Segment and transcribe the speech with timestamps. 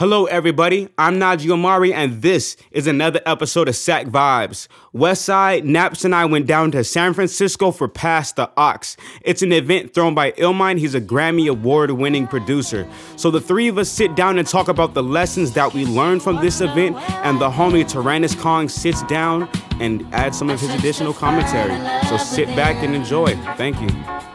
[0.00, 0.88] Hello, everybody.
[0.96, 4.66] I'm Najee Omari, and this is another episode of Sack Vibes.
[4.94, 8.96] Westside, Naps, and I went down to San Francisco for Pass the Aux.
[9.20, 10.78] It's an event thrown by Illmind.
[10.78, 12.88] He's a Grammy Award winning producer.
[13.16, 16.22] So the three of us sit down and talk about the lessons that we learned
[16.22, 20.70] from this event, and the homie Tyrannus Kong sits down and adds some of his
[20.70, 21.76] additional commentary.
[22.06, 23.36] So sit back and enjoy.
[23.58, 24.29] Thank you.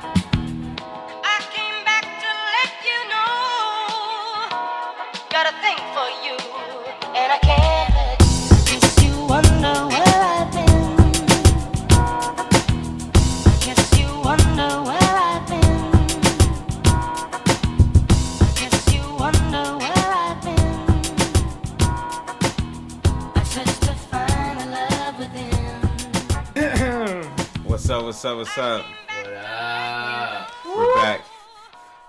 [28.16, 28.38] What's up?
[28.38, 28.86] What's up?
[29.24, 30.52] What up?
[30.66, 31.22] We're back.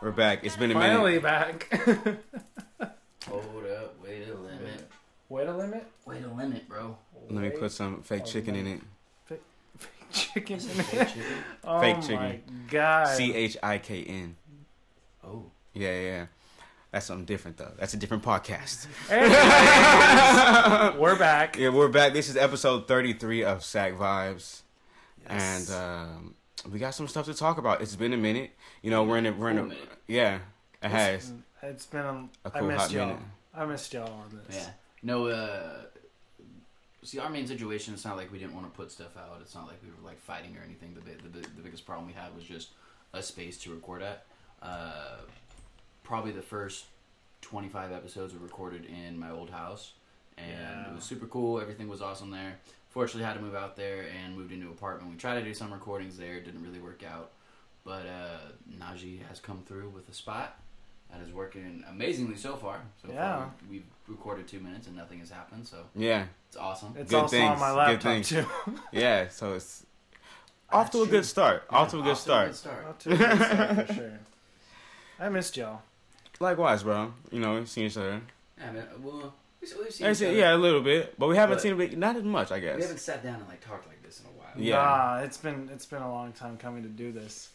[0.00, 0.44] We're back.
[0.44, 0.86] It's been a minute.
[0.86, 1.68] Finally back.
[3.28, 4.88] Hold up, wait a limit.
[5.28, 5.84] Wait a limit.
[6.04, 6.96] Wait a limit, bro.
[7.28, 8.80] Let me put some fake chicken in it.
[9.26, 9.42] Fake
[10.12, 10.60] chicken.
[10.60, 11.22] Fake chicken.
[11.64, 12.42] oh Fake my chicken.
[12.70, 13.08] god.
[13.08, 14.36] C H I K N.
[15.26, 15.42] Oh.
[15.74, 16.26] Yeah, yeah, yeah.
[16.92, 17.72] That's something different though.
[17.80, 18.86] That's a different podcast.
[19.10, 21.58] Anyways, we're back.
[21.58, 22.12] Yeah, we're back.
[22.12, 24.62] This is episode 33 of Sack Vibes,
[25.28, 25.70] Yes.
[25.70, 26.34] and um,
[26.72, 27.80] we got some stuff to talk about.
[27.80, 28.52] It's been a minute.
[28.82, 29.88] You know, we're in a we're in Cool a minute.
[30.06, 30.38] yeah.
[30.82, 31.32] It has.
[31.62, 32.04] It's been.
[32.04, 33.06] A, A I cool missed hot y'all.
[33.06, 33.22] minute.
[33.54, 34.56] I missed y'all on this.
[34.56, 34.70] Yeah.
[35.02, 35.82] No, uh.
[37.02, 39.38] See, our main situation, it's not like we didn't want to put stuff out.
[39.40, 40.92] It's not like we were, like, fighting or anything.
[40.94, 42.70] The, the, the biggest problem we had was just
[43.12, 44.24] a space to record at.
[44.60, 45.18] Uh,
[46.02, 46.86] probably the first
[47.42, 49.92] 25 episodes were recorded in my old house.
[50.36, 50.90] And Yeah.
[50.90, 51.60] it was super cool.
[51.60, 52.58] Everything was awesome there.
[52.96, 55.12] Fortunately, had to move out there and moved into an apartment.
[55.12, 56.40] We tried to do some recordings there.
[56.40, 57.32] Didn't really work out.
[57.84, 58.38] But uh,
[58.80, 60.58] Najee has come through with a spot
[61.12, 62.80] that is working amazingly so far.
[63.02, 63.36] So Yeah.
[63.36, 65.68] far, we've recorded two minutes and nothing has happened.
[65.68, 66.94] So Yeah, it's awesome.
[66.98, 68.46] It's Good also things, on my good laptop too.
[68.92, 69.28] yeah.
[69.28, 69.84] So it's
[70.72, 71.22] off to a good true.
[71.24, 71.64] start.
[71.68, 72.56] Off to a good start.
[72.64, 74.18] Not too bad, for sure.
[75.20, 75.82] I missed y'all.
[76.40, 77.12] Likewise, bro.
[77.30, 78.22] You know, we've seen each other.
[78.58, 78.86] Yeah, man.
[79.02, 79.34] Well,
[79.74, 81.80] we've, we've seen I each said, yeah, a little bit, but we haven't But- seen
[81.80, 81.98] it.
[81.98, 82.76] Not as much, I guess.
[82.76, 84.50] We haven't sat down and like talked like this in a while.
[84.56, 84.76] Yeah.
[84.76, 87.50] Nah, it's been it's been a long time coming to do this.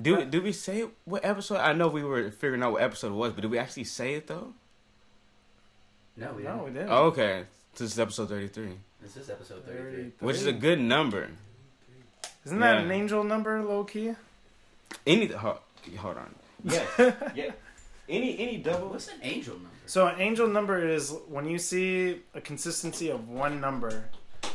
[0.00, 1.56] Do do we say what episode?
[1.58, 4.14] I know we were figuring out what episode it was, but did we actually say
[4.14, 4.52] it though?
[6.16, 6.64] No, we didn't.
[6.64, 6.90] we didn't.
[6.90, 7.44] Oh, okay.
[7.76, 9.84] This is episode 33, This is episode 33.
[9.92, 10.26] 33.
[10.26, 11.28] which is a good number.
[12.44, 12.80] Isn't that Yeah.
[12.82, 14.14] an angel number, low key?
[15.06, 15.58] Any hold,
[15.98, 16.34] hold on.
[16.64, 16.88] Yes.
[17.36, 17.50] yeah.
[18.08, 18.88] Any any double.
[18.88, 19.68] What's an angel number?
[19.88, 24.04] So an angel number is when you see a consistency of one number,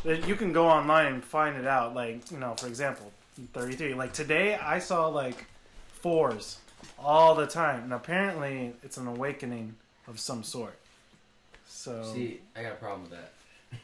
[0.03, 1.95] that you can go online and find it out.
[1.95, 3.11] Like you know, for example,
[3.51, 3.95] thirty-three.
[3.95, 5.45] Like today, I saw like
[5.91, 6.59] fours
[6.99, 9.75] all the time, and apparently it's an awakening
[10.07, 10.77] of some sort.
[11.65, 13.33] So See, I got a problem with that.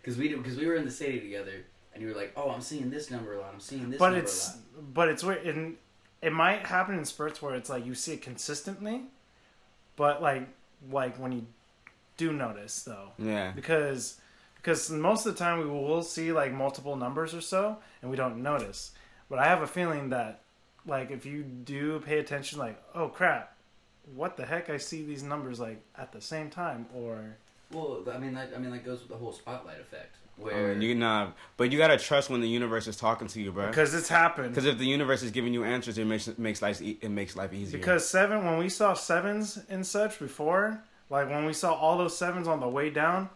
[0.00, 1.64] Because we because we were in the city together,
[1.94, 3.50] and you were like, "Oh, I'm seeing this number a lot.
[3.52, 5.44] I'm seeing this but number it's a lot." but it's weird.
[5.48, 5.78] And
[6.22, 9.02] it might happen in spurts where it's like you see it consistently,
[9.96, 10.46] but like
[10.90, 11.46] like when you
[12.16, 13.10] do notice though.
[13.18, 13.52] Yeah.
[13.52, 14.20] because
[14.56, 18.16] because most of the time we will see like multiple numbers or so and we
[18.16, 18.92] don't notice
[19.28, 20.40] but i have a feeling that
[20.86, 23.54] like if you do pay attention like oh crap
[24.14, 27.36] what the heck i see these numbers like at the same time or
[27.70, 30.74] Well, I mean, that, I mean, that goes with the whole spotlight effect, I where
[30.74, 33.68] mean, you nah, but you gotta trust when the universe is talking to you, bro.
[33.68, 36.60] because it's happened Because if the universe is giving you answers, it makes it makes
[36.62, 37.78] life e- it makes life easier.
[37.78, 42.16] because seven when we saw sevens and such before like when we saw all those
[42.16, 43.30] sevens on the way down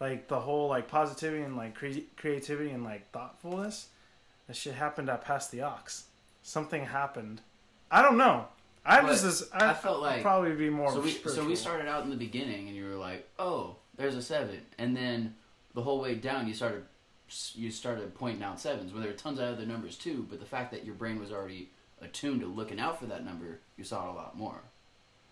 [0.00, 3.88] like the whole like positivity and like cre- creativity and like thoughtfulness
[4.46, 5.78] that shit happened at Pass the Aux
[6.42, 7.40] something happened
[7.90, 8.46] i don't know
[8.84, 11.44] i'm But just as I, I felt like- I'd probably be more so we so
[11.44, 14.60] we started out in the beginning, and you were like, "Oh, there's a seven.
[14.78, 15.34] and then
[15.76, 16.82] the whole way down, you started
[17.54, 18.92] you started pointing out sevens.
[18.92, 21.30] Where there were tons of other numbers too, but the fact that your brain was
[21.30, 21.68] already
[22.00, 24.60] attuned to looking out for that number, you saw it a lot more.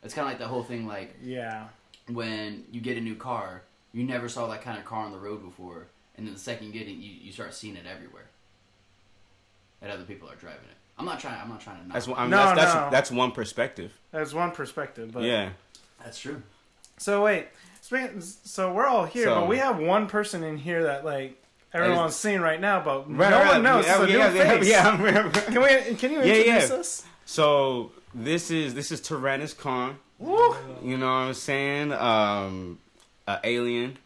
[0.02, 1.64] It's kind of like the whole thing, like yeah
[2.08, 5.18] when you get a new car, you never saw that kind of car on the
[5.18, 5.86] road before,
[6.16, 8.26] and then the second you get it, you, you start seeing it everywhere.
[9.80, 10.76] That other people are driving it.
[10.98, 11.40] I'm not trying.
[11.40, 11.84] I'm not trying to.
[11.84, 12.88] Knock that's one- I mean, No, that's, that's no.
[12.90, 13.92] that's one perspective.
[14.10, 15.50] that's one perspective but yeah.
[16.02, 16.42] That's true.
[16.98, 17.73] so wait speaking-
[18.20, 21.40] so we're all here So- but we have one person in here that like
[21.72, 24.58] everyone's seeing right now but Right, no right, one knows Yeah, a yeah, new yeah,
[24.58, 24.68] face.
[24.68, 26.76] yeah, can we can you introduce yeah.
[26.76, 29.98] us So this is this is Tyrannus Khan.
[30.20, 30.54] Woo.
[30.82, 31.92] You know what I'm saying?
[31.92, 32.78] Um,
[33.26, 33.98] a alien.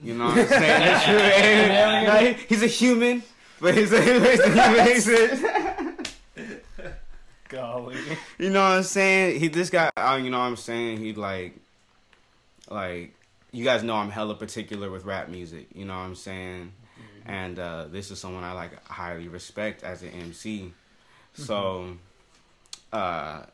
[0.00, 0.60] You know what I'm saying?
[0.84, 1.16] That's true.
[1.16, 2.04] Alien.
[2.12, 3.22] No, he- he's a human,
[3.60, 5.96] but he's a, he's a human.
[7.48, 7.96] Golly
[8.38, 9.38] you know what I'm saying?
[9.40, 9.90] He this guy.
[9.96, 10.98] Uh, you know what I'm saying?
[10.98, 11.54] He like
[12.68, 13.13] like
[13.54, 15.68] you guys know I'm hella particular with rap music.
[15.74, 16.72] You know what I'm saying?
[17.24, 20.72] And uh, this is someone I like highly respect as an MC.
[21.34, 21.96] So,
[22.92, 23.44] uh,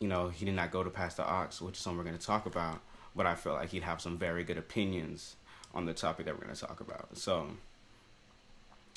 [0.00, 2.18] you know, he did not go to Pass the Aux, which is something we're going
[2.18, 2.80] to talk about.
[3.14, 5.36] But I feel like he'd have some very good opinions
[5.74, 7.16] on the topic that we're going to talk about.
[7.16, 7.48] So,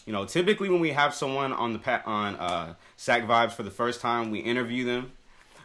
[0.06, 3.71] you know, typically when we have someone on the on uh, Sack Vibes for the
[3.71, 5.12] first time, we interview them.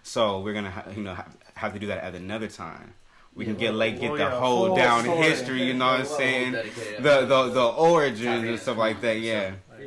[0.03, 2.95] So we're gonna ha- you know have, have to do that at another time.
[3.39, 5.19] We can get like get well, the yeah, whole down story.
[5.19, 6.53] history, you know what I'm saying?
[6.53, 9.53] The the the origins and stuff like that, yeah.
[9.79, 9.87] Yeah.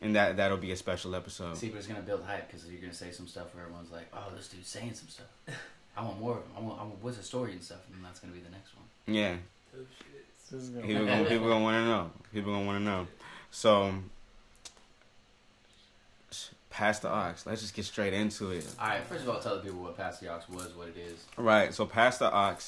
[0.00, 1.58] And that that'll be a special episode.
[1.58, 4.06] See, but it's gonna build hype because you're gonna say some stuff where everyone's like,
[4.14, 5.26] "Oh, this dude's saying some stuff.
[5.96, 6.50] I want more of him.
[6.56, 8.70] I want, I want what's the story and stuff." And that's gonna be the next
[8.74, 9.14] one.
[9.14, 9.36] Yeah.
[9.74, 10.24] Oh shit.
[10.50, 12.10] This is gonna People gonna people gonna want to know.
[12.32, 13.06] People gonna want to know.
[13.50, 13.92] So,
[16.76, 17.32] Pass the Aux.
[17.46, 18.66] Let's just get straight into it.
[18.78, 19.02] All right.
[19.02, 21.24] First of all, tell the people what Pass the Aux was, what it is.
[21.38, 21.72] Right.
[21.72, 22.58] So, Pass the Aux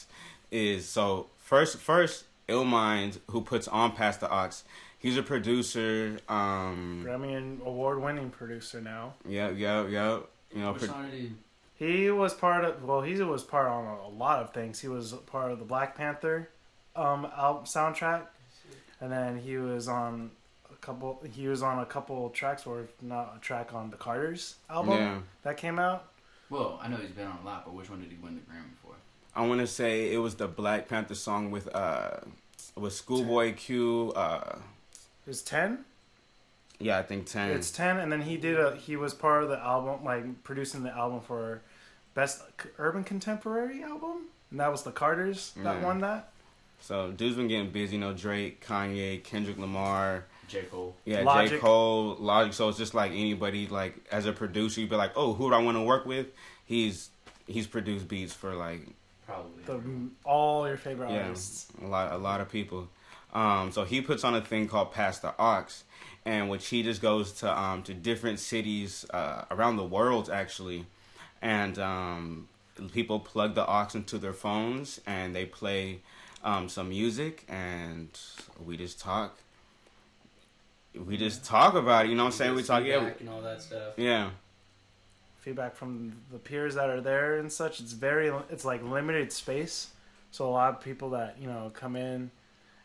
[0.50, 4.49] is so first first Illmind who puts on Pass the Aux.
[4.99, 6.19] He's a producer.
[6.26, 7.05] Um.
[7.06, 9.12] Grammy award winning producer now.
[9.28, 9.50] Yeah.
[9.50, 9.87] Yeah.
[9.87, 10.20] Yeah.
[10.55, 10.72] You know.
[10.72, 11.32] Which Pro- he?
[11.75, 14.81] He was part of well, he was part on a, a lot of things.
[14.81, 16.49] He was part of the Black Panther
[16.96, 18.22] um album soundtrack,
[19.02, 20.38] and then he was on a
[20.81, 21.23] couple.
[21.33, 25.19] He was on a couple tracks, or not a track on the Carter's album yeah.
[25.43, 26.07] that came out.
[26.51, 28.41] Well, I know he's been on a lot, but which one did he win the
[28.41, 28.95] Grammy for?
[29.35, 32.19] I want to say it was the Black Panther song with uh
[32.77, 34.13] with Schoolboy Q.
[34.17, 34.59] Uh.
[35.27, 35.85] It was ten.
[36.81, 37.51] Yeah, I think ten.
[37.51, 38.77] It's ten, and then he did a.
[38.77, 41.61] He was part of the album, like producing the album for
[42.15, 42.43] best
[42.79, 45.85] urban contemporary album, and that was the Carters that Yeah.
[45.85, 46.31] won that.
[46.81, 50.97] So dude's been getting busy, you know, Drake, Kanye, Kendrick Lamar, J Cole.
[51.05, 51.59] yeah, J.
[51.59, 52.53] Cole, Logic.
[52.53, 55.55] So it's just like anybody like as a producer, you'd be like, Oh, who do
[55.55, 56.27] I want to work with?
[56.65, 57.11] He's
[57.47, 58.81] he's produced beats for like
[59.27, 59.62] Probably.
[59.67, 59.81] The
[60.25, 61.69] all your favorite yeah, artists.
[61.83, 62.89] a lot a lot of people.
[63.33, 65.67] Um so he puts on a thing called Pass the Aux
[66.25, 70.87] and which he just goes to um to different cities uh around the world actually.
[71.43, 72.49] And um
[72.93, 76.01] people plug the aux into their phones and they play
[76.44, 78.09] um, some music and
[78.65, 79.39] we just talk.
[80.94, 82.55] We just talk about it, you know what I'm saying?
[82.55, 83.93] We talk, yeah, Feedback and all that stuff.
[83.96, 84.31] yeah,
[85.38, 87.81] feedback from the peers that are there and such.
[87.81, 89.88] It's very, it's like limited space.
[90.31, 92.31] So a lot of people that you know come in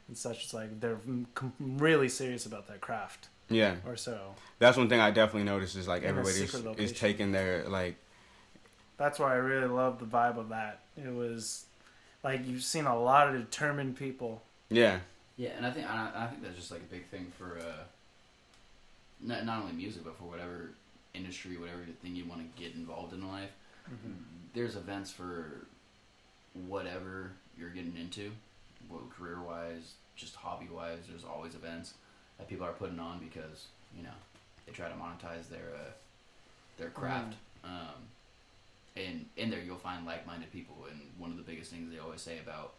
[0.07, 1.00] and such, it's like they're
[1.33, 3.75] com- really serious about their craft yeah.
[3.85, 4.35] or so.
[4.59, 7.67] That's one thing I definitely noticed is like everybody a everybody's secret is taking their
[7.67, 7.95] like,
[8.97, 10.79] That's why I really love the vibe of that.
[10.97, 11.65] It was
[12.23, 14.41] like you've seen a lot of determined people.
[14.69, 14.99] yeah,
[15.38, 17.83] Yeah, and I think I, I think that's just like a big thing for uh,
[19.19, 20.69] not not only music but for whatever
[21.13, 23.50] industry, whatever thing you want to get involved in life.
[24.53, 25.65] There's events for
[26.68, 28.31] whatever you're getting into,
[29.18, 31.00] career wise, just hobby wise.
[31.09, 31.94] There's always events
[32.38, 34.15] that people are putting on because you know
[34.65, 35.91] they try to monetize their uh,
[36.77, 37.35] their craft.
[37.63, 38.09] Um,
[38.95, 42.21] and in there you'll find like-minded people, and one of the biggest things they always
[42.21, 42.74] say about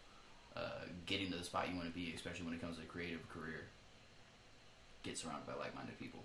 [0.57, 0.61] uh,
[1.07, 3.29] getting to the spot you want to be, especially when it comes to a creative
[3.29, 3.67] career,
[5.03, 6.21] get surrounded by like-minded people.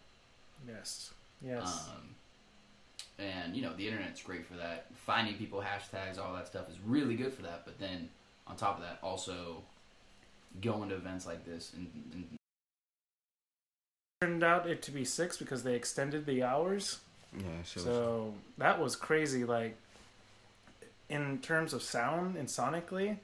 [0.68, 1.12] Yes.
[1.46, 1.88] Yes.
[1.90, 2.16] Um,
[3.18, 4.88] and you know the internet's great for that.
[4.96, 7.64] Finding people, hashtags, all that stuff is really good for that.
[7.66, 8.10] But then
[8.48, 9.64] on top of that, also
[10.62, 12.26] going to events like this and, and
[14.21, 17.00] Turned out it to be six because they extended the hours.
[17.38, 17.44] yeah.
[17.64, 17.83] Sure.
[17.83, 19.45] So that was crazy.
[19.45, 19.78] Like
[21.09, 23.19] in terms of sound and sonically, Di-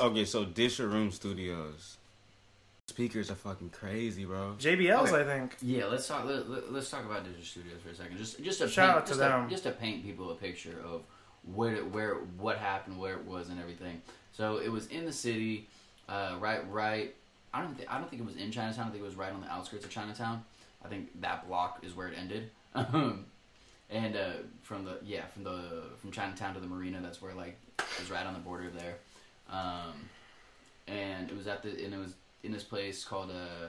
[0.00, 1.96] okay, so Disher Room Studios
[2.86, 4.54] speakers are fucking crazy, bro.
[4.58, 5.22] JBL's Okay.
[5.22, 5.56] I think.
[5.62, 6.24] yeah, let's talk.
[6.26, 8.18] Let, let, let's talk about Digital Studios for a second.
[8.18, 9.48] Just just to Shout paint, out to just them.
[9.50, 11.02] just to paint people a picture of
[11.54, 14.00] where where what happened, where it was, and everything.
[14.32, 15.66] So it was in the city,
[16.08, 17.14] uh, right right.
[17.52, 18.86] I don't think I don't think it was in Chinatown.
[18.86, 20.44] I think it was right on the outskirts of Chinatown.
[20.84, 22.50] I think that block is where it ended.
[23.90, 24.30] And uh,
[24.62, 28.10] from the yeah from the from Chinatown to the marina, that's where like it was
[28.10, 28.96] right on the border there.
[29.50, 30.08] Um,
[30.86, 33.68] and it was at the and it was in this place called uh,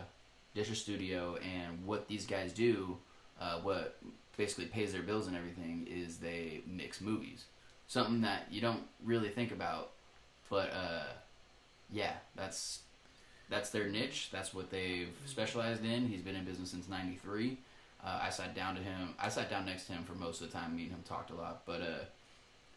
[0.54, 1.38] Disher Studio.
[1.38, 2.98] And what these guys do,
[3.40, 3.98] uh, what
[4.38, 7.46] basically pays their bills and everything, is they mix movies.
[7.88, 9.92] Something that you don't really think about,
[10.50, 11.04] but uh,
[11.92, 12.82] yeah, that's
[13.50, 14.30] that's their niche.
[14.32, 16.08] That's what they've specialized in.
[16.08, 17.58] He's been in business since '93.
[18.04, 19.16] Uh, I sat down to him.
[19.20, 20.76] I sat down next to him for most of the time.
[20.76, 22.06] Me and him talked a lot, but uh,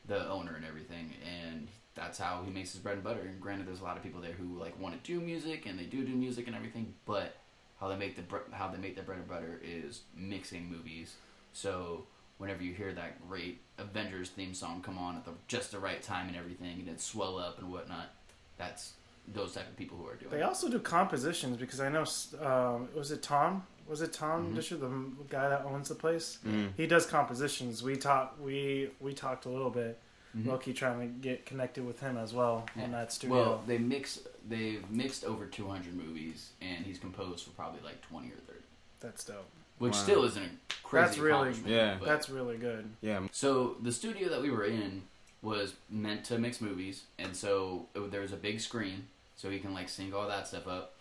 [0.09, 3.21] the owner and everything, and that's how he makes his bread and butter.
[3.21, 5.79] And granted, there's a lot of people there who like want to do music, and
[5.79, 7.37] they do do music and everything, but
[7.81, 11.15] how they make the bre- how they make their bread and butter is mixing movies.
[11.53, 12.07] So
[12.39, 16.03] whenever you hear that great Avengers theme song come on at the just the right
[16.03, 18.11] time and everything, and it swell up and whatnot.
[18.57, 18.95] That's
[19.33, 20.31] those type of people who are doing.
[20.31, 20.43] They it.
[20.43, 22.05] also do compositions because I know
[22.45, 23.65] um, was it Tom?
[23.89, 24.55] Was it Tom Mm-hmm.
[24.57, 24.89] Disher, the
[25.29, 26.39] guy that owns the place?
[26.77, 27.83] He does compositions.
[27.83, 28.41] We talked.
[28.41, 29.99] We we talked a little bit.
[30.45, 32.79] Loki trying to get connected with him as well Mm-hmm.
[32.81, 32.85] Yeah.
[32.87, 33.37] on that studio.
[33.37, 34.21] Well, they mix.
[34.49, 38.59] They've mixed over 200 movies, and he's composed for probably like 20 or 30,
[39.01, 39.45] That's dope.
[39.79, 39.99] which Wow.
[39.99, 41.97] still isn't a crazy That's really- Yeah.
[41.99, 42.89] but- That's really good.
[43.03, 43.27] Yeah.
[43.33, 45.03] So the studio that we were in
[45.43, 49.59] was meant to mix movies, and so it, there was a big screen, so he
[49.59, 50.95] can like sync all that stuff up.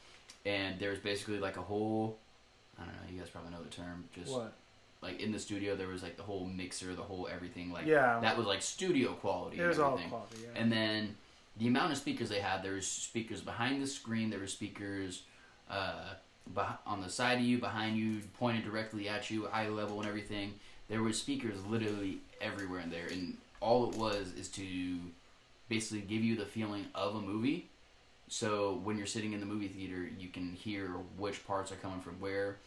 [0.46, 2.18] And there's basically like a whole,
[2.80, 4.54] I don't know, you guys probably know the term, just What?
[5.02, 8.20] like in the studio there was like the whole mixer, the whole everything, like Yeah.
[8.22, 9.60] that was like studio quality.
[9.60, 10.38] It was all quality.
[10.44, 10.60] Yeah.
[10.62, 11.16] And then
[11.58, 15.24] the amount of speakers they had, there was speakers behind the screen, there were speakers
[15.70, 16.14] uh,
[16.56, 20.08] beh- on the side of you, behind you, pointed directly at you, eye level and
[20.08, 20.54] everything.
[20.88, 24.98] There were speakers literally everywhere in there, and all it was is to
[25.68, 27.68] basically give you the feeling of a movie.
[28.30, 32.00] So when you're sitting in the movie theater, you can hear which parts are coming
[32.00, 32.58] from where,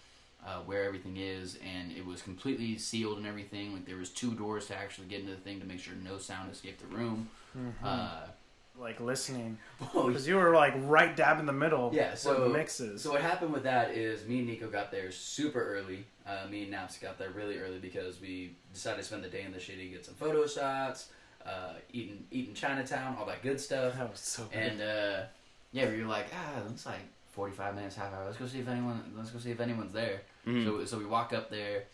[0.47, 3.73] uh, where everything is, and it was completely sealed and everything.
[3.73, 6.19] Like there was two doors to actually get into the thing to make sure no
[6.19, 7.29] sound escaped the room.
[7.85, 8.23] Uh,
[8.79, 9.59] like listening
[9.95, 11.91] oh, because you were like right dab in the middle.
[11.93, 13.03] yeah, so mixes.
[13.03, 16.05] So what happened with that is me and Nico got there super early.
[16.27, 19.43] Uh, me and Naps got there really early because we decided to spend the day
[19.43, 21.09] in the shitty, get some photo shots,
[21.45, 23.95] uh, eating eating Chinatown, all that good stuff.
[23.97, 24.59] that was so good.
[24.59, 25.23] And uh,
[25.73, 27.01] yeah, we were like, ah, it looks like
[27.41, 28.27] forty five minutes, half hour.
[28.27, 29.03] Let's go see if anyone.
[29.17, 30.21] Let's go see if anyone's there.
[30.47, 30.65] Mhm.
[30.65, 31.85] So so we walk up there,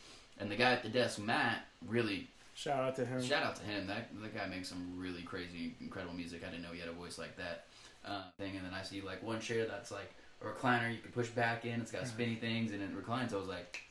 [0.40, 3.22] and the guy at the desk, Matt, really Shout out to him.
[3.22, 3.86] Shout out to him.
[3.86, 6.42] That that guy makes some really crazy, incredible music.
[6.42, 7.66] I didn't know he had a voice like that.
[8.04, 10.10] Uh, thing, and then I see like one chair that's like
[10.42, 11.80] a recliner you can push back in.
[11.80, 13.34] It's got spinny things and it reclines.
[13.34, 13.82] I was like,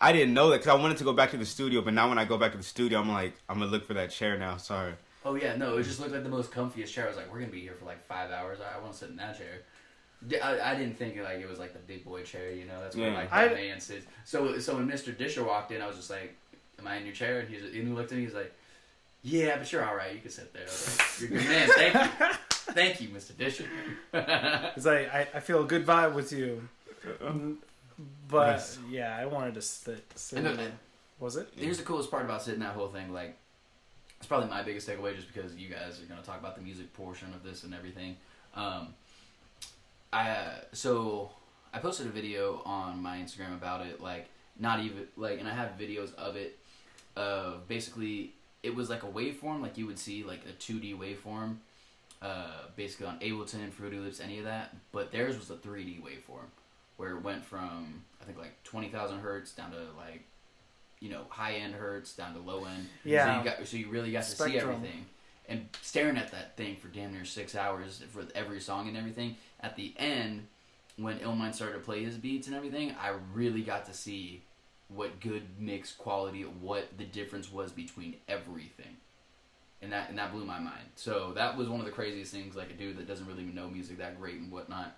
[0.00, 2.08] I didn't know that because I wanted to go back to the studio, but now
[2.08, 4.38] when I go back to the studio, I'm like, I'm gonna look for that chair
[4.38, 4.56] now.
[4.56, 4.94] Sorry.
[5.24, 7.04] oh yeah, no, it just looked like the most comfiest chair.
[7.04, 8.58] I was like, we're gonna be here for like five hours.
[8.60, 9.62] I, I want to sit in that chair.
[10.28, 12.80] D- I, I didn't think like it was like the big boy chair, you know.
[12.80, 13.16] That's where Yeah.
[13.16, 14.06] like I- the man sits.
[14.24, 15.16] So so when Mr.
[15.16, 16.34] Disher walked in, I was just like,
[16.78, 18.24] "Am I in your chair?" And he's and he looked at me.
[18.24, 18.52] He's like,
[19.22, 20.14] "Yeah, but you're all right.
[20.14, 21.68] You can sit there." Like, "You're a good man.
[21.68, 22.36] Thank you,
[22.74, 23.36] thank you, Mr.
[23.36, 23.66] Disher."
[24.76, 26.68] It's like I, I feel a good vibe with you.
[28.28, 28.78] But Nice.
[28.90, 30.04] yeah, I wanted to sit.
[30.18, 30.70] sit And in the-
[31.20, 31.48] Was it?
[31.56, 33.12] Here's the coolest part about sitting that whole thing.
[33.12, 33.36] Like,
[34.18, 36.62] it's probably my biggest takeaway, just because you guys are going to talk about the
[36.62, 38.16] music portion of this and everything.
[38.54, 38.94] Um,
[40.14, 41.32] I uh, so
[41.72, 44.00] I posted a video on my Instagram about it.
[44.00, 46.58] Like, not even like, and I have videos of it.
[47.16, 51.56] Of basically, it was like a waveform, like you would see like a 2D waveform.
[52.22, 54.74] Uh, basically on Ableton, Fruity Loops, any of that.
[54.92, 56.46] But theirs was a 3D waveform,
[56.96, 60.24] where it went from I think like 20,000 hertz down to like
[61.00, 62.88] you know high end hertz down to low end.
[63.04, 63.26] Yeah.
[63.26, 65.06] So you got so you really got to see everything.
[65.46, 69.36] And staring at that thing for damn near six hours for every song and everything.
[69.64, 70.46] At the end,
[70.98, 74.42] when Illmind started to play his beats and everything, I really got to see
[74.88, 78.98] what good mix quality, what the difference was between everything.
[79.80, 80.84] And that and that blew my mind.
[80.96, 83.54] So that was one of the craziest things, like a dude that doesn't really even
[83.54, 84.96] know music that great and whatnot.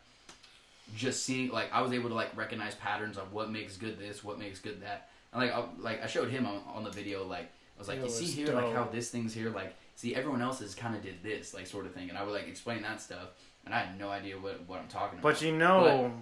[0.97, 4.25] Just seeing, like, I was able to like recognize patterns of what makes good this,
[4.25, 7.25] what makes good that, and like, I, like I showed him on, on the video,
[7.25, 10.15] like I was like, It you see here, like how this thing's here, like see
[10.15, 12.49] everyone else has kind of did this, like sort of thing, and I would like
[12.49, 13.31] explain that stuff,
[13.67, 15.35] and I had no idea what what I'm talking about.
[15.35, 16.13] But you know,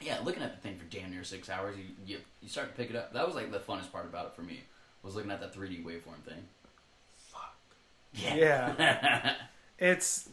[0.00, 2.74] Yeah, looking at the thing for damn near six hours, you, you you start to
[2.74, 3.12] pick it up.
[3.14, 4.60] That was like the funnest part about it for me
[5.02, 6.42] was looking at that 3D waveform thing.
[7.30, 7.54] Fuck.
[8.12, 8.34] Yeah.
[8.78, 9.34] Yeah.
[9.78, 10.28] it's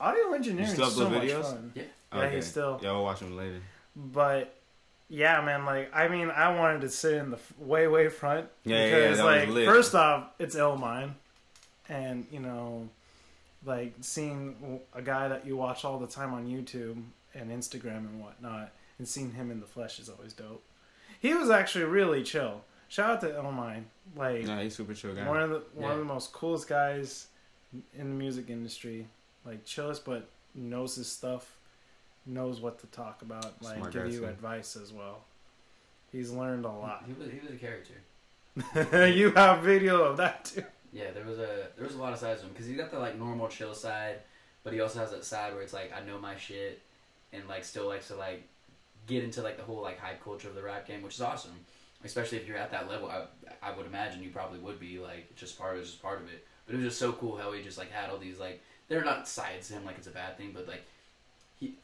[0.00, 1.42] audio engineering still is so upload much videos?
[1.42, 1.72] fun.
[1.74, 1.82] yeah.
[2.14, 2.78] Yeah, he's still.
[2.80, 3.60] Yeah, we'll watch them later.
[3.96, 4.54] But
[5.08, 8.48] yeah, man, like I mean, I wanted to sit in the f- way way front
[8.64, 11.14] Yeah, yeah, yeah, because like first off, it's Illmind,
[11.88, 12.88] and you know,
[13.66, 17.02] like seeing a guy that you watch all the time on YouTube
[17.34, 20.62] and Instagram and whatnot, and seeing him in the flesh is always dope.
[21.20, 22.62] He was actually really chill.
[22.88, 23.84] Shout out to Illmind,
[24.16, 25.26] like Yeah, he's super chill guy.
[25.28, 27.26] one of the one of the most coolest guys
[27.98, 29.06] in the music industry.
[29.44, 31.56] Like chillest, but knows his stuff,
[32.24, 34.26] knows what to talk about, like Smart give guy, you too.
[34.26, 35.24] advice as well.
[36.12, 37.04] He's learned a lot.
[37.06, 39.08] He was he was a character.
[39.08, 40.64] you have video of that too.
[40.94, 42.92] Yeah, there was a there was a lot of sides to him because he got
[42.92, 44.20] the like normal chill side,
[44.62, 46.80] but he also has that side where it's like I know my shit,
[47.32, 48.44] and like still likes to like
[49.08, 51.50] get into like the whole like hype culture of the rap game, which is awesome.
[52.04, 53.24] Especially if you're at that level, I,
[53.60, 56.46] I would imagine you probably would be like just part of just part of it.
[56.64, 59.04] But it was just so cool how he just like had all these like they're
[59.04, 60.84] not sides to him like it's a bad thing, but like
[61.58, 61.74] he,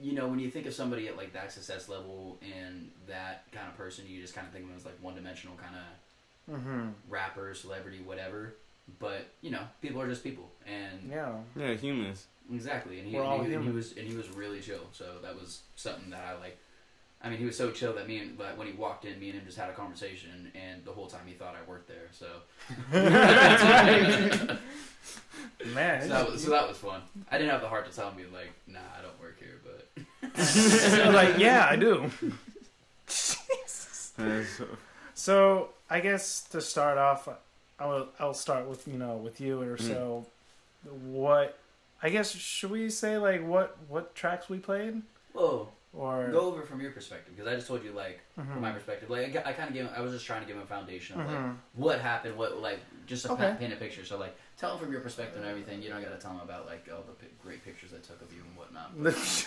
[0.00, 3.68] you know, when you think of somebody at like that success level and that kind
[3.68, 5.82] of person, you just kind of think of them as like one dimensional kind of
[6.50, 6.88] Mm-hmm.
[7.08, 8.54] rapper, celebrity, whatever.
[8.98, 11.32] But you know, people are just people, and Yeah.
[11.56, 12.26] Yeah, humans.
[12.52, 12.98] exactly.
[13.00, 14.86] And he, We're all he, and he was and he was really chill.
[14.92, 16.56] So that was something that I like.
[17.20, 19.28] I mean, he was so chill that me and but when he walked in, me
[19.30, 22.08] and him just had a conversation, and the whole time he thought I worked there.
[22.12, 22.26] So,
[25.74, 27.02] Man, so, that was, so that was fun.
[27.30, 29.60] I didn't have the heart to tell him, be like, "Nah, I don't work here,"
[29.64, 29.88] but
[30.34, 32.10] it's like, yeah, I do.
[33.06, 34.66] So-
[35.14, 37.28] So I guess to start off,
[37.78, 40.26] I will I'll start with you know with you or so.
[41.02, 41.58] What
[42.02, 45.02] I guess should we say like what what tracks we played
[45.32, 45.68] whoa.
[45.92, 48.52] or Go over from your perspective because I just told you like Mhm.
[48.52, 49.08] from my perspective.
[49.10, 49.88] Like I, kind of gave.
[49.96, 51.56] I was just trying to give him a foundation of like Mhm.
[51.74, 53.56] what happened, what like just to Okay.
[53.58, 54.04] paint a picture.
[54.04, 55.82] So like tell him from your perspective and everything.
[55.82, 58.20] You don't got to tell him about like all the pi- great pictures I took
[58.22, 58.92] of you and whatnot.
[59.02, 59.14] But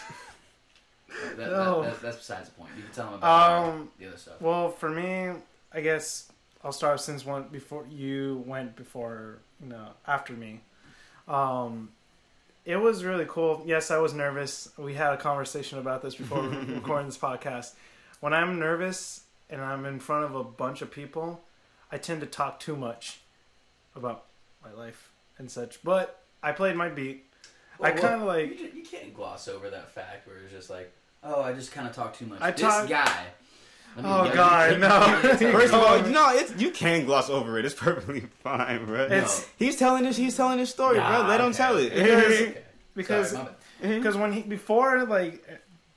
[1.07, 1.83] that, that, No.
[1.83, 2.71] that, that's besides the point.
[2.77, 4.41] You can tell him about Um, the other stuff.
[4.41, 5.33] well for me
[5.73, 6.31] I guess
[6.63, 10.61] I'll start since one before you went before you know after me.
[11.27, 11.89] Um,
[12.65, 13.63] it was really cool.
[13.65, 14.69] Yes, I was nervous.
[14.77, 17.73] We had a conversation about this before recording this podcast.
[18.19, 21.41] When I'm nervous and I'm in front of a bunch of people,
[21.91, 23.19] I tend to talk too much
[23.95, 24.25] about
[24.63, 25.83] my life and such.
[25.83, 27.25] But I played my beat.
[27.79, 30.69] I kind of well, like you, you can't gloss over that fact where it's just
[30.69, 30.91] like,
[31.23, 32.39] oh, I just kind of talk too much.
[32.41, 33.25] I this talk- guy.
[33.95, 34.89] Let me- Oh, you- God, you- no.
[35.37, 37.65] can't First of all, no, it's you can gloss over it.
[37.65, 39.03] It's perfectly fine, bro.
[39.05, 40.17] It's- he's telling this.
[40.17, 41.03] He's telling this story, bro.
[41.03, 41.91] Nah, Let him tell it.
[41.93, 42.57] Okay.
[42.95, 43.47] because Sorry,
[43.81, 45.45] because when he before like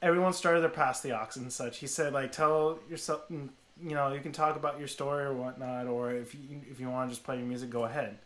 [0.02, 3.48] everyone started their Pass the Aux and such he said like tell yourself mm,
[3.82, 6.88] you know you can talk about your story or whatnot or if you if you
[6.88, 8.18] want to just play your music go ahead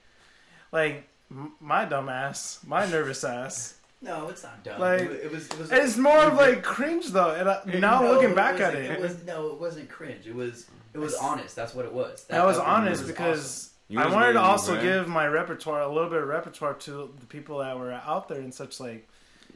[0.72, 4.80] like m- my dumb ass my nervous ass No, it's not dumb.
[4.80, 5.46] Like, it was.
[5.48, 5.72] It was.
[5.72, 8.90] it's more of like cringe though and I, now No, looking it back at it
[8.92, 10.26] it was no, it wasn't cringe.
[10.26, 10.66] It was.
[10.94, 11.56] It was honest.
[11.56, 12.24] That's what it was.
[12.30, 14.82] I was honest was because You I wanted to also bro.
[14.82, 18.38] give my repertoire a little bit of repertoire to the people that were out there
[18.40, 19.08] and such like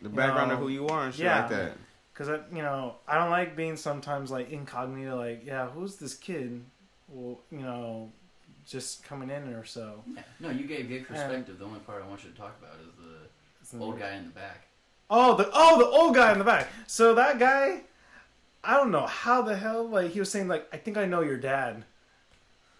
[0.02, 0.54] The background No.
[0.54, 1.40] of who you are and shit Yeah.
[1.42, 1.72] like that.
[2.12, 5.16] Because I, you know, I don't like being sometimes like incognito.
[5.16, 6.62] Like, yeah, who's this kid?
[7.08, 8.10] Well, you know,
[8.66, 10.02] just coming in or so.
[10.14, 10.22] Yeah.
[10.38, 11.58] No, you gave gave perspective.
[11.58, 12.88] the only part I want you to talk about is
[13.72, 14.66] the old guy in the back.
[15.10, 16.68] Oh, the oh the old guy in the back.
[16.86, 17.82] So that guy,
[18.64, 21.20] I don't know how the hell like he was saying like I think I know
[21.20, 21.84] your dad.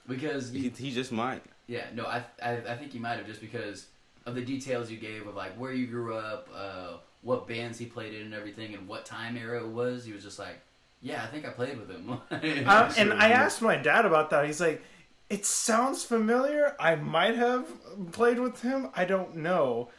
[0.09, 1.42] Because He, he just might.
[1.66, 3.87] yeah, no, I, I I think you might have just because
[4.26, 7.87] of the details you gave of like where you grew up, uh, what bands he
[7.87, 10.05] played in, and everything, and what time era it was.
[10.05, 10.61] He was just like,
[11.00, 12.18] yeah, I think I played with him.
[12.31, 14.44] Uh, and I asked my dad about that.
[14.46, 14.83] He's like,
[15.31, 16.74] it sounds familiar.
[16.81, 17.66] I might have
[18.12, 18.88] played with him.
[18.94, 19.90] I don't know.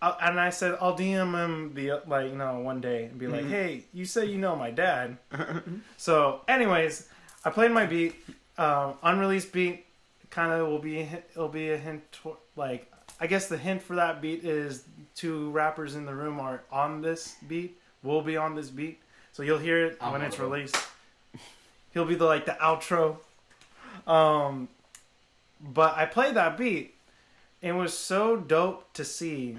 [0.00, 3.26] Uh, and I said I'll DM him the like you know one day and be
[3.26, 5.16] like, hey, you say you know my dad.
[5.96, 7.08] so, anyways,
[7.44, 8.14] I played my beat,
[8.58, 9.84] um, unreleased beat.
[10.30, 13.96] Kind of will be it'll be a hint to, like I guess the hint for
[13.96, 14.84] that beat is
[15.16, 17.76] two rappers in the room are on this beat.
[18.04, 19.00] Will be on this beat,
[19.32, 20.48] so you'll hear it I'm when it's them.
[20.48, 20.76] released.
[21.92, 23.16] He'll be the like the outro.
[24.06, 24.68] Um,
[25.60, 26.94] but I played that beat.
[27.60, 29.58] It was so dope to see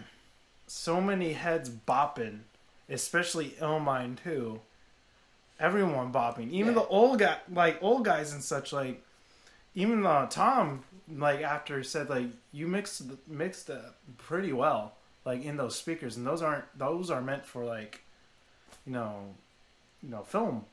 [0.70, 2.40] so many heads bopping,
[2.90, 4.62] especially Illmind too.
[5.60, 6.82] Everyone bopping, even Yeah.
[6.82, 8.72] the old guy, like old guys and such.
[8.72, 9.04] Like
[9.76, 13.80] even uh, Tom, like after said like you mixed mixed uh,
[14.18, 14.94] pretty well,
[15.26, 18.02] like in those speakers, and those aren't those are meant for like,
[18.86, 19.36] you know,
[20.02, 20.66] you know film.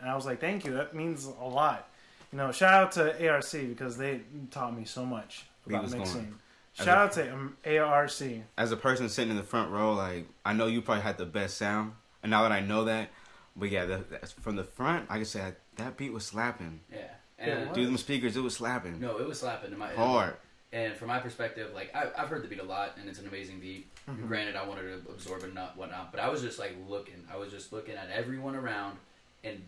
[0.00, 1.88] And I was like, thank you, that means a lot.
[2.32, 6.14] You know, shout out to ARC because they taught me so much about mixing.
[6.22, 6.34] going.
[6.78, 6.82] Mixing.
[6.82, 8.12] As Shout a- out to um, ARC.
[8.56, 11.26] As a person sitting in the front row, like I know you probably had the
[11.26, 13.10] best sound, and now that I know that,
[13.56, 16.24] but yeah, the, that's from the front, like I can say that, that beat was
[16.24, 16.80] slapping.
[16.90, 16.98] yeah,
[17.38, 17.74] Yeah, and what?
[17.74, 20.34] Through them speakers, it was slapping no, it was slapping in my hard.
[20.74, 23.26] And from my perspective, like I, I've heard the beat a lot, and it's an
[23.28, 23.86] amazing beat.
[24.08, 24.26] Mm-hmm.
[24.26, 27.22] Granted, I wanted to absorb it and not whatnot, but I was just like looking.
[27.30, 28.96] I was just looking at everyone around,
[29.44, 29.62] and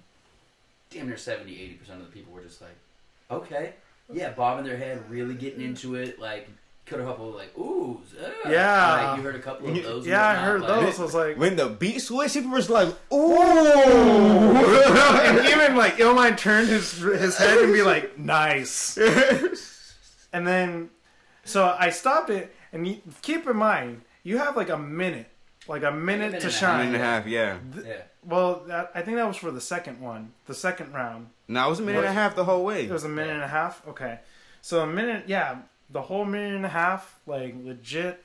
[0.89, 2.77] damn near 70 80 percent of the people were just like,
[3.31, 3.75] okay,
[4.11, 6.19] yeah, bobbing their head, really getting into it.
[6.19, 6.49] Like,
[6.87, 9.09] could have couple like ooh, uh, Yeah.
[9.11, 10.07] Like you heard a couple of those.
[10.07, 11.01] Yeah, I heard like- those.
[11.01, 16.37] I was like, When the beat switched, people was like, "Ooh!" and even like Illmind
[16.39, 18.99] turned his his head and be like, "Nice."
[20.33, 20.91] And then,
[21.45, 25.29] so I stopped it, and you, keep in mind, you have like a minute,
[25.69, 27.59] like a minute minute to and a Minute and a half, yeah.
[27.87, 28.03] Yeah.
[28.25, 31.29] Well, that, I think that was for the second one, the second round.
[31.47, 32.85] No, it was a minute and a half the whole way.
[32.87, 33.87] It was a minute and a half.
[33.87, 34.19] Okay,
[34.61, 35.59] so a minute, yeah,
[35.91, 38.23] the whole minute and a half, like legit,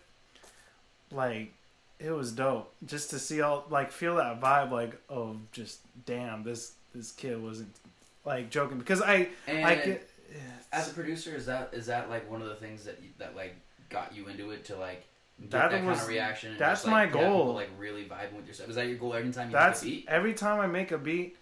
[1.11, 1.51] like
[1.99, 6.43] it was dope just to see all like feel that vibe, like oh, just damn,
[6.43, 7.73] this this kid wasn't
[8.25, 10.09] like joking because I I get
[10.71, 13.35] As a producer, is that is that like one of the things that you, that
[13.35, 13.55] like
[13.89, 15.03] got you into it to like
[15.41, 16.51] get That that, kind of reaction?
[16.51, 17.53] and that's just, like, my have people, goal.
[17.55, 18.69] like really vibing with yourself.
[18.69, 20.05] Is that your goal every time you That's make a beat?
[20.07, 21.37] every time I make a beat,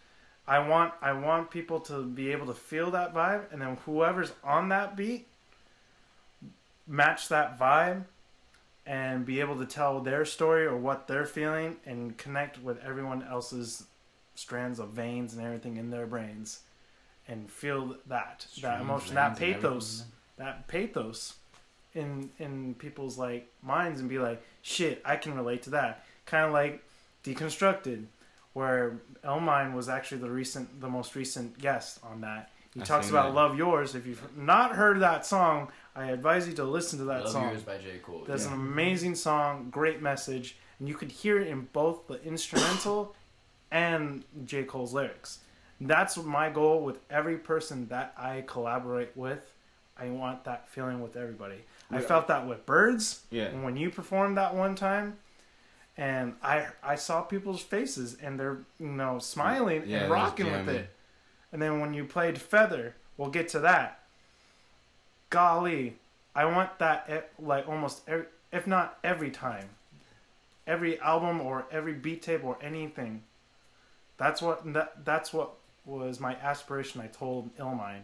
[0.48, 4.32] I want I want people to be able to feel that vibe, and then whoever's
[4.44, 5.28] on that beat
[6.88, 8.06] match that vibe,
[8.86, 13.24] and be able to tell their story or what they're feeling, and connect with everyone
[13.24, 13.86] else's
[14.36, 16.62] strands of veins and everything in their brains,
[17.28, 20.06] and feel that that emotion, that pathos,
[20.38, 21.36] that pathos
[21.94, 26.06] in in people's like minds and be like shit i can relate to that.
[26.26, 26.84] Kind of like
[27.24, 28.06] deconstructed
[28.54, 33.10] where Illmind was actually the recent the most recent guest on that he I talks
[33.10, 33.34] about that.
[33.36, 33.96] love yours.
[33.96, 37.50] If you've not heard that song i advise you to listen to that Love song.
[37.50, 37.98] Yours by J.
[38.04, 38.24] Cole.
[38.28, 38.54] that's yeah.
[38.54, 43.16] an amazing song great message and you could hear it in both the instrumental
[43.72, 44.64] and j.
[44.64, 45.40] Cole's lyrics.
[45.82, 49.40] That's my goal with every person that i collaborate with.
[50.00, 51.64] I want that feeling with everybody.
[51.90, 53.50] I felt that with birds Yeah.
[53.62, 55.18] when you performed that one time
[55.98, 60.70] and i i saw people's faces and they're you know smiling Yeah, and rocking with
[60.70, 60.90] it
[61.58, 64.04] and then when you played feather we'll get to that.
[65.32, 65.96] Golly
[66.36, 69.70] i want that e- like almost every, if not every time.
[70.68, 73.24] Every album or every beat tape or anything.
[74.18, 78.02] That's what that, that's what was my aspiration i told illmind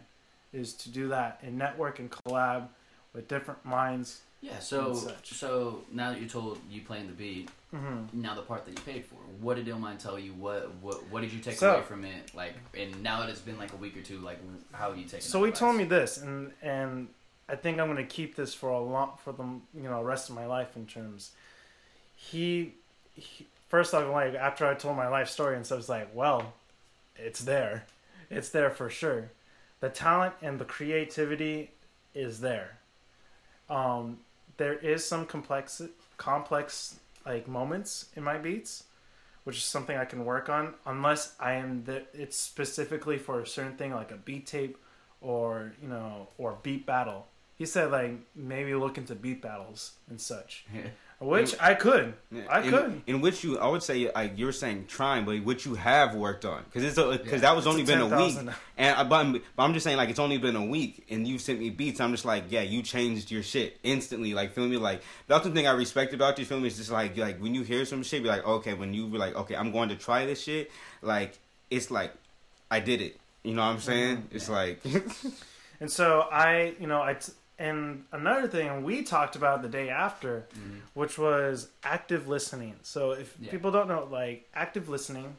[0.52, 2.66] is to do that and network and collab
[3.12, 8.20] with different minds Yeah, so so now that you told you playing the beat, mm-hmm.
[8.20, 10.32] now the part that you paid for, what did Illmind tell you?
[10.32, 12.34] What what what did you take So- away from it?
[12.34, 14.38] Like, and now that it's been like a week or two, like
[14.72, 15.20] how have you taken?
[15.20, 17.08] So he told me this, and and
[17.48, 20.34] I think I'm gonna keep this for a long for the you know rest of
[20.34, 21.32] my life in terms.
[22.16, 22.74] He,
[23.14, 26.54] he first off, like after I told my life story and stuff, it's like, well,
[27.16, 27.86] it's there,
[28.30, 29.30] it's there for sure.
[29.80, 31.70] The talent and the creativity
[32.14, 32.78] is there.
[33.68, 34.18] Um,
[34.56, 35.82] there is some complex
[36.16, 38.84] complex like moments in my beats
[39.44, 43.46] which is something I can work on unless I am the it's specifically for a
[43.46, 44.78] certain thing like a beat tape
[45.20, 47.26] or you know or beat battle.
[47.56, 50.64] He said like maybe look into beat battles and such,
[51.24, 52.14] which I could.
[52.50, 53.02] I in, could.
[53.06, 56.44] In which you, I would say, like you're saying, trying, but which you have worked
[56.44, 57.48] on, because it's because Yeah.
[57.48, 58.54] that was only a been a week, 10,000.
[58.76, 61.26] and I, but, I'm, but I'm just saying, like it's only been a week, and
[61.26, 62.00] you sent me beats.
[62.00, 64.34] I'm just like, yeah, you changed your shit instantly.
[64.34, 64.76] Like, feel me?
[64.76, 66.44] Like that's the thing I respect about you.
[66.44, 66.68] Feel me?
[66.68, 69.18] It's just like, like when you hear some shit, be like, okay, when you be
[69.18, 70.70] like, okay, I'm going to try this shit.
[71.02, 71.38] Like,
[71.70, 72.12] it's like,
[72.70, 73.18] I did it.
[73.42, 74.16] You know what I'm saying?
[74.16, 74.36] Mm-hmm.
[74.36, 74.80] It's like,
[75.80, 79.88] And so I, you know, I t- and another thing we talked about the day
[79.88, 80.46] after,
[80.94, 82.76] which was active listening.
[82.82, 83.50] So if Yeah.
[83.50, 85.36] people don't know, like active listening,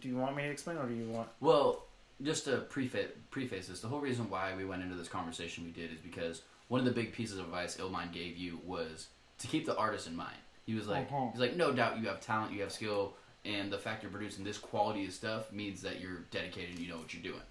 [0.00, 1.28] do you want me to explain or do you want?
[1.40, 1.84] Well,
[2.22, 5.70] just to preface, preface this, the whole reason why we went into this conversation we
[5.70, 9.46] did is because one of the big pieces of advice Illmind gave you was to
[9.46, 10.36] keep the artist in mind.
[10.66, 11.32] He was like, Mhm.
[11.32, 14.44] he's like, no doubt you have talent, you have skill, and the fact you're producing
[14.44, 17.42] this quality of stuff means that you're dedicated and you know what you're doing.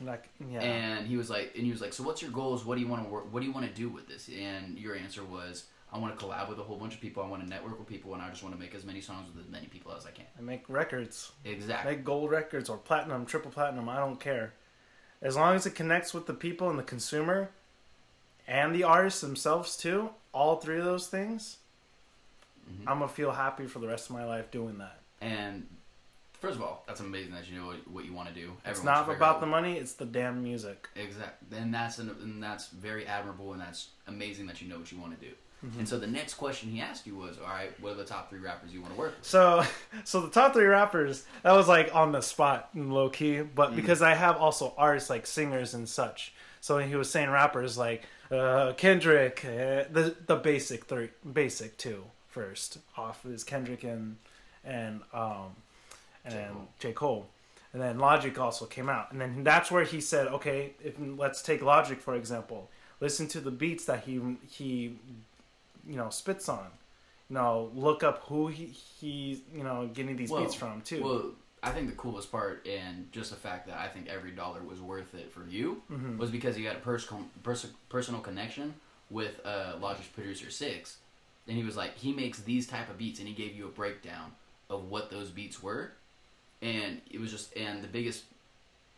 [0.00, 0.60] Like, yeah.
[0.60, 2.64] And he was like, and he was like, so what's your goals?
[2.64, 3.32] What do you want to work?
[3.32, 4.28] What do you want to do with this?
[4.28, 7.22] And your answer was, I want to collab with a whole bunch of people.
[7.22, 9.28] I want to network with people, and I just want to make as many songs
[9.32, 10.26] with as many people as I can.
[10.36, 11.30] I make records.
[11.44, 11.92] Exactly.
[11.92, 14.54] make gold records or platinum, triple platinum, I don't care.
[15.22, 17.50] As long as it connects with the people and the consumer
[18.48, 21.58] and the artists themselves too, all three of those things,
[22.68, 22.80] Mhm.
[22.88, 24.98] I'm gonna feel happy for the rest of my life doing that.
[25.20, 25.66] And
[26.44, 28.52] first of all, that's amazing that you know what, what you want to do.
[28.64, 30.88] It's Everyone not should figure about out- the money, it's the damn music.
[30.96, 34.90] Exactly, and that's an, and that's very admirable, and that's amazing that you know what
[34.92, 35.32] you want to do.
[35.64, 35.78] Mm-hmm.
[35.80, 38.28] And so the next question he asked you was, "All right, what are the top
[38.28, 39.64] three rappers you want to work with?" So,
[40.04, 43.40] so the top three rappers that was like on the spot, low key.
[43.40, 47.78] But because I have also artists like singers and such, so he was saying rappers
[47.78, 54.16] like uh, Kendrick, uh, the the basic three, basic two first off is Kendrick and
[54.64, 55.54] and um
[56.24, 56.42] and J.
[56.52, 56.68] Cole.
[56.78, 57.26] J Cole,
[57.72, 61.42] and then Logic also came out, and then that's where he said, okay, if let's
[61.42, 64.96] take Logic for example, listen to the beats that he he
[65.86, 66.66] you know spits on
[67.30, 71.02] you know, look up who he, he you know, getting these Well, beats from too.
[71.02, 71.24] Well,
[71.62, 74.78] I think the coolest part, and just the fact that I think every dollar was
[74.82, 76.18] worth it for you, Mhm.
[76.18, 78.74] was because you had a personal pers- personal connection
[79.08, 80.96] with uh, Logic's producer 6ix,
[81.48, 83.70] and he was like, he makes these type of beats, and he gave you a
[83.70, 84.32] breakdown
[84.68, 85.92] of what those beats were,
[86.62, 88.24] and it was just, and the biggest,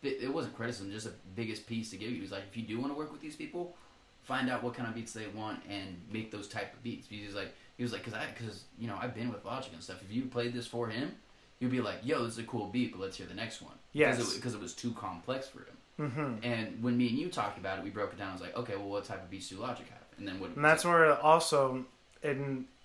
[0.02, 2.16] it it wasn't criticism, just the biggest piece to give you.
[2.16, 3.74] He was like, if you do want to work with these people,
[4.22, 7.06] find out what kind of beats they want and make those type of beats.
[7.08, 9.72] He was like, he was like, cause I, cause you know, I've been with Logic
[9.72, 10.02] and stuff.
[10.02, 11.12] If you played this for him,
[11.60, 13.74] you'd be like, yo, this is a cool beat, but let's hear the next one.
[13.92, 14.16] Yes.
[14.34, 16.10] Because it, it was too complex for him.
[16.10, 16.44] Mm-hmm.
[16.44, 18.30] And when me and you talked about it, we broke it down.
[18.30, 20.02] I was like, okay, well, what type of beats do Logic have?
[20.18, 20.54] And then what?
[20.54, 21.84] And that's where also
[22.22, 22.36] it,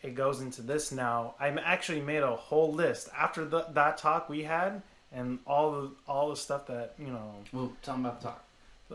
[0.03, 1.35] it goes into this now.
[1.39, 5.91] I actually made a whole list after the, that talk we had and all the
[6.07, 7.35] all the stuff that you know.
[7.51, 8.43] Well, tell them about the talk.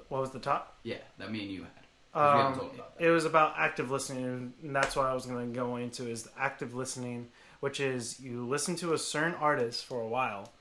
[0.08, 0.76] What was the talk?
[0.82, 1.70] Yeah, that me and you had.
[2.14, 5.54] we haven't Um, it was about active listening, and that's what I was going to
[5.54, 7.28] go into is active listening,
[7.60, 10.52] which is you listen to a certain artist for a while,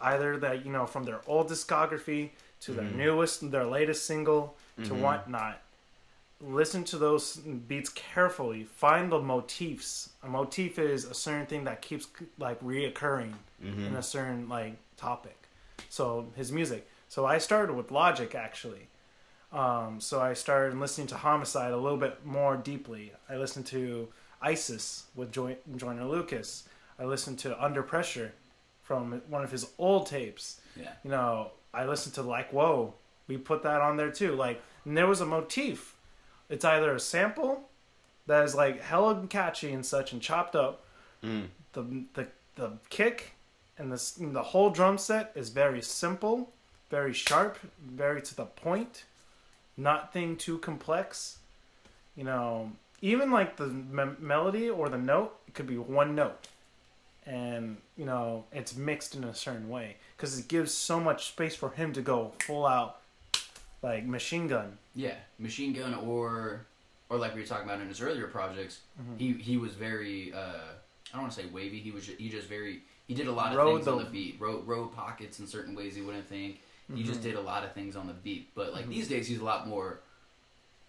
[0.00, 4.94] either that you know from their old discography to their newest, their latest single to
[4.94, 5.60] whatnot.
[6.40, 8.62] Listen to those beats carefully.
[8.64, 10.10] Find the motifs.
[10.22, 12.06] A motif is a certain thing that keeps
[12.38, 15.48] like reoccurring in a certain like topic.
[15.88, 16.88] So his music.
[17.08, 18.86] So I started with Logic actually.
[19.52, 23.12] Um, so I started listening to Homicide a little bit more deeply.
[23.28, 24.08] I listened to
[24.40, 26.68] ISIS with Joy- Joyner Lucas.
[27.00, 28.32] I listened to Under Pressure
[28.82, 30.60] from one of his old tapes.
[30.76, 30.90] Yeah.
[31.02, 32.94] You know, I listened to Like Whoa.
[33.26, 34.36] We put that on there too.
[34.36, 35.96] Like, and there was a motif.
[36.48, 37.68] It's either a sample
[38.26, 40.84] that is like hella catchy and such and chopped up.
[41.24, 41.46] Mm.
[41.72, 43.32] The the the kick
[43.76, 46.50] and the the whole drum set is very simple,
[46.90, 49.04] very sharp, very to the point
[49.78, 51.38] nothing too complex.
[52.16, 56.48] You know, even like the me- melody or the note, it could be one note,
[57.24, 61.54] and you know it's mixed in a certain way because it gives so much space
[61.54, 62.98] for him to go full out,
[63.82, 64.78] like machine gun.
[64.94, 66.66] Yeah, Machine Gun or
[67.10, 69.16] or like we were talking about in his earlier projects, Mm-hmm.
[69.16, 70.38] he he was very uh,
[71.12, 71.78] I don't want to say wavy.
[71.78, 74.04] He was ju- he just very he did a lot of Rode things on the-
[74.04, 74.36] the beat.
[74.40, 76.60] Wrote wrote pockets in certain ways you wouldn't think.
[76.88, 77.04] He Mm-hmm.
[77.04, 78.48] just did a lot of things on the beat.
[78.54, 80.00] But like these days, he's a lot more.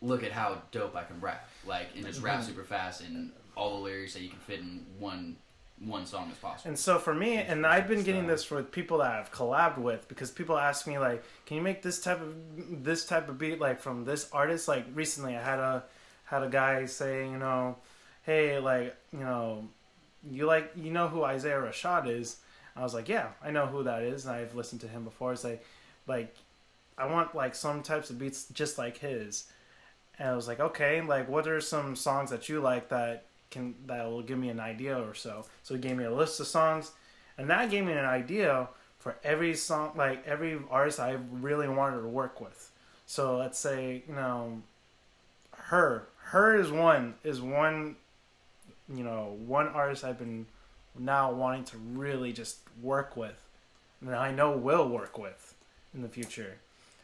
[0.01, 2.25] Look at how dope I can rap, like and just Mm-hmm.
[2.25, 5.35] rap super fast and all the lyrics that you can fit in one
[5.85, 6.69] one song as possible.
[6.69, 10.07] And so for me, and I've been getting this with people that I've collabed with
[10.07, 12.35] because people ask me like, "Can you make this type of
[12.83, 15.83] this type of beat like from this artist?" Like recently, I had a
[16.25, 17.77] had a guy say, you know,
[18.23, 19.67] "Hey, like you know,
[20.29, 22.37] you like you know who Isaiah Rashad is?"
[22.75, 25.31] I was like, "Yeah, I know who that is, and I've listened to him before."
[25.33, 25.63] It's like,
[26.07, 26.35] like
[26.97, 29.45] I want like some types of beats just like his.
[30.17, 33.75] And I was like, okay, like what are some songs that you like that can
[33.87, 35.45] that will give me an idea or so?
[35.63, 36.91] So he gave me a list of songs,
[37.37, 42.01] and that gave me an idea for every song, like every artist I really wanted
[42.01, 42.71] to work with.
[43.05, 44.61] So let's say you know,
[45.55, 47.95] her, her is one is one,
[48.93, 50.45] you know, one artist I've been
[50.97, 53.41] now wanting to really just work with,
[54.01, 55.55] and I know will work with
[55.93, 56.57] in the future,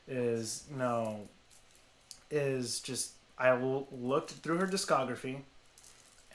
[0.07, 1.21] is you know
[2.29, 5.37] is just I looked through her discography,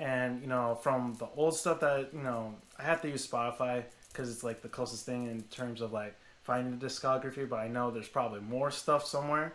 [0.01, 3.85] and you know from the old stuff that you know I have to use Spotify
[4.11, 7.49] because it's like the closest thing in terms of like finding the discography.
[7.49, 9.55] But I know there's probably more stuff somewhere.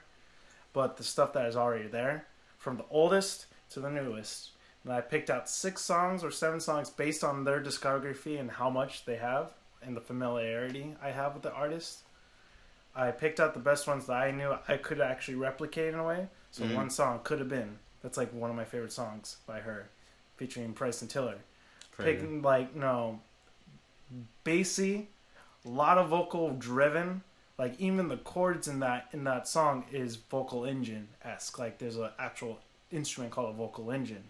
[0.71, 2.27] But the stuff that is already there,
[2.57, 4.51] from the oldest to the newest,
[4.83, 8.69] and I picked out six songs or seven songs based on their discography and how
[8.69, 11.99] much they have and the familiarity I have with the artist.
[12.93, 16.05] I picked out the best ones that I knew I could actually replicate in a
[16.05, 16.27] way.
[16.51, 16.75] So mm-hmm.
[16.75, 19.89] one song could have been that's like one of my favorite songs by her,
[20.37, 21.37] featuring Bryson Tiller.
[21.97, 23.21] Picking like no,
[24.43, 25.07] bassy,
[25.65, 27.21] a lot of vocal driven.
[27.57, 31.57] Like even the chords in that in that song is vocal engine esque.
[31.57, 32.59] Like there's an actual
[32.91, 34.25] instrument called a vocal engine,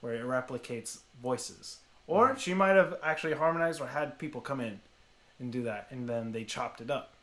[0.00, 1.78] where it replicates voices.
[2.06, 2.38] Or mm-hmm.
[2.38, 4.80] she might have actually harmonized or had people come in
[5.38, 7.14] and do that, and then they chopped it up.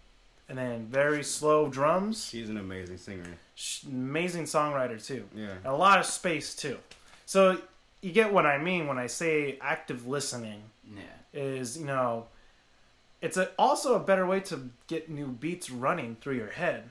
[0.49, 2.25] And then very slow drums.
[2.25, 3.25] She's an amazing singer.
[3.55, 5.25] Sh- Amazing songwriter too.
[5.35, 5.55] Yeah.
[5.63, 6.77] And a lot of space too.
[7.25, 7.59] So
[8.01, 10.61] you get what I mean when I say active listening
[10.95, 11.01] yeah,
[11.33, 12.27] is, you know,
[13.21, 16.83] it's a, also a better way to get new beats running through your head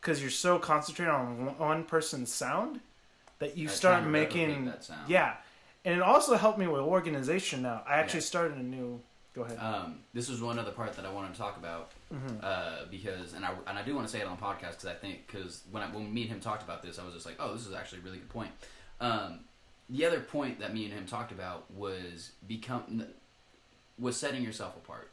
[0.00, 2.80] because you're so concentrated on one- person's sound
[3.38, 5.08] that you Uh, start trying to replicate making that sound.
[5.08, 5.36] yeah.
[5.86, 7.82] And it also helped me with organization now.
[7.86, 8.26] I actually Yeah.
[8.26, 9.02] started a new
[9.34, 9.58] go ahead.
[9.58, 12.36] Um, this was one other part that I wanted to talk about Mm-hmm.
[12.42, 14.94] uh, because, and I and I do want to say it on podcast because I
[14.94, 17.36] think because when I, when me and him talked about this, I was just like,
[17.40, 18.52] oh, this is actually a really good point.
[19.00, 19.40] Um,
[19.90, 23.04] the other point that me and him talked about was become
[23.98, 25.10] was setting yourself apart,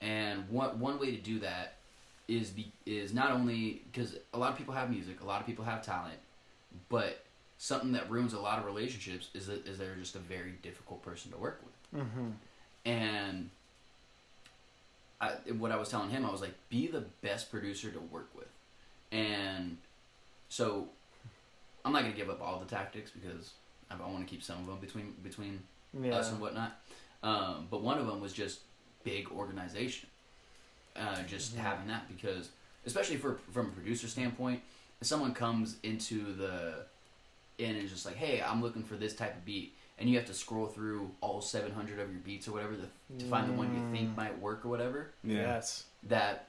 [0.00, 1.74] and one one way to do that
[2.28, 5.46] is be, is not only because a lot of people have music, a lot of
[5.46, 6.18] people have talent,
[6.88, 7.24] but
[7.58, 11.02] something that ruins a lot of relationships is that is they're just a very difficult
[11.02, 12.30] person to work with, mm-hmm.
[12.84, 13.50] and
[15.20, 18.28] I, what I was telling him, I was like, be the best producer to work
[18.36, 18.48] with.
[19.12, 19.78] And
[20.48, 20.88] so
[21.84, 23.52] I'm not going to give up all the tactics because
[23.90, 25.60] I, I want to keep some of them between between
[25.98, 26.16] Yeah.
[26.16, 26.80] us and whatnot.
[27.22, 28.60] Um, but one of them was just
[29.04, 30.08] big organization.
[30.94, 32.48] Uh, just having that because
[32.86, 34.60] especially for from a producer standpoint,
[35.00, 36.84] if someone comes into the
[37.58, 40.16] in and is just like, hey, I'm looking for this type of beat, and you
[40.16, 43.54] have to scroll through all 700 of your beats or whatever to, to find the
[43.54, 45.10] one you think might work or whatever.
[45.24, 45.36] Yeah.
[45.42, 45.84] Yes.
[46.04, 46.48] That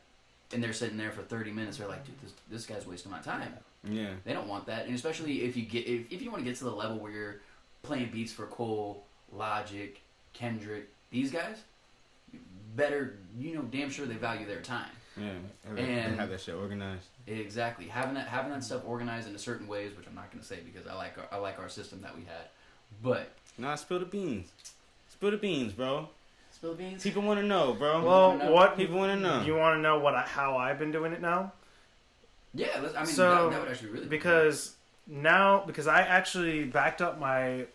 [0.53, 1.77] and they're sitting there for 30 minutes.
[1.77, 3.53] They're like, dude, this this guy's wasting my time.
[3.89, 4.09] Yeah.
[4.23, 6.57] They don't want that, and especially if you get if, if you want to get
[6.59, 7.41] to the level where you're
[7.83, 9.99] playing beats for Cole, Logic,
[10.33, 11.57] Kendrick, these guys,
[12.75, 14.89] better you know damn sure they value their time.
[15.19, 15.29] Yeah.
[15.67, 17.07] And, And- have that shit organized.
[17.25, 20.41] Exactly, having that having that stuff organized in a certain ways, which I'm not going
[20.41, 22.45] to say because I like our, I like our system that we had,
[23.03, 24.49] but Nah, spill the beans.
[25.09, 26.07] Spill the beans, bro.
[26.51, 27.03] spill the beans.
[27.03, 28.03] People want to know, bro.
[28.05, 28.51] Well, know.
[28.51, 29.41] what people want to know.
[29.43, 29.99] you want to know?
[29.99, 31.51] What I, how I've been doing it now?
[32.57, 36.01] Yeah, let's, I mean So, that, that would actually really be because now because I
[36.01, 37.65] actually backed up my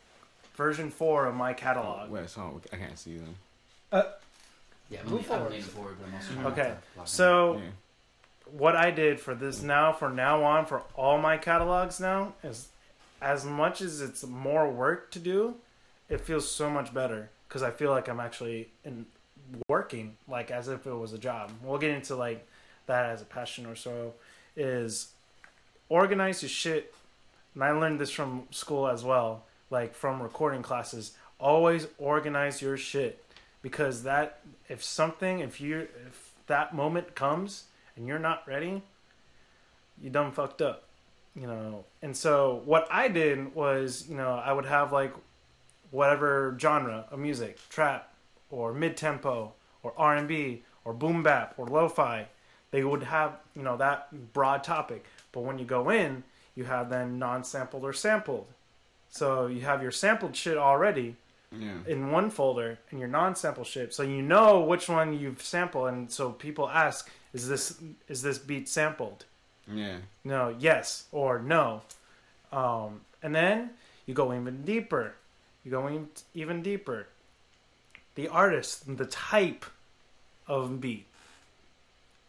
[0.57, 2.11] version four of my catalog.
[2.11, 3.35] Wait, so I can't see them.
[3.90, 4.05] cool.
[4.90, 5.51] yeah, I'm, move leaning- I'm forward.
[5.53, 6.14] leaning forward, but I'm
[6.45, 7.61] also Okay, so Yeah.
[8.51, 9.64] what I did for this mm.
[9.64, 12.68] now, for now on, for all my catalogs now, is
[13.21, 15.55] as much as it's more work to do,
[16.09, 19.07] it feels so much better because I feel like I'm actually in
[19.68, 21.51] working like as if it was a job.
[21.62, 22.47] We'll get into like
[22.87, 24.14] that as a passion or so.
[24.57, 25.09] Is
[25.88, 26.95] organize your shit,
[27.55, 31.12] and I learned this from school as well, like from recording classes.
[31.38, 33.25] Always organize your shit
[33.62, 37.65] because that if something if you if that moment comes
[37.97, 38.83] and you're not ready,
[40.01, 40.85] you done fucked up.
[41.35, 41.85] You know.
[42.03, 45.15] And so what I did was, you know, I would have like
[45.91, 48.12] whatever genre of music, trap
[48.51, 52.27] or mid tempo or R and B or boom bap or lo-fi.
[52.73, 55.05] They would have, you know, that broad topic.
[55.31, 56.25] But when you go in,
[56.57, 58.47] you have then non-sampled or sampled.
[59.11, 61.17] So you have your sampled shit already,
[61.53, 61.79] Yeah.
[61.87, 66.11] in one folder and your non-sample shit so you know which one you've sampled and
[66.11, 67.77] so people ask is this
[68.09, 69.27] is this beat sampled
[69.69, 69.99] Yeah.
[70.25, 71.83] no yes or no
[72.53, 73.69] um, and then
[74.07, 75.13] you go even deeper
[75.63, 77.07] you go even deeper
[78.15, 79.67] the artist the type
[80.47, 81.05] of beat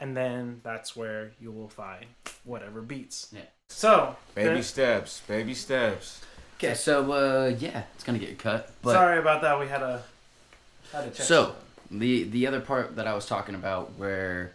[0.03, 2.05] and then that's where you will find
[2.43, 3.41] whatever beats Yeah.
[3.69, 5.21] so Baby there- steps.
[5.27, 6.21] Baby steps.
[6.57, 8.69] Okay, so uh, yeah, it's gonna get cut.
[8.81, 10.03] But sorry about that we had a
[10.91, 11.99] had to check So something.
[11.99, 14.51] the the other part that I was talking about, where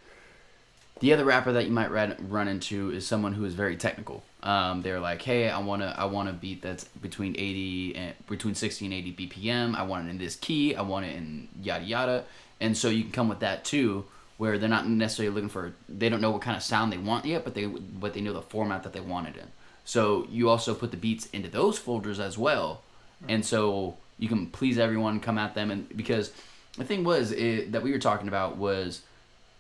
[1.01, 4.23] the other rapper that you might run, run into is someone who is very technical.
[4.43, 8.55] Um, they're like, hey, I wanna I want a beat that's between eighty and between
[8.55, 9.75] sixty and eighty BPM.
[9.75, 10.75] I want it in this key.
[10.77, 12.25] I want it in yada yada.
[12.61, 14.05] And so you can come with that too,
[14.39, 17.27] where they're not necessarily looking for they don't know what kind of sound they want
[17.27, 19.49] yet, but they but they know the format that they want it in.
[19.85, 22.83] So you also put the beats into those folders as well,
[23.29, 26.33] and so you can please everyone, come at them, and because
[26.77, 29.03] the thing was it, that we were talking about was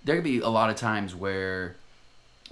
[0.04, 1.74] there could be a lot of times where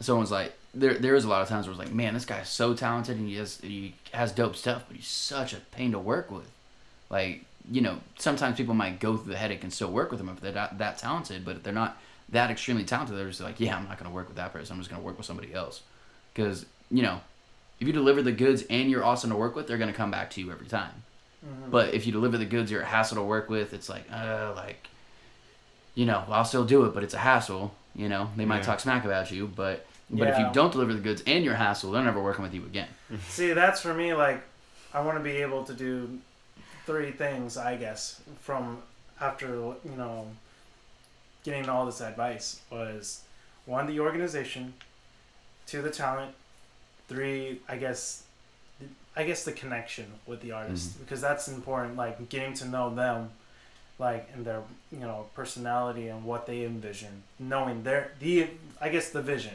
[0.00, 2.48] someone's like there there is a lot of times where it's like man this guy's
[2.48, 5.98] so talented and he has he has dope stuff but he's such a pain to
[5.98, 6.50] work with.
[7.08, 10.28] Like you know sometimes people might go through the headache and still work with him
[10.28, 11.96] if they're not that talented but if they're not
[12.30, 14.72] that extremely talented they're just like yeah i'm not going to work with that person
[14.74, 15.82] i'm just going to work with somebody else
[16.34, 17.20] because you know
[17.80, 20.10] if you deliver the goods and you're awesome to work with they're going to come
[20.10, 21.02] back to you every time
[21.70, 24.52] but if you deliver the goods you're a hassle to work with it's like uh
[24.56, 24.88] like
[25.94, 28.62] you know i'll still do it but it's a hassle you know they might Yeah.
[28.62, 31.58] talk smack about you but but if you don't deliver the goods and you're a
[31.58, 32.88] hassle they're never working with you again
[33.28, 34.14] See, that's for me.
[34.14, 34.42] Like,
[34.92, 36.18] I want to be able to do
[36.86, 37.56] three things.
[37.56, 38.82] I guess from
[39.20, 40.26] after you know
[41.46, 43.22] getting all this advice was
[43.64, 44.74] one the organization,
[45.66, 46.32] two the talent,
[47.08, 48.24] three I guess
[49.16, 51.96] I guess the connection with the artist because that's important.
[51.96, 53.30] Like getting to know them,
[53.98, 58.48] like and their you know personality and what they envision, knowing their the
[58.80, 59.54] I guess the vision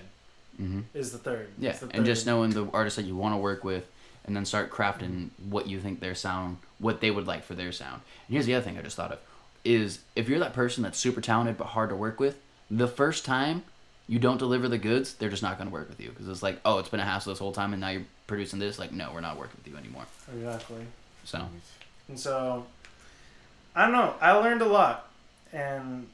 [0.60, 0.82] mm-hmm.
[0.94, 1.50] is the third.
[1.60, 3.86] yeah the and just knowing the artist that you want to work with
[4.26, 7.72] and then start crafting what you think their sound what they would like for their
[7.72, 9.20] sound and here's the other thing i just thought of
[9.64, 13.26] is if you're that person that's super talented but hard to work with the first
[13.26, 13.64] time
[14.08, 16.42] you don't deliver the goods they're just not going to work with you because it's
[16.44, 18.92] like oh it's been a hassle this whole time and now you're producing this like
[18.92, 20.86] no we're not working with you anymore exactly.
[21.24, 21.48] so
[22.10, 22.66] And so,
[23.76, 24.14] I don't know.
[24.20, 25.10] I learned a lot,
[25.54, 26.08] and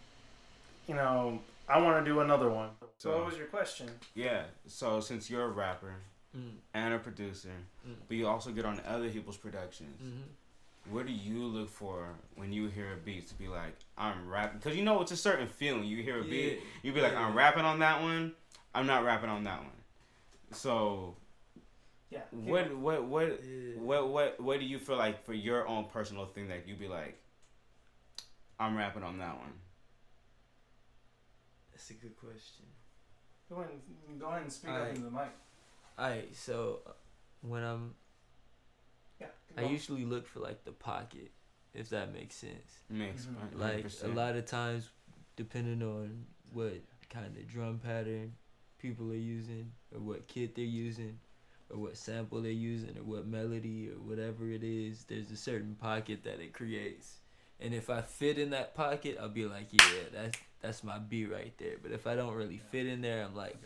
[0.88, 2.70] you know, I want to do another one.
[2.82, 3.90] So, So- what was your question?
[4.14, 4.44] Yeah.
[4.68, 5.96] So since you're a rapper
[6.38, 6.52] Mm.
[6.74, 7.50] and a producer,
[7.88, 7.96] Mm.
[8.08, 10.22] but you also get on other people's productions, Mm-hmm.
[10.90, 14.60] What do you look for when you hear a beat to be like, I'm rapping?
[14.60, 15.84] Because you know it's a certain feeling.
[15.84, 16.60] You hear a beat, Yeah.
[16.84, 18.34] you be like, I'm rapping on that one.
[18.74, 19.72] I'm not rapping on that one.
[20.52, 21.16] So
[22.10, 22.22] Yeah.
[22.32, 23.80] what what what Yeah.
[23.80, 26.88] what what what do you feel like for your own personal thing that you be
[26.88, 27.20] like,
[28.60, 29.54] I'm rapping on that one?
[31.72, 32.66] That's a good question.
[33.50, 33.72] Go ahead
[34.10, 34.96] and, go ahead and speak up Alright.
[34.96, 35.30] into the mic.
[35.98, 36.92] Alright, so uh,
[37.42, 38.07] when I'm, Yeah.
[39.58, 41.32] I usually look for like the pocket,
[41.74, 42.80] if that makes sense.
[42.90, 43.60] Makes Mhm.
[43.60, 44.90] Like a lot of times,
[45.36, 48.36] depending on what kind of drum pattern
[48.78, 51.20] people are using, or what kit they're using,
[51.70, 55.76] or what sample they're using, or what melody, or whatever it is, there's a certain
[55.76, 57.20] pocket that it creates.
[57.60, 61.32] And if I fit in that pocket, I'll be like, yeah, that's that's my beat
[61.32, 61.78] right there.
[61.82, 63.58] But if I don't really fit in there, I'm like,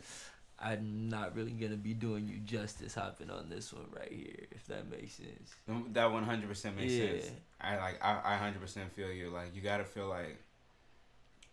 [0.64, 4.66] I'm not really gonna be doing you justice hopping on this one right here, if
[4.68, 5.56] that makes sense.
[5.70, 7.08] Mm, that one hundred percent makes Yeah.
[7.20, 7.32] sense.
[7.60, 9.30] I like I I hundred percent feel you.
[9.30, 10.38] Like you gotta feel like.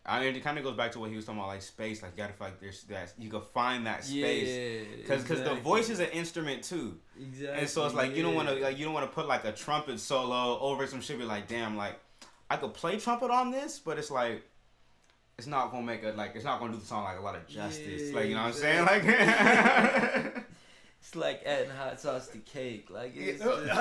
[0.07, 2.03] I mean, it kind of goes back to what he was talking about, like space.
[2.03, 4.87] Like you gotta feel like there's that you can find that space.
[4.99, 7.49] Yeah, Because the voice is an instrument too, Exactly.
[7.61, 9.45] and so it's like you don't want to like you don't want to put like
[9.45, 11.19] a trumpet solo over some shit.
[11.19, 11.99] Be like, damn, like
[12.49, 14.43] I could play trumpet on this, but it's like
[15.39, 17.37] it's not gonna make it like it's not gonna do the song like a lot
[17.37, 18.11] of justice.
[18.11, 18.85] Yeah, like you know what I'm saying?
[18.85, 19.05] Like
[21.01, 22.89] It's like adding hot sauce to cake.
[22.91, 23.73] Like it's, just, it's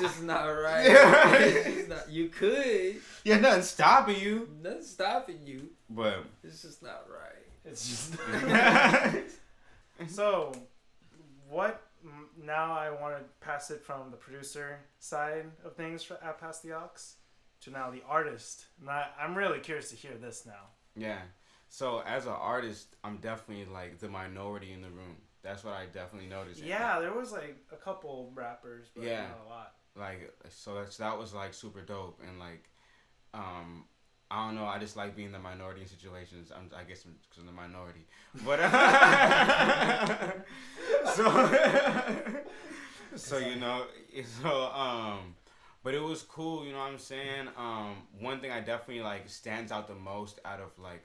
[0.00, 0.86] just not right.
[0.86, 1.34] Yeah.
[1.36, 2.96] It's just not, you could.
[3.24, 5.70] yeah, nothing stopping you, Nothing stopping you.
[5.88, 7.46] but It's just not right.
[7.64, 8.18] It's just.
[8.28, 9.24] Not right.
[10.06, 10.52] so,
[11.48, 11.82] what?
[12.40, 16.60] Now I want to pass it from the producer side of things for, at Pass
[16.60, 16.90] the Aux
[17.62, 18.66] to now the artist.
[18.80, 20.70] And I, I'm really curious to hear this now.
[20.96, 21.18] Yeah.
[21.68, 25.16] So as an artist, I'm definitely like the minority in the room.
[25.42, 26.60] That's what I definitely noticed.
[26.62, 29.28] Yeah, there was like a couple rappers, but Yeah.
[29.28, 29.72] not a lot.
[29.96, 32.68] Like so that's that was like super dope and like,
[33.32, 33.84] um,
[34.30, 34.64] I don't know.
[34.64, 36.50] I just like being the minority in situations.
[36.54, 38.06] I'm I guess because I'm the minority,
[38.44, 38.58] but
[41.14, 41.24] so
[43.16, 43.84] so you know
[44.42, 45.34] so um.
[45.86, 47.46] But it was cool, you know what I'm saying?
[47.56, 51.04] Um, one thing I definitely like stands out the most out of like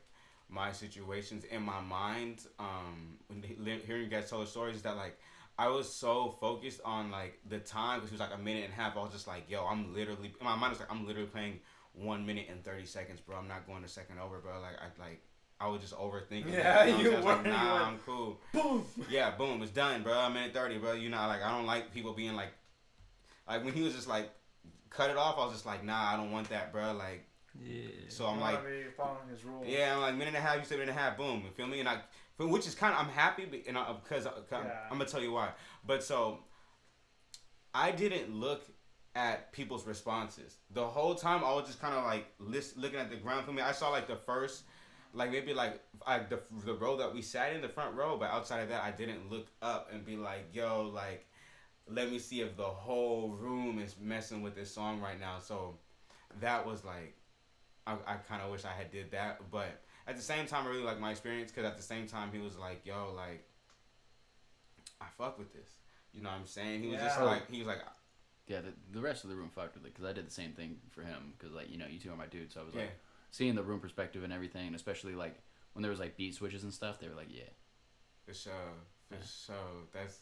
[0.50, 4.78] my situations in my mind um when he- li- hearing you guys tell the stories
[4.78, 5.18] is that like
[5.60, 8.74] i was so focused on like the time because it was like a minute and
[8.74, 8.98] a half.
[8.98, 11.60] I was just like yo i'm literally in my mind was like i'm literally playing
[11.94, 13.38] one minute and 30 seconds bro.
[13.38, 14.60] I'm not going a second over bro.
[14.60, 15.22] Like i like
[15.60, 17.46] i was just overthinking Yeah, you know what I'm saying?
[17.46, 18.42] I was like, were, you nah i'm cool.
[18.52, 18.86] Boom!
[19.12, 20.18] yeah boom it's done bro.
[20.20, 20.94] A minute 30 bro.
[20.94, 22.52] You know like i don't like people being like
[23.48, 24.30] like when he was just like
[24.92, 27.26] cut it off i was just like nah i don't want that bro like
[27.60, 27.88] Yeah.
[28.10, 29.66] so i'm You like wanna be following his rules.
[29.68, 30.58] yeah, I'm like minute and a half.
[30.58, 31.18] You said minute and a half.
[31.18, 31.42] Boom.
[31.46, 31.80] You feel me?
[31.80, 31.98] And I,
[32.38, 34.72] which is kind of I'm happy, but and I, because uh, I, I'm, Yeah.
[34.92, 35.50] I'm gonna tell you why.
[35.86, 36.40] But so
[37.74, 38.64] I didn't look
[39.16, 41.44] at people's responses the whole time.
[41.44, 43.62] I was just kind of like list, looking at the ground for me.
[43.62, 44.64] I saw like the first,
[45.14, 48.18] like maybe like like the the row that we sat in, the front row.
[48.18, 51.28] But outside of that, I didn't look up and be like, yo, like.
[51.90, 55.40] Let me see if the whole room is messing with this song right now.
[55.40, 55.78] So
[56.40, 57.16] that was like
[57.88, 60.70] I, I kind of wish I had did that, but at the same time, I
[60.70, 63.44] really like my experience because at the same time, he was like, "Yo, like,
[65.00, 65.70] I fuck with this."
[66.14, 66.84] You know what I'm saying?
[66.84, 67.80] He was just like, he was like,
[68.48, 70.52] Yeah, the, the rest of the room fucked with it because I did the same
[70.52, 72.74] thing for him because like you know you two are my dudes, so I was
[72.76, 72.92] "Yeah, like
[73.32, 75.40] seeing the room perspective and everything, and especially like
[75.74, 77.50] when there was like beat switches and stuff, they were like, yeah,
[78.26, 78.52] for sure,
[79.10, 79.22] for Yeah.
[79.24, 80.20] sure." That's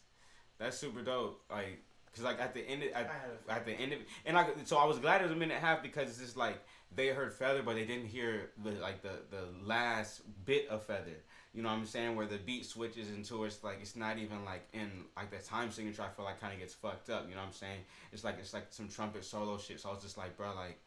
[0.60, 1.41] that's super dope.
[1.49, 1.82] Like,
[2.14, 3.10] cause like at the end, of, I at,
[3.49, 5.64] at the end of, and like, so I was glad it was a minute and
[5.64, 6.60] a half because it's just like
[6.95, 11.24] they heard feather, but they didn't hear the like the the last bit of feather.
[11.53, 12.16] You know what I'm saying?
[12.16, 15.72] Where the beat switches into it's like it's not even like in like the time
[15.72, 16.03] signature.
[16.03, 17.26] I feel like kind of gets fucked up.
[17.28, 17.80] You know what I'm saying?
[18.12, 19.80] It's like it's like some trumpet solo shit.
[19.80, 20.80] So I was just like, bro, like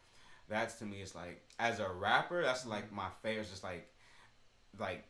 [0.47, 1.01] that's to me.
[1.01, 3.41] It's like as a rapper, that's like my favorite.
[3.41, 3.89] It's just like
[4.79, 5.03] like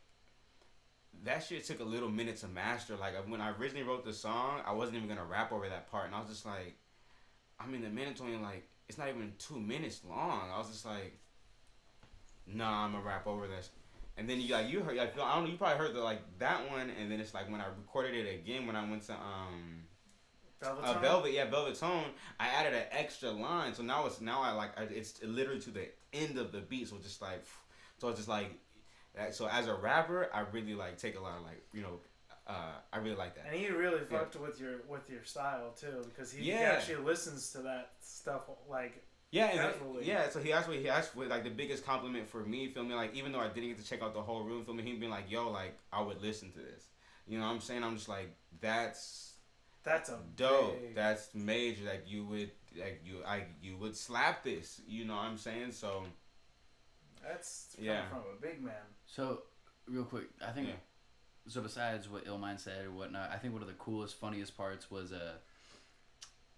[1.24, 2.96] that shit took a little minute to master.
[2.96, 6.08] Like when I originally wrote the song, I wasn't even gonna rap over that part,
[6.08, 6.76] and I was just like,
[7.60, 10.50] I mean, the minute's only like it's not even two minutes long.
[10.54, 11.18] I was just like,
[12.48, 13.70] nah, I'm gonna rap over this.
[14.18, 16.22] And then you like you heard like I don't know you probably heard the like
[16.40, 19.14] that one, and then it's like when I recorded it again when I went to
[19.14, 19.86] um
[20.64, 20.86] Velvet.
[20.86, 22.06] uh, Velvet, yeah, Velvet Tone.
[22.40, 25.72] I added an extra line, so now it's now I like I, it's literally to
[25.72, 27.44] the end of the beat, so it's just like,
[27.98, 28.52] so it's just like,
[29.16, 32.00] that, so as a rapper, I really like take a lot of like you know,
[32.48, 33.46] uh, I really like that.
[33.50, 34.18] And he really Yeah.
[34.20, 36.74] fucked with your with your style too, because he Yeah.
[36.78, 40.30] actually listens to that stuff like Yeah, yeah.
[40.30, 42.68] So he actually he asked for like the biggest compliment for me.
[42.72, 42.94] Feel me?
[42.96, 44.84] Like even though I didn't get to check out the whole room, feel me?
[44.84, 46.88] He been like, yo, like I would listen to this.
[47.28, 47.84] You know what I'm saying?
[47.84, 48.30] I'm just like
[48.62, 49.34] that's
[49.84, 50.80] that's a dope.
[50.82, 51.86] big- That's major.
[51.86, 54.82] Like you would like you I you would slap this.
[54.88, 55.72] You know what I'm saying?
[55.72, 56.04] So
[57.24, 58.08] that's Yeah.
[58.10, 58.86] from a big man.
[59.16, 59.42] So,
[59.88, 60.68] real quick, I think.
[60.70, 60.74] Yeah.
[61.48, 64.90] So besides what Illmind said or whatnot, I think one of the coolest, funniest parts
[64.90, 65.34] was uh,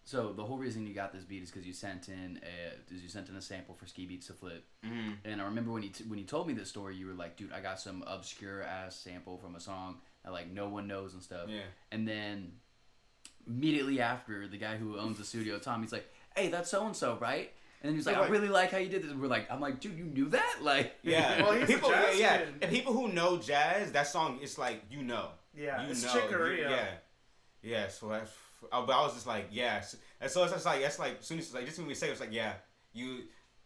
[0.04, 3.02] So the whole reason you got this beat is because you sent in a is
[3.02, 5.12] you sent in a sample for Ski Beatz to flip, Mm-hmm.
[5.26, 7.36] and I remember when you t- when you told me this story, you were like,
[7.36, 11.14] "Dude, I got some obscure ass sample from a song that like no one knows
[11.16, 11.62] and stuff." Yeah.
[11.92, 12.52] And then
[13.48, 16.96] immediately after, the guy who owns the studio, Tom, he's like, "Hey, that's so and
[16.96, 17.52] so, right?"
[17.86, 19.50] And then he's like, Yeah, "I really like how you did this." And we're like,
[19.52, 22.38] "I'm like, dude, you knew that?" Like, Yeah, Well, he's a people, jazz yeah, yeah.
[22.40, 22.48] kid.
[22.64, 26.12] And people who know jazz, that song, it's like you know, Yeah, you it's know,
[26.14, 26.70] Chicory, you- yeah.
[26.72, 26.88] yeah,
[27.62, 27.88] yeah.
[27.90, 28.32] So that's,
[28.74, 29.82] I- but I was just like, yeah.
[29.82, 31.94] So, and so it's just like, that's like, as soon as like, just when we
[31.94, 32.54] say, it, it's like, yeah,
[32.94, 33.20] you,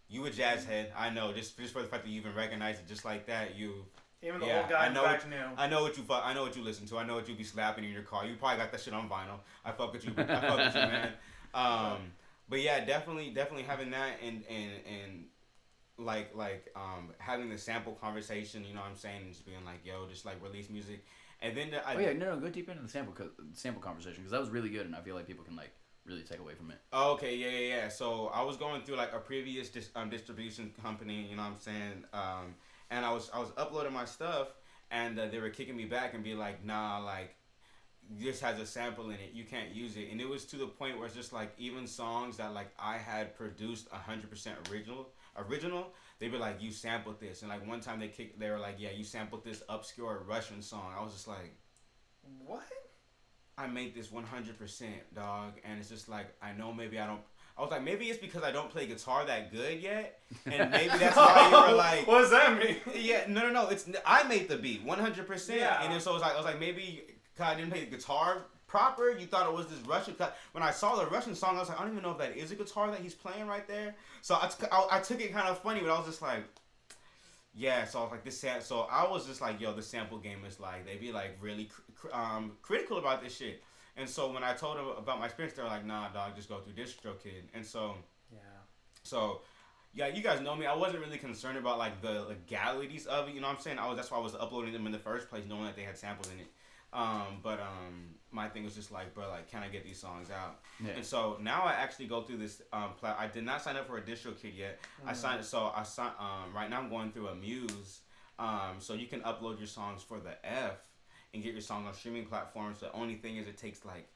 [0.09, 0.91] you a jazz head.
[0.97, 3.55] I know, just just for the fact that you even recognize it, just like that,
[3.55, 3.85] you.
[4.21, 5.45] Even the Yeah, old guy I know back what- knew.
[5.57, 6.97] I know what you fu- I know what you listen to.
[6.97, 8.25] I know what you be slapping in your car.
[8.25, 9.39] You probably got that shit on vinyl.
[9.63, 10.11] I fuck with you.
[10.17, 11.11] I fuck with you, man.
[11.53, 11.97] Um,
[12.49, 15.25] but yeah, definitely, definitely having that and and and
[15.97, 18.63] like like um having the sample conversation.
[18.65, 19.21] You know what I'm saying?
[19.23, 21.05] And just being like, yo, just like release music,
[21.41, 23.81] and then the, I, oh yeah, no, no, go deep into the sample co- sample
[23.81, 25.71] conversation because that was really good, and I feel like people can like
[26.05, 26.79] really take away from it.
[26.91, 27.87] Oh, okay, yeah, yeah, yeah.
[27.89, 31.49] So I was going through like a previous dis- um, distribution company, you know what
[31.49, 32.05] I'm saying?
[32.13, 32.55] Um,
[32.89, 34.47] and I was I was uploading my stuff,
[34.91, 37.35] and uh, they were kicking me back and be like, nah, like
[38.17, 40.09] this has a sample in it, you can't use it.
[40.11, 42.97] And it was to the point where it's just like even songs that like I
[42.97, 47.41] had produced hundred percent original, original, they'd be like, you sampled this.
[47.41, 50.61] And like one time they kicked, they were like, yeah, you sampled this obscure Russian
[50.61, 50.93] song.
[50.97, 51.55] I was just like.
[52.45, 52.63] What?
[53.57, 55.53] I made this 100%, dog.
[55.65, 57.21] And it's just like, I know maybe I don't.
[57.57, 60.21] I was like, maybe it's because I don't play guitar that good yet.
[60.45, 62.77] And maybe that's why you were like, what does that mean?
[62.95, 63.67] yeah, no, no, no.
[63.67, 65.55] It's I made the beat 100%.
[65.55, 65.83] Yeah.
[65.83, 67.03] And then so it was like, I was like, maybe
[67.39, 69.09] 'cause I didn't play the guitar proper.
[69.17, 70.15] You thought it was this Russian.
[70.51, 72.37] When I saw the Russian song, I was like, I don't even know if that
[72.37, 73.95] is a guitar that he's playing right there.
[74.21, 76.43] So I, t- I, I took it kind of funny, but I was just like,
[77.55, 77.85] yeah.
[77.85, 78.39] So I was like, this.
[78.39, 81.37] Sam- so I was just like, yo, the sample game is like they be like
[81.41, 83.63] really cr- cr- um, critical about this shit.
[83.97, 86.47] And so when I told them about my experience, they were like, nah, dog, just
[86.47, 87.43] go through DistroKid.
[87.53, 87.95] And so.
[88.31, 88.39] Yeah.
[89.03, 89.41] So,
[89.93, 90.67] yeah, you guys know me.
[90.67, 93.33] I wasn't really concerned about like the legalities of it.
[93.33, 93.79] You know what I'm saying?
[93.79, 95.81] I was that's why I was uploading them in the first place, knowing that they
[95.81, 96.47] had samples in it.
[96.91, 100.29] Um, but um, my thing was just like, bro, like, can I get these songs
[100.31, 100.59] out?
[100.83, 100.93] Yeah.
[100.93, 102.61] And so now I actually go through this.
[102.73, 104.79] Um, pla- I did not sign up for a DistroKid yet.
[105.05, 105.43] I signed.
[105.45, 106.13] So I signed.
[106.19, 107.99] Um, right now I'm going through Amuse.
[108.39, 110.77] Um, so you can upload your songs for the F
[111.33, 112.79] and get your song on streaming platforms.
[112.79, 114.07] The only thing is it takes like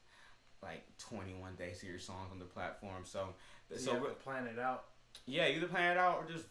[0.62, 3.02] like 21 days to get your songs on the platform.
[3.04, 3.34] So
[3.70, 4.84] So so you have we're- to plan it out.
[5.26, 6.46] yeah, either plan it out or just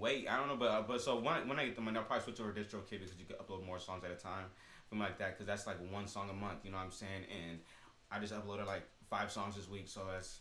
[0.00, 0.28] wait.
[0.28, 2.24] I don't know, but but so when I, when I get the money, I'll probably
[2.24, 4.46] switch over to DistroKid because you can upload more songs at a time,
[4.92, 5.32] something like that.
[5.32, 6.64] Because that's like one song a month.
[6.64, 7.24] You know what I'm saying?
[7.48, 7.58] And
[8.10, 10.40] I just uploaded like five songs this week, so that's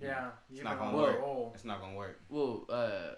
[0.00, 0.30] Yeah.
[0.50, 1.20] it's You've not gonna on a work.
[1.20, 1.52] roll.
[1.54, 2.20] it's not gonna work.
[2.28, 3.14] Well, uh,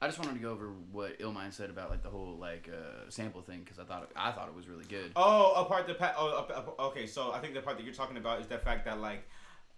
[0.00, 3.08] I just wanted to go over what Illmind said about like the whole like uh,
[3.10, 5.12] sample thing because I thought it, I thought it was really good.
[5.16, 7.06] Oh, apart the pa- oh, up- up- okay.
[7.06, 9.28] So I think the part that you're talking about is the fact that like.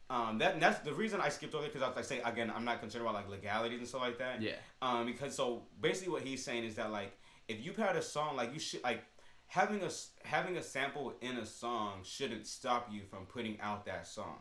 [0.08, 2.52] Um, that that's the reason I skipped over it because I was like say again
[2.54, 4.40] I'm not concerned about like legalities and stuff like that.
[4.40, 4.52] Yeah.
[4.80, 7.10] Um, because so basically what he's saying is that like
[7.48, 9.02] if you put out a song like you should like
[9.46, 9.90] having a
[10.24, 14.38] having a sample in a song shouldn't stop you from putting out that song.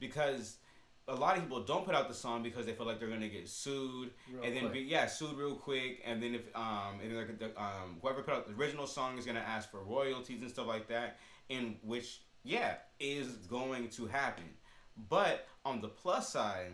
[0.00, 0.56] Because
[1.06, 3.28] a lot of people don't put out the song because they feel like they're gonna
[3.28, 6.00] get sued Real and then be yeah sued real quick.
[6.04, 9.26] And then if um and then the, um whoever put out the original song is
[9.26, 14.44] gonna ask for royalties and stuff like that in which yeah is going to happen.
[15.08, 16.72] But on the plus side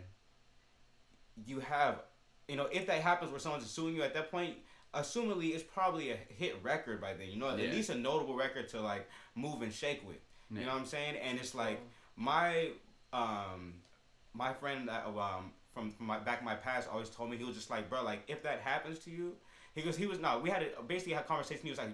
[1.45, 2.03] you have
[2.47, 4.55] you know if that happens where someone's suing you at that point
[4.93, 8.67] assumedly it's probably a hit record by then you know at least a notable record
[8.67, 10.17] to like move and shake with
[10.59, 11.15] you know what i'm saying?
[11.15, 11.79] And it's like
[12.17, 12.71] my
[13.13, 13.75] um
[14.33, 17.43] my friend that um from, from my back in my past always told me he
[17.45, 19.33] was just like bro like if that happens to you
[19.75, 21.89] he goes he was not we had a, basically had a conversation he was like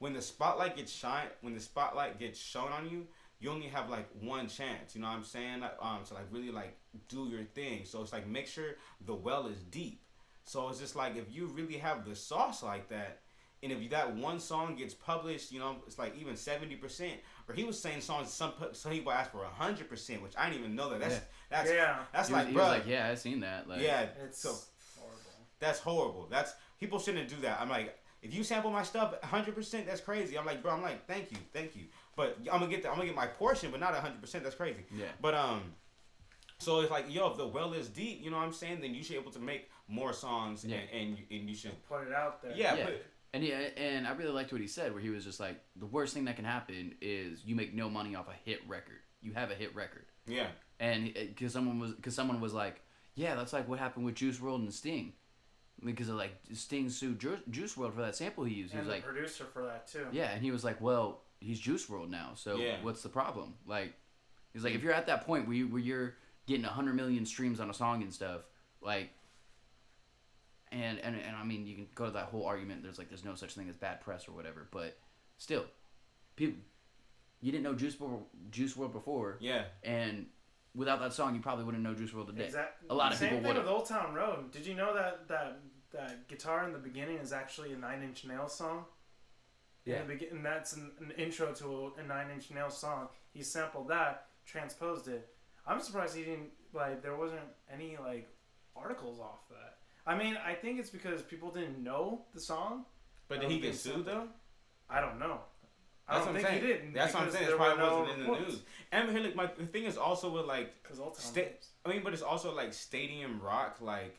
[0.00, 3.06] when the spotlight gets shine when the spotlight gets shown on you
[3.38, 5.62] you only have like one chance you know what i'm saying?
[5.80, 6.76] Um to like really like
[7.08, 7.84] do your thing.
[7.84, 8.76] So it's like make sure
[9.06, 10.00] the well is deep
[10.44, 13.20] so it's just like if you really have the sauce like that
[13.62, 17.14] and if that one song gets published, you know, it's like even seventy percent.
[17.48, 20.60] Or he was saying songs some some people ask for hundred percent, which I didn't
[20.60, 21.00] even know that.
[21.00, 21.20] That's Yeah.
[21.50, 21.98] that's Yeah.
[22.12, 23.66] that's he was, like, he bro, was like, yeah, I've seen that.
[23.66, 24.54] Like, yeah, It's so
[24.98, 25.20] horrible.
[25.60, 26.26] that's horrible.
[26.30, 27.58] That's people shouldn't do that.
[27.58, 30.38] I'm like, if you sample my stuff 100, percent that's crazy.
[30.38, 31.84] I'm like, bro, I'm like, thank you, thank you.
[32.16, 34.20] But I'm gonna get the, I'm gonna get my portion, but not 100.
[34.20, 34.84] percent That's crazy.
[34.94, 35.06] Yeah.
[35.22, 35.62] But um,
[36.58, 38.82] so it's like, yo, if the well is deep, you know what I'm saying?
[38.82, 40.76] Then you should be able to make more songs, Yeah.
[40.78, 42.52] and and you, and you should, Put it out there.
[42.56, 42.84] yeah, Yeah.
[42.86, 45.60] put- And yeah, and I really liked what he said, where he was just like,
[45.76, 49.00] the worst thing that can happen is you make no money off a hit record.
[49.20, 50.48] You have a hit record, yeah,
[50.80, 52.80] and uh, because someone was because someone was like,
[53.14, 55.14] yeah, that's like what happened with Juice WRLD and Sting,
[55.84, 58.72] because of like Sting sued Ju- Juice WRLD for that sample he used.
[58.72, 60.06] He was the like, producer for that too.
[60.12, 62.76] yeah, and he was like, well, he's Juice WRLD now, so Yeah.
[62.82, 63.54] what's the problem?
[63.66, 63.94] Like,
[64.52, 66.14] he's like, if you're at that point where you where you're
[66.46, 68.42] getting 100 million streams on a song and stuff
[68.82, 69.10] like
[70.74, 73.24] and, and and I mean you can go to that whole argument there's like there's
[73.24, 74.98] no such thing as bad press or whatever but
[75.38, 75.64] still
[76.36, 76.58] people
[77.40, 79.64] you didn't know Juice WRLD, Juice WRLD before Yeah.
[79.82, 80.26] and
[80.74, 82.88] without that song you probably wouldn't know Juice WRLD today Exactly.
[82.90, 84.50] a lot of Same people thing would with Old Town Road.
[84.50, 85.60] Did you know that that
[85.92, 88.84] that guitar in the beginning is actually a Nine Inch Nails song?
[89.84, 90.00] Yeah.
[90.00, 93.08] In the begin- and that's an, an intro to a, a Nine Inch Nails song.
[93.32, 95.28] He sampled that, transposed it.
[95.66, 97.02] I'm surprised he didn't like.
[97.02, 98.28] There wasn't any like
[98.74, 99.73] articles off that.
[100.06, 102.84] I mean, I think it's because people didn't know the song.
[103.28, 103.90] But did he get think so.
[103.92, 104.28] sued though?
[104.88, 105.40] I don't know.
[106.06, 106.78] I That's don't what I'm think saying.
[106.82, 106.94] he did.
[106.94, 107.44] That's what I'm saying.
[107.46, 108.52] there It probably were no wasn't in the reports.
[108.52, 108.62] news.
[108.92, 111.88] And here, look, my the thing is also with like Because Old Town Sta- I
[111.88, 113.78] mean, but it's also like Stadium Rock.
[113.80, 114.18] Like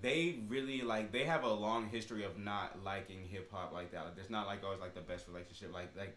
[0.00, 4.04] they really like they have a long history of not liking hip hop like that.
[4.04, 5.72] Like, it's not like oh, always like the best relationship.
[5.74, 6.16] Like like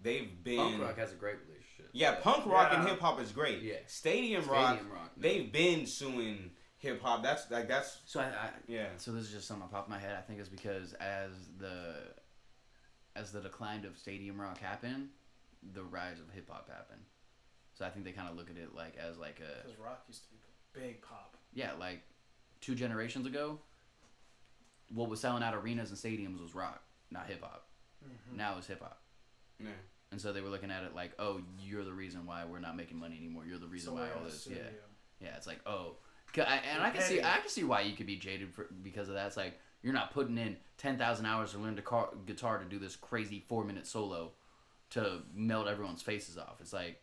[0.00, 0.56] they've been.
[0.58, 3.62] punk rock has a great relationship yeah, punk rock and hip hop is great.
[3.62, 3.74] Yeah.
[3.86, 5.22] Stadium, Stadium Rock, Rock, no.
[5.22, 6.50] they've been suing
[6.84, 7.22] hip hop.
[7.22, 8.86] That's like that's so I, I yeah.
[8.98, 10.14] So this is just something on top of my head.
[10.16, 11.94] I think is because as the
[13.16, 15.08] as the decline of stadium rock happened,
[15.72, 17.00] the rise of hip hop happened.
[17.74, 20.04] So I think they kind of look at it like as like a Because rock
[20.08, 20.36] used to be
[20.80, 21.36] big pop.
[21.52, 22.02] yeah, like
[22.60, 23.58] two generations ago,
[24.92, 27.66] what was selling out arenas and stadiums was rock, not hip hop.
[28.04, 28.36] Mm-hmm.
[28.36, 29.00] Now it's hip hop.
[29.60, 29.68] Yeah.
[30.12, 32.76] And so they were looking at it like, oh, you're the reason why we're not
[32.76, 33.44] making money anymore.
[33.48, 34.46] You're the reason So why all this.
[34.48, 34.58] Yeah.
[35.20, 36.03] Yeah, it's like oh, 'Cause
[36.42, 39.08] I, and I can see I can see why you could be jaded for because
[39.08, 39.26] of that.
[39.28, 42.64] It's like you're not putting in ten thousand hours to learn the car, guitar to
[42.64, 44.32] do this crazy four minute solo
[44.90, 46.56] to melt everyone's faces off.
[46.60, 47.00] It's like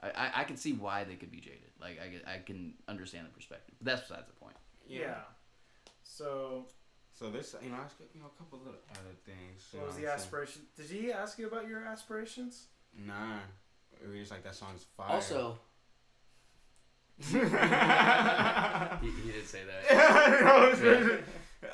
[0.00, 1.70] I, I, I can see why they could be jaded.
[1.80, 4.56] Like I, can- I can understand the perspective, but that's besides the point.
[4.86, 5.14] Yeah.
[6.02, 6.66] So,
[7.14, 9.64] So this, you know, I you know, a couple little other things.
[9.72, 10.26] what was the what I'm saying?
[10.26, 10.62] aspiration?
[10.76, 12.66] Did he ask you about your aspirations?
[13.06, 13.38] Nah,
[14.02, 15.08] it was just like that song's fire.
[15.08, 15.58] Also,
[17.18, 20.42] he, he did say that.
[20.44, 21.22] No, it's really-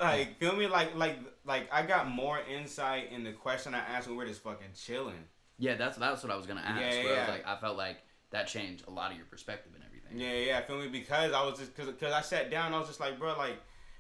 [0.01, 4.07] like feel me like like like I got more insight in the question I asked
[4.07, 5.24] when we were just fucking chilling.
[5.59, 6.80] Yeah, that's that's what I was gonna ask.
[6.80, 7.20] Yeah, but I yeah.
[7.20, 7.97] was like, I felt like
[8.30, 10.18] that changed a lot of your perspective and everything.
[10.18, 12.89] Yeah, yeah, feel me because I was just because because I sat down I was
[12.89, 13.57] just like bro like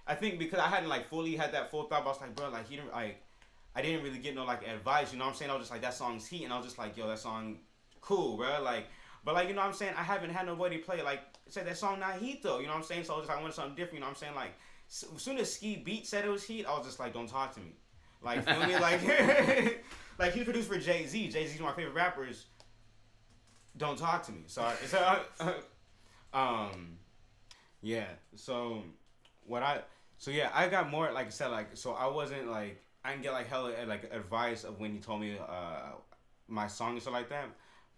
[0.06, 2.50] I think because I hadn't like fully had that full thought I was like bro
[2.50, 3.22] like he didn't like
[3.74, 5.72] I didn't really get no like advice you know what I'm saying I was just
[5.72, 7.58] like that song's heat and I was just like yo that song
[8.00, 8.86] cool bro like
[9.24, 9.94] but like you know what I'm saying?
[9.96, 13.04] I haven't had nobody play like say that song though you know what I'm saying?
[13.04, 14.34] So I was just I wanted something different you know what I'm saying?
[14.34, 14.54] Like
[14.90, 17.54] as soon as Ski Beat said it was heat I was just like don't talk
[17.54, 17.72] to me.
[18.22, 18.78] Like feel me?
[18.78, 19.84] Like
[20.18, 22.46] like he produced for Jay Z Jay Z's my favorite rappers.
[23.76, 24.42] Don't talk to me.
[24.46, 25.20] Sorry so
[26.32, 26.98] um
[27.80, 28.06] yeah.
[28.34, 28.82] So
[29.48, 29.80] what i
[30.18, 33.22] so yeah i got more like i said like so i wasn't like i didn't
[33.22, 35.92] get like hella like advice of when he told me uh
[36.46, 37.46] my song and stuff like that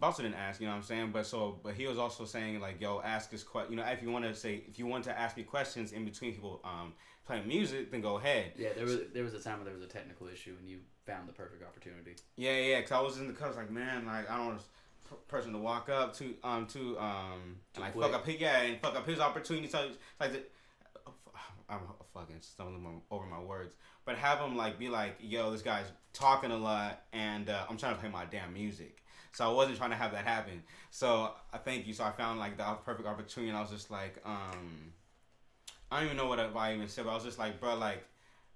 [0.03, 2.61] also didn't ask you know what i'm saying but so but he was also saying
[2.61, 5.05] like yo ask us que- you know if you want to say if you want
[5.05, 6.93] to ask me questions in between people um
[7.27, 9.83] playing music then go ahead Yeah, there was there was a time where there was
[9.83, 12.15] a technical issue and you found the perfect opportunity.
[12.37, 13.53] Yeah, yeah, because I was in the cut.
[13.53, 14.61] I like, man, like I don't want
[15.11, 18.07] a person to walk up to um to um and like quick.
[18.07, 19.69] fuck up his yeah and fuck up his opportunity.
[19.69, 20.43] So it's like the,
[21.69, 21.81] I'm
[22.15, 23.73] fucking stumbling over my words,
[24.05, 27.77] but have him like be like, yo, this guy's talking a lot, and uh, I'm
[27.77, 29.00] trying to play my damn music.
[29.33, 30.63] So I wasn't trying to have that happen.
[30.91, 31.93] So I thank you.
[31.93, 34.93] So I found like the perfect opportunity, and I was just like, um,
[35.91, 38.05] I don't even know what I even said, but I was just like, bro, like.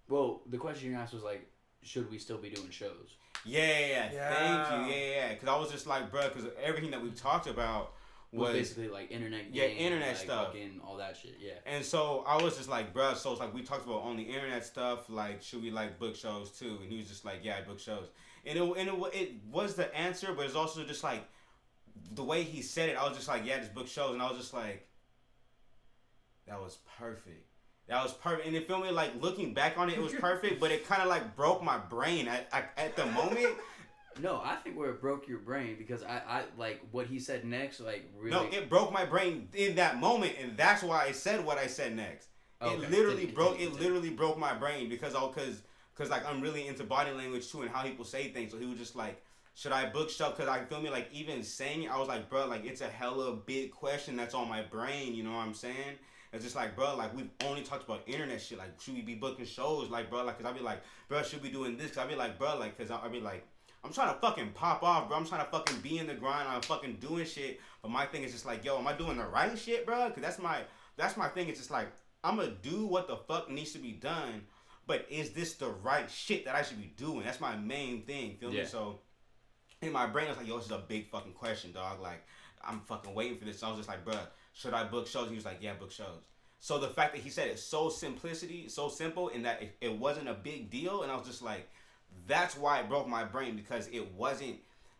[0.08, 1.48] Well, the question you asked was like,
[1.82, 3.16] should we still be doing shows?
[3.44, 4.12] Yeah, yeah, yeah.
[4.12, 4.34] Yeah.
[4.34, 4.94] Thank you.
[4.94, 5.32] Yeah, yeah.
[5.34, 7.92] Because I was just like, bro, because everything that we've talked about
[8.32, 8.52] Was, was.
[8.58, 9.46] basically like internet.
[9.52, 10.46] Yeah, games, internet like, stuff.
[10.48, 11.36] fucking all that shit.
[11.40, 11.52] Yeah.
[11.66, 14.22] and so I was just like, bro, so it's like we talked about on the
[14.22, 16.78] internet stuff, like, should we like book shows too?
[16.82, 18.06] And he was just like, yeah, I book shows.
[18.46, 21.24] And it, and it, it was the answer, but it's also just like
[22.12, 24.12] the way he said it, I was just like, yeah, this book shows.
[24.12, 24.86] And I was just like,
[26.46, 27.46] that was perfect.
[27.88, 28.46] That was perfect.
[28.46, 31.02] And it feel me like looking back on it, it was perfect, but it kind
[31.02, 33.54] of like broke my brain at, at, at the moment.
[34.22, 37.44] No, I think where it broke your brain because I, I like what he said
[37.44, 37.80] next.
[37.80, 38.30] Like really.
[38.30, 41.66] No, it broke my brain in that moment, and that's why I said what I
[41.66, 42.28] said next.
[42.62, 43.58] Okay, It literally continue, broke.
[43.58, 45.62] continue, It literally broke my brain because I because
[45.94, 48.52] because like I'm really into body language too and how people say things.
[48.52, 49.22] So he was just like,
[49.54, 50.36] should I book stuff?
[50.36, 52.88] Because I feel me like even saying it, I was like, bro, like it's a
[52.88, 55.14] hella big question that's on my brain.
[55.14, 55.98] You know what I'm saying?
[56.32, 58.58] It's just like, bro, like we've only talked about internet shit.
[58.58, 59.88] Like, should we be booking shows?
[59.88, 61.92] Like, bro, like, cause I'd be like, bro, should we doing this?
[61.92, 63.46] Cause I'd be like, bro, like, cause I'd be like,
[63.84, 65.16] I'm trying to fucking pop off, bro.
[65.16, 66.48] I'm trying to fucking be in the grind.
[66.48, 67.60] I'm fucking doing shit.
[67.82, 70.10] But my thing is just like, yo, am I doing the right shit, bro?
[70.10, 70.62] Cause that's my
[70.96, 71.48] that's my thing.
[71.48, 71.88] It's just like
[72.24, 74.46] I'm gonna do what the fuck needs to be done.
[74.86, 77.24] But is this the right shit that I should be doing?
[77.24, 78.36] That's my main thing.
[78.36, 78.62] Feel Yeah.
[78.62, 78.68] me?
[78.68, 79.00] So
[79.80, 82.00] in my brain, I was like, yo, this is a big fucking question, dog.
[82.00, 82.26] Like
[82.62, 83.60] I'm fucking waiting for this.
[83.60, 84.14] So I was just like, bro,
[84.52, 85.28] should I book shows?
[85.28, 86.22] He was like, yeah, book shows.
[86.60, 89.98] So the fact that he said it so simplicity, so simple, and that it, it
[89.98, 91.68] wasn't a big deal, and I was just like,
[92.26, 94.56] that's why it broke my brain because it wasn't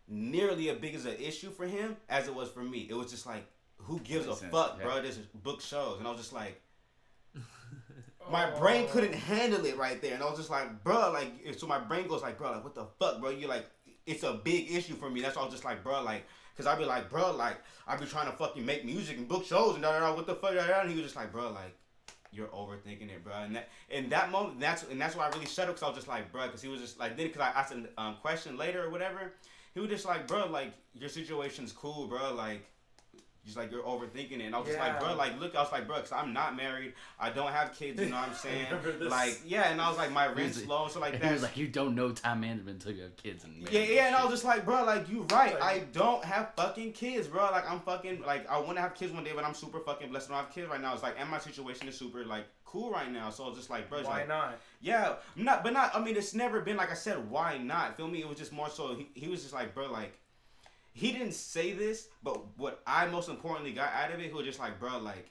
[0.07, 2.85] nearly as big as an issue for him as it was for me.
[2.89, 4.85] It was just like, who gives a sense, fuck, yeah.
[4.85, 5.01] bro?
[5.01, 6.61] This is book shows, and I was just like,
[8.31, 11.67] my brain couldn't handle it right there, and I was just like, bro, like, so
[11.67, 13.29] my brain goes like, bro, like, what the fuck, bro?
[13.29, 13.69] You like,
[14.05, 15.21] it's a big issue for me.
[15.21, 16.25] That's was just like, bro, like,
[16.57, 17.57] cause I'd be like, bro, like,
[17.87, 20.15] I'd be trying to fucking make music and book shows and da da da.
[20.15, 20.81] What the fuck, da, da.
[20.81, 21.75] And he was just like, bro, like,
[22.31, 23.33] you're overthinking it, bro.
[23.33, 25.87] And that, in that moment, that's and that's why I really shut up, cause I
[25.87, 28.15] was just like, bro, cause he was just like, then, cause I asked a um,
[28.21, 29.33] question later or whatever,
[29.73, 32.65] he was just like, bro, like, your situation's cool, bro, like.
[33.45, 34.45] Just like you're overthinking it.
[34.45, 36.55] And I was just like, bro, like, look, I was like, bro, because I'm not
[36.57, 36.93] married.
[37.19, 38.65] I don't have kids, you know what I'm saying?
[39.07, 41.31] like, yeah, and I was like, my rent's was- low, so like he that.
[41.31, 44.15] was like, you don't know time management until you have kids and Yeah, yeah, and
[44.15, 45.53] I was just like, bro, like you right.
[45.53, 47.43] Like- I don't have fucking kids, bro.
[47.51, 50.09] Like I'm fucking like I want to have kids one day, but I'm super fucking
[50.09, 50.31] blessed.
[50.31, 50.93] I don't have kids right now.
[50.93, 53.29] It's like, and my situation is super like cool right now.
[53.29, 54.57] So it's just like, bro, it's Why like, not?
[54.81, 55.95] yeah, not, but not.
[55.95, 57.29] I mean, it's never been like I said.
[57.29, 57.95] Why not?
[57.95, 58.21] Feel me?
[58.21, 58.95] It was just more so.
[58.95, 60.17] He, he was just like, bro, like
[60.95, 64.45] he didn't say this, but what I most importantly got out of it, he was
[64.45, 65.29] just like, bro, like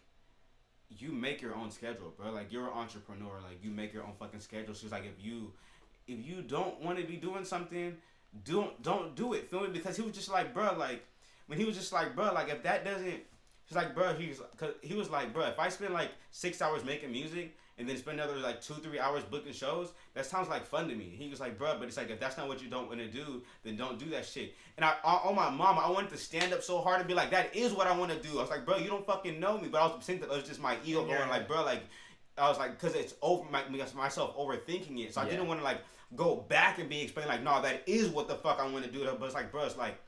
[0.90, 2.30] you make your own schedule, bro.
[2.32, 3.40] Like you're an entrepreneur.
[3.42, 4.74] Like you make your own fucking schedule.
[4.74, 5.52] She's like, if you
[6.06, 7.96] if you don't want to be doing something,
[8.44, 9.48] don't don't do it.
[9.48, 9.68] Feel me?
[9.68, 11.02] Because he was just like, bro, like
[11.46, 13.22] when he was just like, bro, like if that doesn't,
[13.64, 16.84] he's like, bro, he's cause he was like, bro, if I spend like six hours
[16.84, 20.64] making music and then spend another like two three hours booking shows, that sounds like
[20.64, 21.14] fun to me.
[21.16, 23.08] He was like, bro, but it's like if that's not what you don't want to
[23.08, 24.54] do, then don't do that shit.
[24.76, 27.08] And I on on oh, my mom, I wanted to stand up so hard and
[27.08, 28.38] be like, that is what I want to do.
[28.38, 30.36] I was like, bro, you don't fucking know me, but I was thinking that it
[30.38, 31.18] was just my ego Yeah.
[31.18, 31.82] going like, bro, like.
[32.36, 33.62] I was like, cause it's over my
[33.94, 35.30] myself overthinking it, so I Yeah.
[35.30, 35.78] didn't want to like
[36.16, 38.90] go back and be explained like, no, that is what the fuck I want to
[38.90, 39.04] do.
[39.04, 40.00] But it's like, bro, it's like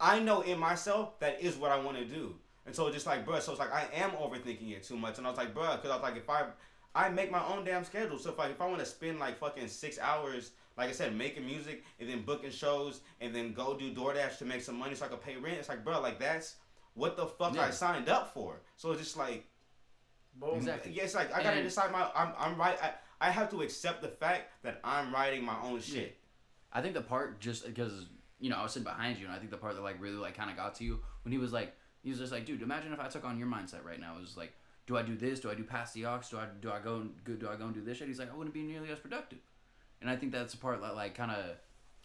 [0.00, 2.34] I know in myself that is what I want to do,
[2.66, 5.18] and so it's just like, bro, so it's like I am overthinking it too much,
[5.18, 6.46] and I was like, bro, because I was like, if I
[6.94, 9.38] I make my own damn schedule, so if I if I want to spend like
[9.38, 13.76] fucking six hours, like I said, making music and then booking shows and then go
[13.76, 16.18] do DoorDash to make some money so I can pay rent, it's like, bro, like
[16.18, 16.56] that's
[16.94, 18.60] what the fuck I signed up for.
[18.76, 19.44] So it's just like.
[20.38, 20.50] Boom.
[20.50, 20.92] Mm, exactly.
[20.92, 22.10] Yeah, it's like I gotta And- decide my.
[22.14, 22.76] I'm, I'm right.
[22.82, 26.18] I, I have to accept the fact that I'm writing my own shit.
[26.72, 28.06] I think the part just because
[28.38, 30.16] you know I was sitting behind you, and I think the part that like really
[30.16, 31.74] like kind of got to you when he was like
[32.06, 34.14] he was just like, dude, imagine if I took on your mindset right now.
[34.16, 34.52] It was like,
[34.86, 35.40] do I do this?
[35.40, 36.20] Do I do Pass the Aux?
[36.30, 38.06] Do I do I go and do I go and do this shit?
[38.06, 39.40] He's like, I wouldn't be nearly as productive,
[40.00, 41.56] and I think that's the part that like kind of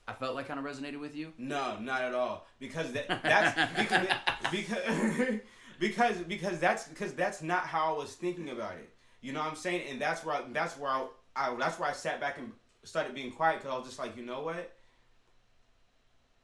[0.07, 1.33] I felt like kind of resonated with you.
[1.37, 2.47] No, not at all.
[2.59, 4.07] Because that that's because
[4.51, 5.39] because
[5.79, 8.89] because because that's because that's not how I was thinking about it.
[9.21, 9.83] You know what I'm saying?
[9.87, 12.51] And that's where I, that's where I, I that's where I sat back and
[12.85, 14.75] started being quiet because I was just like, you know what?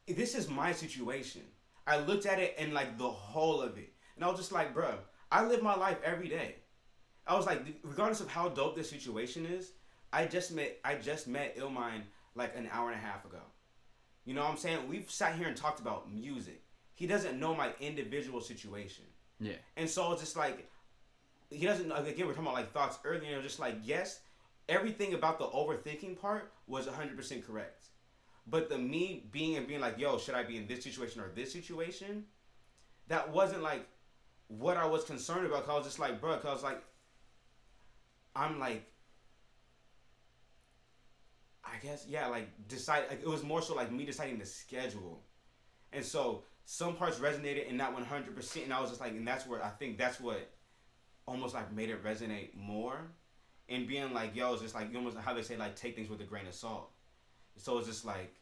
[0.08, 1.41] This is my situation.
[1.88, 4.73] I looked at it and like the whole of it, and I was just like,
[4.73, 4.95] bro,
[5.31, 6.55] I live my life every day.
[7.25, 9.71] I was like, regardless of how dope this situation is,
[10.13, 12.03] I just met I just met Illmind
[12.35, 13.41] like an hour and a half ago.
[14.25, 14.88] You know what I'm saying?
[14.89, 16.61] We've sat here and talked about music.
[16.95, 19.05] He doesn't know my individual situation.
[19.39, 20.69] Yeah, And so it's just like
[21.49, 24.19] he doesn't know again we're talking about like thoughts earlier, and just like, yes,
[24.67, 27.85] everything about the overthinking part was hundred percent correct.
[28.49, 31.29] But the me being and being like, yo, should I be in this situation or
[31.35, 32.25] this situation?
[33.09, 33.85] That wasn't like
[34.47, 35.65] what I was concerned about.
[35.65, 36.83] Cause I was just like, bro, cause I was like,
[38.35, 38.85] I'm like,
[41.65, 43.03] I guess yeah, like decide.
[43.09, 45.23] Like, it was more so like me deciding the schedule,
[45.91, 48.35] and so some parts resonated and not 100.
[48.35, 50.49] percent And I was just like, and that's where I think that's what
[51.27, 52.97] almost like made it resonate more,
[53.67, 56.09] and being like, yo, it's just like you almost how they say like take things
[56.09, 56.91] with a grain of salt.
[57.58, 58.34] So it's just like,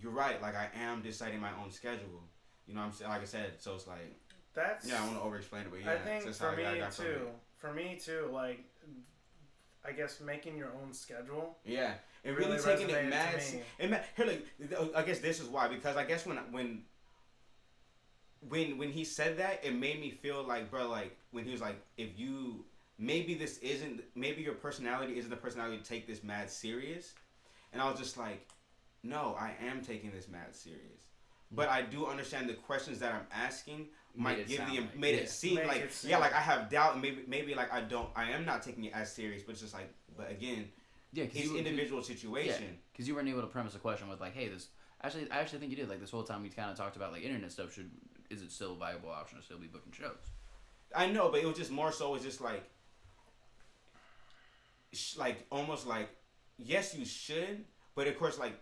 [0.00, 0.40] you're right.
[0.40, 2.22] Like I am deciding my own schedule.
[2.66, 3.10] You know what I'm saying?
[3.10, 4.18] Like I said, so it's like,
[4.54, 6.56] That's yeah, I want to over explain it, but yeah, I think that's for how
[6.56, 7.20] me I got from too.
[7.56, 8.64] For me too, like
[9.86, 11.58] I guess making your own schedule.
[11.64, 11.92] Yeah,
[12.24, 13.42] and really really, taking it mad.
[13.78, 14.46] And here, like,
[14.78, 16.82] oh, I guess this is why because I guess when when
[18.48, 21.60] when when he said that, it made me feel like, bro, like when he was
[21.60, 22.64] like, if you
[22.98, 27.12] maybe this isn't maybe your personality isn't the personality to take this mad serious,
[27.74, 28.48] and I was just like,
[29.02, 30.80] no, I am taking this mad serious.
[31.50, 35.20] But I do understand the questions that I'm asking might give the like- made yeah.
[35.22, 37.54] it seem Make like it seem yeah, like like- I have doubt and maybe maybe
[37.54, 40.30] like I don't I am not taking it as serious, but it's just like but
[40.30, 40.68] again,
[41.12, 42.78] yeah, because his individual situation.
[42.92, 44.68] because you weren't able to premise a question with like, hey, this
[45.02, 47.12] actually I actually think you did like this whole time we kind of talked about
[47.12, 47.74] like internet stuff.
[47.74, 47.90] Should
[48.30, 50.16] is it still a viable option to still be booking shows?
[50.94, 52.14] I know, but it was just more so.
[52.14, 52.62] It's just like,
[54.92, 56.08] sh- like almost like,
[56.58, 58.54] yes, you should, but of course, like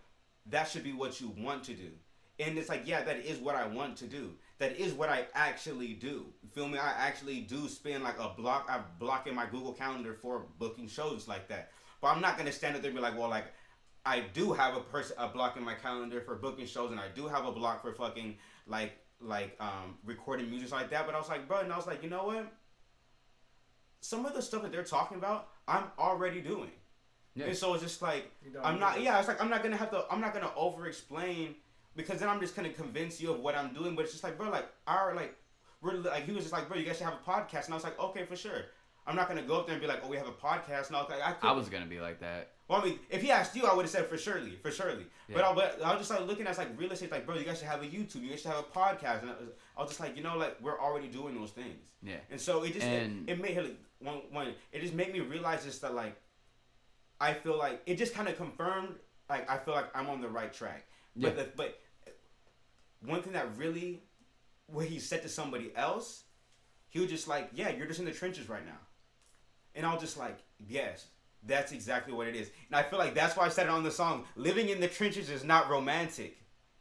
[0.47, 1.91] that should be what you want to do.
[2.39, 4.31] And it's like, yeah, that is what I want to do.
[4.59, 6.25] that is what I actually do.
[6.41, 6.77] You feel me?
[6.79, 8.67] I actually do spend like a block.
[8.69, 11.71] I block in my Google Calendar for booking shows like that.
[12.01, 13.45] But I'm not gonna stand up there and be like, well, like
[14.05, 17.07] I do have a person a block in my calendar for booking shows, and I
[17.15, 18.37] do have a block for fucking
[18.67, 21.05] like like um recording music like that.
[21.05, 22.51] But I was like, bro, and I was like, you know what?
[24.01, 26.71] Some of the stuff that they're talking about, I'm already doing.
[27.35, 27.45] Yeah.
[27.45, 28.31] And so it's just like
[28.63, 28.97] I'm not.
[28.97, 30.05] need Yeah, it's like I'm not gonna have to.
[30.11, 31.55] I'm not gonna over explain
[31.95, 33.95] because then I'm just gonna convince you of what I'm doing.
[33.95, 35.35] But it's just like, bro, like our like
[35.81, 37.75] we're like he was just like, bro, you guys should have a podcast, and I
[37.75, 38.61] was like, okay, for sure.
[39.05, 40.95] I'm not gonna go up there and be like, oh, we have a podcast, and
[40.95, 42.51] I was like, I, I was gonna be like that.
[42.69, 45.05] Well, I mean, if he asked you, I would have said for surely, for surely.
[45.27, 45.49] But, Yeah.
[45.49, 47.59] I, but I was just like looking at like real estate, like, bro, you guys
[47.59, 49.89] should have a YouTube, you guys should have a podcast, and I was, I was
[49.89, 51.81] just like, you know, like we're already doing those things.
[52.01, 52.15] Yeah.
[52.31, 55.19] And so it just And- it, it made like, one one it just made me
[55.19, 56.15] realize just that like
[57.19, 58.95] I feel like it just kind of confirmed
[59.29, 60.85] like I feel like I'm on the right track.
[61.15, 61.79] But the, but
[63.05, 64.01] one thing that really
[64.67, 66.23] what he said to somebody else,
[66.89, 68.79] he was just like, "Yeah, you're just in the trenches right now,"
[69.75, 71.07] and I was just like, "Yes."
[71.45, 73.83] That's exactly what it is, and I feel like that's why I said it on
[73.83, 74.23] the song.
[74.37, 76.37] Living in the trenches is not romantic.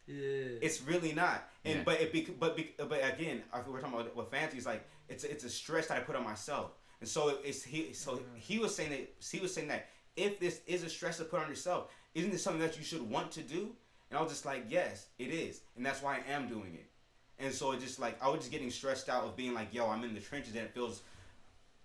[0.06, 0.58] Yeah.
[0.60, 1.48] It's really not.
[1.64, 1.82] And Yeah.
[1.84, 4.58] but it bec but bec- but again, we're talking about with fancy.
[4.58, 6.72] It's like it's it's a stress that I put on myself.
[7.00, 8.36] And so it's he so mm-hmm.
[8.36, 11.40] he was saying that he was saying that if this is a stress to put
[11.40, 13.70] on yourself, isn't this something that you should want to do?
[14.10, 16.90] And I was just like, yes, it is, and that's why I am doing it.
[17.38, 19.88] And so it just like I was just getting stressed out of being like, yo,
[19.88, 21.02] I'm in the trenches, and it feels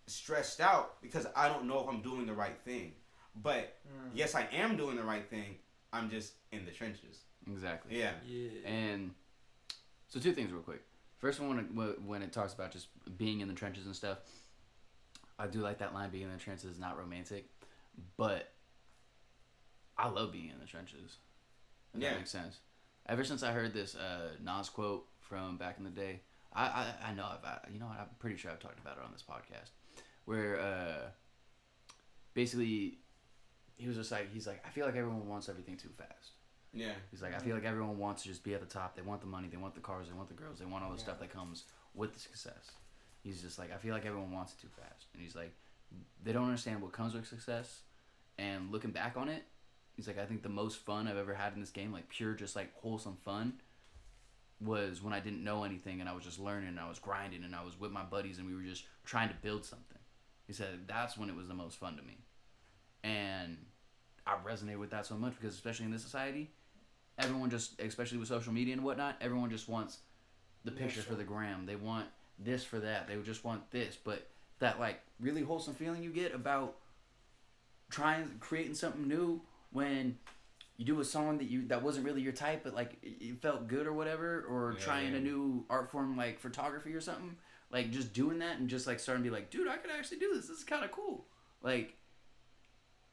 [0.08, 2.94] stressed out because I don't know if I'm doing the right thing.
[3.42, 4.10] But hmm.
[4.14, 5.56] yes, I am doing the right thing.
[5.94, 7.20] I'm just in the trenches.
[7.50, 8.00] Exactly.
[8.00, 8.12] Yeah.
[8.26, 8.50] yeah.
[8.66, 9.12] And
[10.10, 10.82] so two things real quick.
[11.18, 14.20] First one, when it, when it talks about just being in the trenches and stuff,
[15.40, 16.10] I do like that line.
[16.10, 17.46] Being in the trenches is not romantic,
[18.18, 18.54] but
[19.98, 21.18] I love being in the trenches.
[21.94, 22.10] If Yeah.
[22.12, 22.60] that makes sense.
[23.08, 26.22] Ever since I heard this uh, Nas quote from back in the day,
[26.54, 28.98] I I, I know I've I, you know what, I'm pretty sure I've talked about
[28.98, 29.72] it on this podcast,
[30.26, 31.10] where uh,
[32.34, 33.00] basically
[33.76, 36.32] he was just like he's like I feel like everyone wants everything too fast.
[36.74, 36.92] Yeah.
[37.10, 38.96] He's like, I feel like everyone wants to just be at the top.
[38.96, 40.92] They want the money, they want the cars, they want the girls, they want all
[40.92, 41.64] the stuff that comes
[41.96, 42.72] with the success.
[43.24, 45.06] He's just like, I feel like everyone wants it too fast.
[45.14, 45.56] And he's like,
[46.24, 47.82] they don't understand what comes with success.
[48.38, 49.44] And looking back on it,
[49.96, 52.34] he's like, I think the most fun I've ever had in this game, like pure,
[52.34, 53.54] just like wholesome fun,
[54.60, 57.44] was when I didn't know anything and I was just learning and I was grinding
[57.44, 59.98] and I was with my buddies and we were just trying to build something.
[60.48, 62.18] He said, that's when it was the most fun to me.
[63.04, 63.58] And
[64.26, 66.52] I resonate with that so much because especially in this society,
[67.20, 70.00] everyone just especially with social media and whatnot, everyone just wants
[70.64, 71.66] the picture for the gram.
[71.66, 72.08] They want
[72.40, 73.08] this for that.
[73.08, 73.98] They just want this.
[74.02, 74.28] But
[74.60, 76.76] that like really wholesome feeling you get about
[77.90, 80.18] trying creating something new when
[80.78, 83.68] you do a song that you that wasn't really your type but like it felt
[83.68, 85.18] good or whatever or Yeah, trying yeah.
[85.18, 87.36] a new art form like photography or something
[87.72, 90.20] like just doing that and just like starting to be like dude i could actually
[90.20, 90.48] do this.
[90.48, 91.26] This is kind of cool.
[91.62, 91.96] Like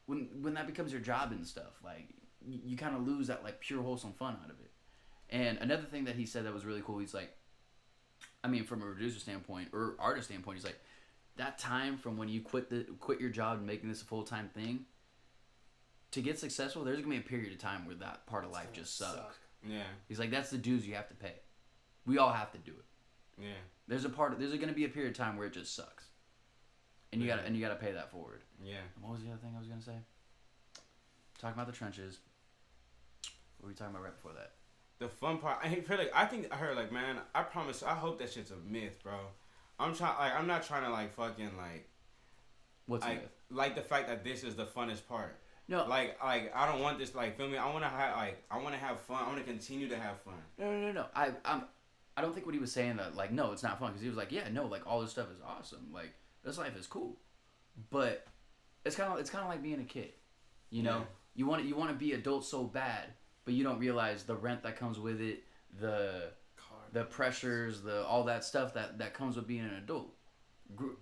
[0.05, 2.09] when when that becomes your job and stuff like
[2.45, 4.71] you, you kind of lose that like pure wholesome fun out of it.
[5.29, 7.35] And another thing that he said that was really cool he's like
[8.43, 10.79] i mean from a producer standpoint or artist standpoint he's like
[11.37, 14.49] that time from when you quit the quit your job and making this a full-time
[14.53, 14.85] thing
[16.11, 18.71] to get successful there's gonna be a period of time where that part of life
[18.71, 19.35] just sucks Suck.
[19.67, 19.83] Yeah.
[20.07, 21.33] he's like that's the dues you have to pay
[22.05, 23.49] we all have to do it Yeah.
[23.87, 26.05] there's a part of, there's gonna be a period of time where it just sucks
[27.11, 27.35] and you Yeah.
[27.35, 28.75] gotta and you gotta pay that forward Yeah.
[28.95, 29.97] and what was the other thing i was gonna say
[31.39, 32.19] talking about the trenches
[33.57, 34.53] what were we talking about right before that
[34.99, 37.93] The fun part, I feel like I think I heard like, man, I promise, I
[37.95, 39.19] hope that shit's a myth, bro.
[39.79, 41.87] I'm trying, like, I'm not trying to like fucking like,
[42.85, 45.37] what's like, it like the fact that this is the funnest part.
[45.67, 47.57] no Like, like I don't want this, like, feel me?
[47.57, 49.23] I want to have, like, I want to have fun.
[49.23, 50.35] I want to continue to have fun.
[50.57, 51.05] No, no, no, no.
[51.15, 51.63] I, I'm,
[52.17, 54.07] I don't think what he was saying that like no, it's not fun because he
[54.07, 55.87] was like, yeah, no, like all this stuff is awesome.
[55.93, 56.13] Like
[56.43, 57.17] this life is cool,
[57.89, 58.25] but
[58.85, 60.13] it's kind of it's kind of like being a kid.
[60.69, 61.03] You know, Yeah.
[61.35, 63.07] you want you want to be adult so bad,
[63.43, 65.43] but you don't realize the rent that comes with it,
[65.77, 66.31] the.
[66.93, 70.13] The pressures, the all that stuff that that comes with being an adult.
[70.75, 70.93] Gr-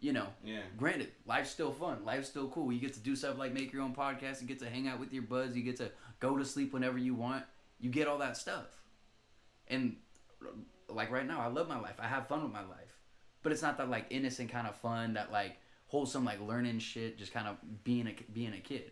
[0.00, 0.62] You know, Yeah.
[0.76, 2.04] granted, life's still fun.
[2.04, 2.72] Life's still cool.
[2.72, 4.40] You get to do stuff like make your own podcast.
[4.40, 5.56] You get to hang out with your buds.
[5.56, 7.44] You get to go to sleep whenever you want.
[7.78, 8.66] You get all that stuff.
[9.68, 9.96] And
[10.88, 12.00] like right now, I love my life.
[12.00, 12.98] I have fun with my life.
[13.44, 17.16] But it's not that like innocent kind of fun that like wholesome like learning shit,
[17.16, 18.90] just kind of being a being a kid.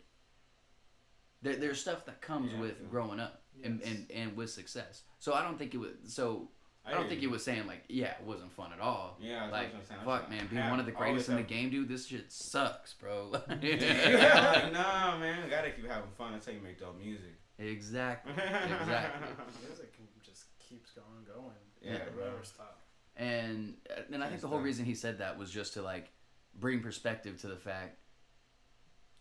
[1.43, 3.73] There, there's stuff that comes Yeah, with growing up Yes.
[3.85, 5.03] and and with success.
[5.19, 6.49] So I don't think it was so.
[6.83, 7.29] I, don't think you.
[7.29, 9.19] he was saying like, yeah, it wasn't fun at all.
[9.21, 10.01] Yeah, like what I'm saying.
[10.03, 11.89] fuck, That's man, being have- one of the greatest in the game, dude.
[11.91, 13.33] This shit sucks, bro.
[13.63, 16.33] yeah, like, nah, man, gotta keep having fun.
[16.33, 17.37] That's how you make dope music.
[17.59, 19.29] exactly, exactly.
[19.67, 19.93] Music
[20.23, 21.55] just keeps going, going.
[21.83, 22.25] Yeah, Never bro.
[22.29, 22.81] ever stop.
[23.17, 23.75] and
[24.13, 24.65] and I think the whole sir.
[24.65, 26.11] reason he said that was just to like
[26.59, 27.99] bring perspective to the fact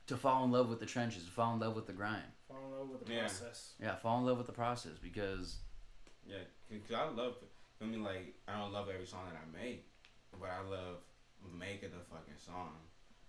[0.08, 2.24] to fall in love with the trenches, to fall in love with the grind.
[2.50, 3.20] Fall in love with the Yeah.
[3.22, 3.74] process.
[3.80, 5.60] Yeah, fall in love with the process because
[6.26, 7.38] Yeah, cause I love.
[7.82, 9.88] I mean, like I don't love every song that I make,
[10.38, 10.98] but I love
[11.54, 12.76] making the fucking song,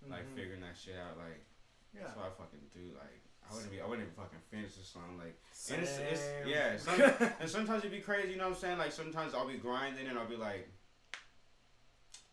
[0.07, 0.35] like Mhm.
[0.35, 1.17] figuring that shit out.
[1.17, 1.45] Like
[1.93, 2.03] Yeah.
[2.03, 2.93] that's what I fucking do.
[2.93, 3.81] Like I wouldn't be.
[3.81, 5.17] I wouldn't even fucking finish the song.
[5.17, 5.39] Like
[5.71, 6.77] and it's, it's yeah.
[6.85, 7.01] Some,
[7.39, 8.31] and sometimes it'd be crazy.
[8.33, 8.77] You know what I'm saying?
[8.77, 10.67] Like sometimes I'll be grinding and I'll be like.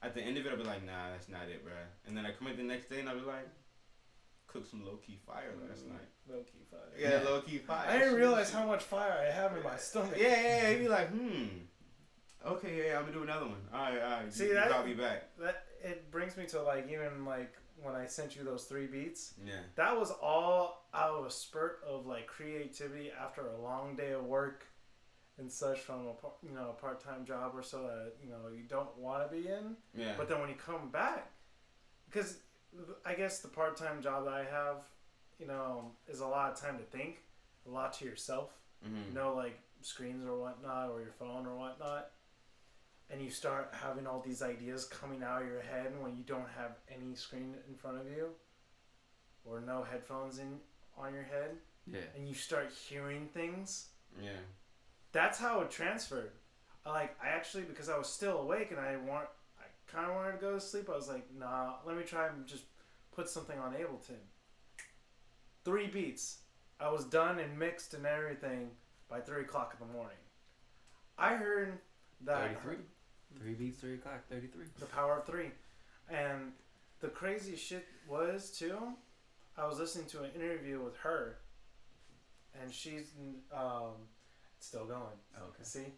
[0.01, 1.73] At the end of it, I'll be like, nah, that's not it, bruh.
[2.07, 3.49] And then I come in the next day and I'll be like,
[4.49, 5.91] cook some low key fire last Mm.
[5.93, 6.09] night.
[6.29, 6.81] Low key fire.
[6.99, 7.89] Yeah, low key fire.
[7.89, 10.15] I didn't realize how much fire I have in my stomach.
[10.17, 10.71] Yeah, yeah, yeah.
[10.73, 11.45] He'd be like, hmm.
[12.47, 13.69] Okay, yeah, I'm gonna do another one.
[13.73, 14.33] All right, all right.
[14.33, 15.37] See, you, that- I'll be back.
[15.39, 19.35] That it brings me to like even like when I sent you those three beats.
[19.45, 24.13] Yeah, That was all out of a spurt of like creativity after a long day
[24.13, 24.65] of work
[25.39, 26.15] and such from a
[26.47, 29.37] you know a part time job or so that you know you don't want to
[29.37, 29.77] be in.
[29.95, 30.15] yeah.
[30.17, 31.31] But then when you come back,
[32.11, 32.39] because
[33.05, 34.77] I guess the part time job that I have,
[35.39, 37.23] you know, is a lot of time to think,
[37.67, 38.51] a lot to yourself.
[38.85, 39.09] mm-hmm.
[39.09, 42.11] you know, like screens or whatnot, or your phone or whatnot,
[43.11, 46.49] and you start having all these ideas coming out of your head when you don't
[46.57, 48.29] have any screen in front of you,
[49.45, 50.59] or no headphones in
[50.97, 51.57] on your head,
[51.91, 53.89] yeah, and you start hearing things.
[54.21, 54.31] yeah,
[55.13, 56.33] That's how it transferred.
[56.87, 59.29] Like I actually, because I was still awake and I want,
[59.93, 60.89] kind of wanted to go to sleep.
[60.93, 62.65] I was like, nah, let me try and just
[63.15, 64.21] put something on Ableton.
[65.65, 66.39] Three beats.
[66.81, 68.71] I was done and mixed and everything
[69.09, 70.17] by three o'clock in the morning.
[71.19, 71.73] I heard
[72.25, 72.77] that 33.
[73.41, 74.65] Three beats, three o'clock, thirty-three.
[74.79, 75.51] the power of three,
[76.09, 76.53] and
[77.01, 78.77] the crazy shit was too.
[79.57, 81.39] I was listening to an interview with her,
[82.61, 83.11] and she's
[83.53, 83.93] um,
[84.61, 85.19] still going.
[85.37, 85.63] Okay.
[85.63, 85.93] See,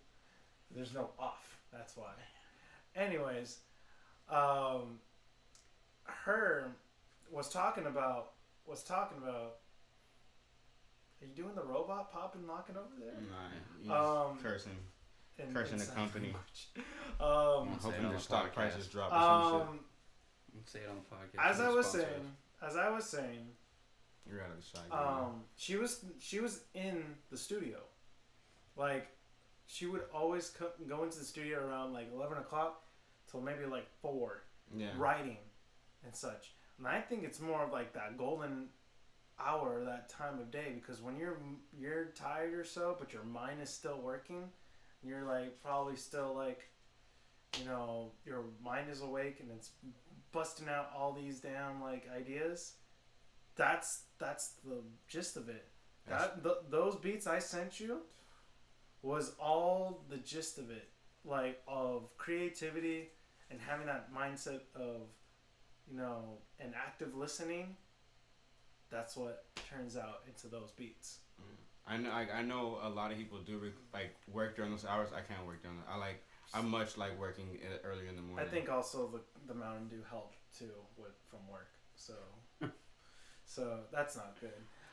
[0.74, 1.56] there's no off.
[1.72, 2.12] That's why.
[2.96, 3.58] Anyways,
[4.30, 4.98] um,
[6.04, 6.70] her
[7.30, 8.32] was talking about
[8.66, 9.56] was talking about.
[11.22, 13.12] Are you doing the robot popping locking over there?
[13.12, 13.50] Nah,
[13.82, 14.76] he's Um, cursing.
[15.38, 16.32] And- Cursing and the company.
[16.32, 16.68] much.
[17.20, 18.54] I'm Um, Hoping their the stock podcast.
[18.54, 19.14] prices drop or
[19.60, 19.84] some um,
[20.54, 21.44] Let's say it on the podcast.
[21.50, 22.10] as I was sponsored.
[22.10, 23.56] saying, as I was saying.
[24.28, 24.92] You're out of the shot.
[24.92, 27.80] um, she was she was in the studio,
[28.76, 29.08] like
[29.66, 32.82] she would always co- go into the studio around like eleven o'clock
[33.30, 34.42] till maybe like four,
[34.76, 34.90] yeah.
[34.96, 35.38] writing
[36.04, 36.52] and such.
[36.78, 38.68] And I think it's more of like that golden
[39.38, 41.38] hour, that time of day, because when you're
[41.78, 44.44] you're tired or so, but your mind is still working,
[45.02, 46.68] you're like probably still like,
[47.58, 49.70] you know, your mind is awake and it's
[50.32, 52.74] busting out all these damn like ideas.
[53.56, 54.78] That's that's the
[55.08, 55.66] gist of it.
[56.08, 57.98] That th- those beats I sent you
[59.02, 60.88] was all the gist of it,
[61.24, 63.10] like of creativity
[63.50, 65.08] and having that mindset of,
[65.90, 67.76] you know, an active listening.
[68.90, 71.18] That's what turns out into those beats.
[71.40, 71.92] Mm.
[71.92, 72.10] I know.
[72.10, 73.60] I, I know a lot of people do
[73.92, 75.10] like work during those hours.
[75.12, 75.78] I can't work during.
[75.88, 76.22] I like.
[76.52, 78.44] I much like working early in the morning.
[78.44, 81.70] I think also the the Mountain Dew helped too with from work.
[81.94, 82.14] So,
[83.44, 84.50] so that's not good.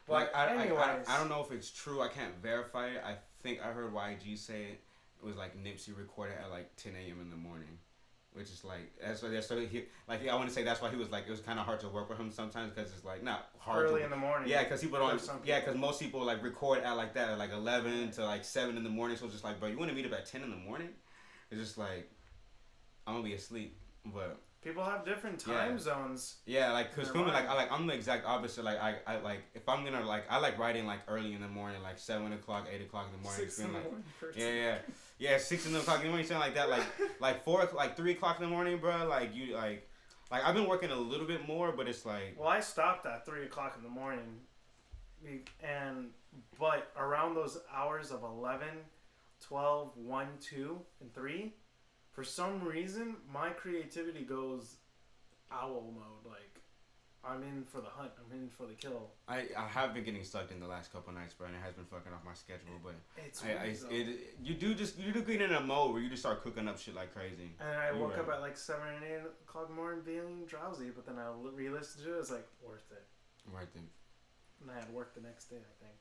[0.07, 2.01] But Like I, I, I, I don't know if it's true.
[2.01, 3.01] I can't verify it.
[3.05, 4.81] I think I heard YG say it.
[5.21, 7.19] It was like Nipsey recorded at like 10 a.m.
[7.21, 7.79] in the morning,
[8.34, 10.89] which is like that's why that's why he like I want to say that's why
[10.89, 13.03] he was like it was kind of hard to work with him sometimes because it's
[13.03, 13.86] like not hard.
[13.86, 14.47] early to, in the morning.
[14.47, 15.21] yeah, because people don't.
[15.43, 18.78] Yeah, because most people like record at like that at like 11 to like 7
[18.78, 19.17] in the morning.
[19.17, 20.89] So it's just like, bro, you want to meet up at 10 in the morning?
[21.49, 22.11] It's just like
[23.05, 24.41] I'm gonna be asleep, but.
[24.63, 25.53] People have different Yeah.
[25.59, 26.37] time zones.
[26.45, 27.47] Yeah, like cause for me, like.
[27.47, 28.63] I like I'm the exact opposite.
[28.65, 31.47] Like I, I like if I'm gonna like I like writing like early in the
[31.47, 33.39] morning, like seven o'clock, eight o'clock in the morning.
[33.41, 34.03] Six It's in the like, morning.
[34.19, 34.37] first.
[34.37, 34.77] yeah, yeah,
[35.19, 36.69] yeah, six in the o'clock in the morning, something like that.
[36.69, 36.83] Like
[37.19, 39.07] like four, like three o'clock in the morning, bro.
[39.07, 39.87] Like you like
[40.31, 43.25] like I've been working a little bit more, but it's like Well, I stopped at
[43.25, 44.39] three o'clock in the morning,
[45.63, 46.09] and
[46.59, 48.67] but around those hours of 11,
[49.41, 51.53] 12, 1, 2, and 3,
[52.18, 54.78] for some reason, my creativity goes
[55.51, 56.26] owl mode.
[56.26, 56.61] Like,
[57.24, 59.11] I'm in for the hunt, I'm in for the kill.
[59.28, 61.76] I I have been getting stuck in the last couple nights, bro, and it has
[61.76, 62.74] been fucking off my schedule.
[62.84, 65.91] But It's I, I weird, it, you do just you do get in a mode
[65.93, 67.53] where you just start cooking up shit like crazy.
[67.59, 70.45] and I You're woke up at like 7 and 8 o'clock in the morning feeling
[70.47, 73.05] drowsy, but then I re listened to it, it's like, worth it.
[73.45, 73.86] Right then.
[74.63, 75.93] And I had work the next day, I think.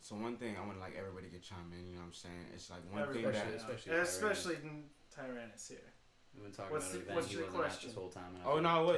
[0.00, 1.84] So one thing I want to like everybody to chime in.
[1.84, 2.44] You know what I'm saying?
[2.54, 3.60] It's like one Everybody, thing that.
[3.60, 4.56] Especially especially
[5.22, 5.78] Tyrannus here.
[6.34, 7.88] We've been talking What's about the- an what's he your wasn't at question?
[7.88, 8.36] this whole time.
[8.44, 8.96] Oh, no, what-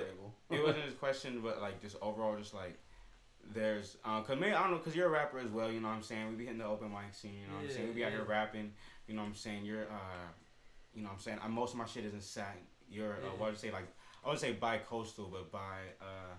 [0.51, 2.79] it wasn't his question, but like just overall, just like
[3.55, 5.71] there's um, cause maybe I don't know, cause you're a rapper as well.
[5.73, 6.29] You know what I'm saying?
[6.29, 7.33] We be hitting the open mic scene.
[7.41, 7.89] You know what I'm saying?
[7.89, 8.73] We be out here rapping.
[9.07, 9.65] You know what I'm saying?
[9.65, 10.29] You're, uh,
[10.95, 11.39] you know what I'm saying?
[11.43, 12.59] I, most of my shit isn't sack.
[12.91, 13.29] You're, uh, Yeah.
[13.31, 13.87] what would you say, like,
[14.25, 16.37] I would say bi coastal, but by, uh,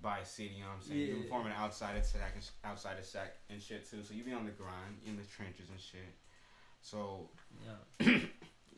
[0.00, 0.98] by city, you know what I'm saying?
[1.00, 1.22] You're Yeah.
[1.22, 4.02] performing outside of sack, and, sh- outside of sack and shit too.
[4.02, 6.00] So you be on the grind, in the trenches and shit.
[6.80, 7.30] So
[8.00, 8.18] Yeah.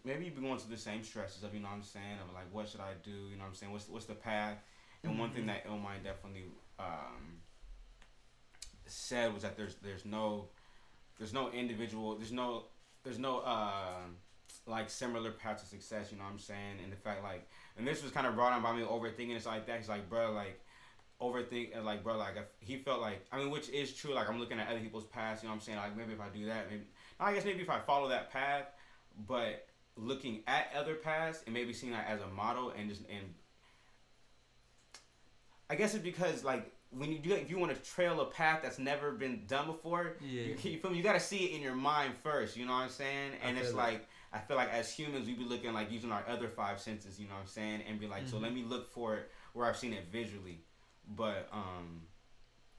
[0.05, 2.35] maybe you've been going through the same stresses of, you know what I'm saying, of
[2.35, 3.11] like, what should I do?
[3.11, 3.73] You know what I'm saying?
[3.73, 4.59] What's, what's the path?
[5.03, 6.45] And one thing that Illmind definitely,
[6.79, 7.41] um,
[8.87, 10.49] said was that there's, there's no,
[11.19, 12.65] there's no individual, there's no,
[13.03, 14.01] there's no, uh,
[14.67, 16.79] like similar path to success, you know what I'm saying?
[16.83, 17.47] And the fact like,
[17.77, 19.79] and this was kind of brought on by me overthinking it's like that.
[19.79, 20.59] He's like, bro, like,
[21.21, 24.15] overthink, and like, bro, like, he felt like, I mean, which is true.
[24.15, 25.79] Like, I'm looking at other people's past, you know what I'm saying?
[25.79, 26.85] Like, maybe if I do that, maybe,
[27.21, 28.65] I guess maybe if I follow that path,
[29.27, 33.35] but looking at other paths and maybe seeing that as a model and just, and
[35.71, 38.61] I guess it's because like when you do if you want to trail a path
[38.63, 40.43] that's never been done before, Yeah.
[40.43, 40.97] you, you feel me?
[40.99, 42.57] You gotta see it in your mind first.
[42.57, 43.33] You know what I'm saying?
[43.43, 43.77] And it's it.
[43.77, 47.19] like I feel like as humans we be looking like using our other five senses.
[47.19, 47.83] You know what I'm saying?
[47.89, 48.43] And be like, so Mhm.
[48.43, 50.61] let me look for it where I've seen it visually.
[51.17, 52.03] But um,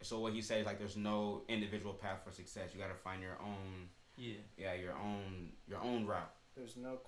[0.01, 2.69] so what he says is like there's no individual path for success.
[2.73, 4.35] You gotta find your own, Yeah.
[4.57, 6.31] yeah, your own your own route.
[6.55, 6.99] There's no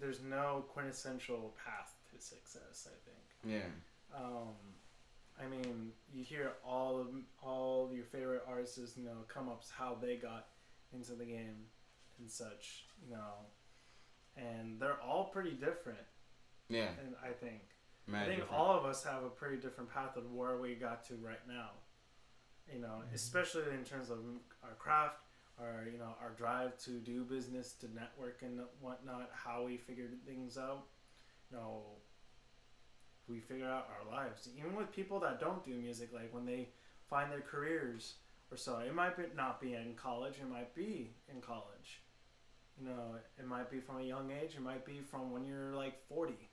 [0.00, 2.88] there's no quintessential path to success.
[2.90, 3.54] I think.
[3.62, 4.16] Yeah.
[4.16, 4.54] Um,
[5.40, 7.08] I mean, you hear all of
[7.42, 10.46] all your favorite artists, you know, come ups how they got
[10.94, 11.66] into the game
[12.18, 13.44] and such, you know,
[14.36, 15.98] and they're all pretty different.
[16.68, 16.88] Yeah.
[17.04, 17.60] And I think
[18.06, 18.60] Mad I think different.
[18.60, 21.70] all of us have a pretty different path of where we got to right now.
[22.72, 24.18] You know, especially in terms of
[24.64, 25.18] our craft,
[25.60, 30.12] our you know our drive to do business, to network and whatnot, how we figured
[30.26, 30.84] things out.
[31.50, 31.82] You know,
[33.28, 34.48] we figure out our lives.
[34.58, 36.68] Even with people that don't do music, like when they
[37.08, 38.14] find their careers
[38.50, 40.34] or so, it might not be in college.
[40.40, 42.02] It might be in college.
[42.78, 44.54] You know, it might be from a young age.
[44.56, 46.50] It might be from when you're like forty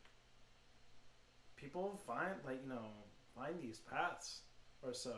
[1.63, 2.87] people find like you know
[3.35, 4.41] find these paths
[4.81, 5.13] or so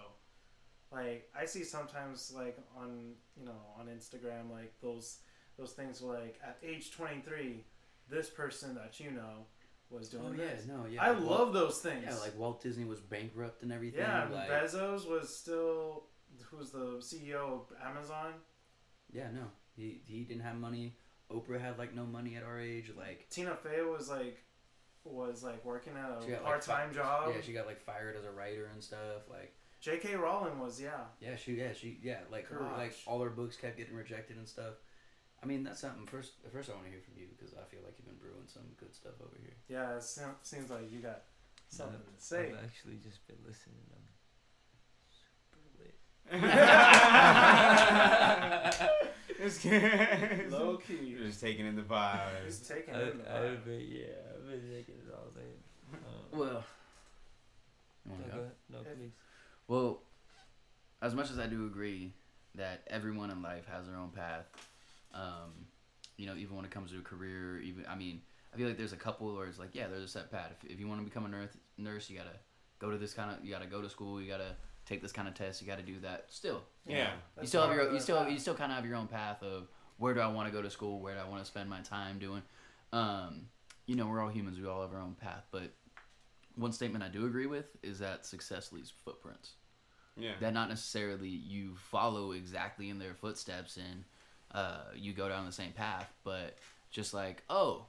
[0.95, 5.17] like i see sometimes like on you know on instagram like those
[5.57, 7.63] those things like at age 23
[8.09, 9.45] this person that you know
[9.89, 11.03] was doing Oh yeah, this no, yeah.
[11.03, 14.01] i Walt- love those things Yeah, like Walt Disney was bankrupt and everything.
[14.01, 16.05] yeah like, bezos was still
[16.49, 18.33] who's the ceo of amazon
[19.13, 19.43] yeah, no,
[19.77, 20.97] he he didn't have money.
[21.31, 22.91] Oprah had like no money at our age.
[22.97, 24.43] Like, tina fey was like
[25.05, 28.25] was like working at a got, like, part-time job yeah, she got like fired as
[28.25, 29.29] a writer and stuff.
[29.29, 29.53] Like,
[29.85, 33.55] jk rowling was yeah yeah, she, yeah, she, yeah, like her, like all her books
[33.55, 34.73] kept getting rejected and stuff.
[35.43, 36.05] I mean, that's something.
[36.07, 38.47] First, first, I want to hear from you because I feel like you've been brewing
[38.47, 39.53] some good stuff over here.
[39.69, 41.21] yeah it se- seems like you got
[41.69, 43.77] something I've- to say I've actually just been listening.
[43.93, 44.07] I'm
[45.13, 45.95] super lit.
[49.37, 50.49] Just kidding.
[50.49, 50.95] Low key.
[51.17, 52.67] You're just taking in the He's vibes.
[52.67, 55.53] taking I, it in the I've been, yeah, I've been taking it all day.
[55.93, 56.63] Um, Well,
[58.05, 58.39] you no, wanna go go?
[58.39, 58.51] ahead.
[58.71, 59.11] No, If- please.
[59.67, 60.03] Well,
[61.01, 62.13] as much as I do agree
[62.55, 64.45] that everyone in life has their own path,
[65.13, 65.67] um,
[66.17, 68.21] you know, even when it comes to a career, even I mean,
[68.53, 70.51] I feel like there's a couple where it's like, yeah, there's a set path.
[70.63, 72.39] If, if you want to become a nurse, nurse, you gotta
[72.79, 74.55] go to this kind of, you gotta go to school, you gotta
[74.85, 76.27] take this kind of test, you gotta do that.
[76.29, 77.03] Still, you Yeah.
[77.05, 79.43] know, you still have your, you still, you still kind of have your own path
[79.43, 81.69] of where do I want to go to school, where do I want to spend
[81.69, 82.43] my time doing.
[82.93, 83.47] Um,
[83.87, 85.73] you know, we're all humans, we all have our own path, but
[86.55, 89.55] one statement I do agree with is that success leaves footprints
[90.17, 90.31] Yeah.
[90.39, 94.05] that not necessarily you follow exactly in their footsteps and
[94.51, 96.57] uh, you go down the same path, but
[96.89, 97.85] just like, oh,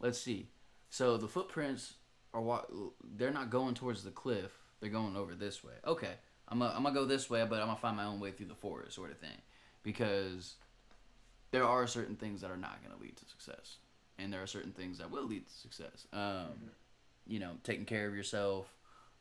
[0.00, 0.48] let's see.
[0.88, 1.94] So the footprints
[2.32, 2.70] are what
[3.16, 4.50] they're not going towards the cliff;
[4.80, 5.74] they're going over this way.
[5.86, 6.12] Okay,
[6.48, 8.46] I'm gonna, I'm gonna go this way, but I'm gonna find my own way through
[8.46, 9.36] the forest, sort of thing,
[9.82, 10.54] because
[11.50, 13.76] there are certain things that are not gonna lead to success,
[14.18, 16.06] and there are certain things that will lead to success.
[16.12, 16.70] Um,
[17.26, 18.72] you know, taking care of yourself,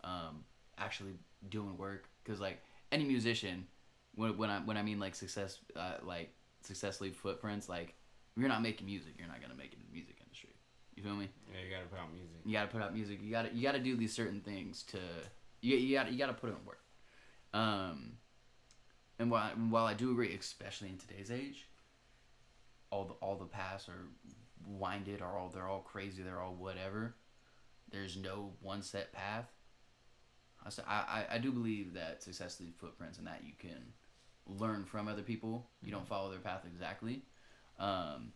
[0.03, 0.45] um,
[0.77, 1.13] actually
[1.49, 2.61] doing work, because like
[2.91, 3.67] any musician,
[4.15, 7.95] when when I when I mean like success, uh, like success leave footprints, like
[8.35, 10.49] if you're not making music, you're not gonna make it in the music industry.
[10.95, 11.29] You feel me?
[11.53, 12.37] Yeah, you gotta put out music.
[12.45, 13.19] You gotta put out music.
[13.21, 14.99] You gotta you gotta do these certain things to
[15.61, 16.81] you you gotta you gotta put in work.
[17.53, 18.13] Um,
[19.19, 21.67] and while while I do agree, especially in today's age,
[22.89, 24.07] all the all the paths are
[24.67, 27.15] winded, or all they're all crazy, they're all whatever.
[27.91, 29.45] There's no one set path.
[30.87, 33.93] I I, do believe that success leaves footprints, and that you can
[34.47, 35.69] learn from other people.
[35.81, 37.23] You don't follow their path exactly,
[37.79, 38.31] um,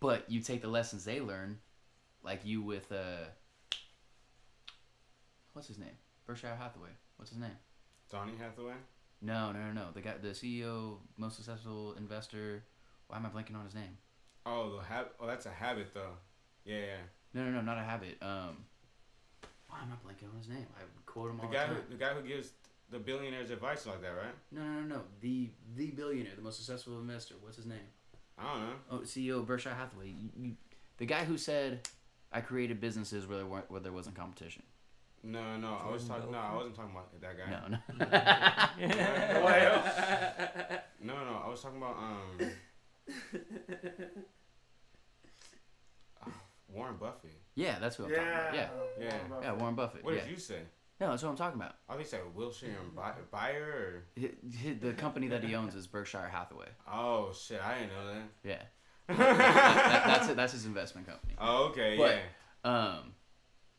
[0.00, 1.58] but you take the lessons they learn
[2.22, 3.24] like you with uh
[5.54, 7.56] what's his name berkshire hathaway what's his name
[8.10, 8.74] Donny Hathaway.
[9.20, 12.62] no no no no the guy the ceo most successful investor
[13.08, 13.98] Why am I blanking on his name?
[14.46, 15.12] Oh, the habit.
[15.20, 16.14] Oh, that's a habit though.
[16.64, 17.02] Yeah, yeah.
[17.34, 18.16] No, no, no, not a habit.
[18.22, 18.64] Um,
[19.72, 20.66] why am I blanking on his name?
[20.76, 21.84] I quote him The all guy, the who, time.
[21.90, 22.50] the guy who gives
[22.90, 24.34] the billionaires advice like that, right?
[24.50, 25.02] No, no, no, no.
[25.20, 27.34] The the billionaire, the most successful investor.
[27.40, 27.78] What's his name?
[28.38, 28.74] I don't know.
[28.90, 30.08] Oh, CEO of Berkshire Hathaway.
[30.08, 30.56] You, you,
[30.98, 31.88] the guy who said,
[32.30, 34.62] "I created businesses where there weren't, where there wasn't competition."
[35.24, 35.78] No, no.
[35.86, 36.30] I was talking.
[36.32, 37.50] No, I wasn't talking about that guy.
[37.50, 37.78] No, no.
[41.04, 41.42] No, no.
[41.44, 42.38] I was talking about um.
[46.72, 47.36] Warren Buffett.
[47.54, 48.54] yeah, that's what I'm talking about.
[48.54, 48.68] Yeah,
[49.00, 49.14] Yeah.
[49.42, 50.04] yeah, Warren Buffett.
[50.04, 50.20] What yeah.
[50.22, 50.60] did you say?
[51.00, 51.74] No, that's what I'm talking about.
[51.88, 54.30] I think you said Wilshire and Buy- Buyer Hi-
[54.62, 56.68] hi- The company that he owns is Berkshire Hathaway.
[56.90, 58.22] oh shit, I didn't know that.
[58.44, 58.62] Yeah,
[59.08, 60.36] that, that- that's it.
[60.36, 61.34] That's his investment company.
[61.38, 62.16] Oh okay, But-
[62.64, 63.14] yeah, Um,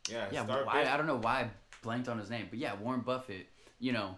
[0.10, 0.28] yeah.
[0.32, 0.86] yeah, start why.
[0.86, 1.50] I don't know why I
[1.82, 3.48] blanked on his name, but yeah, Warren Buffett.
[3.80, 4.18] You know,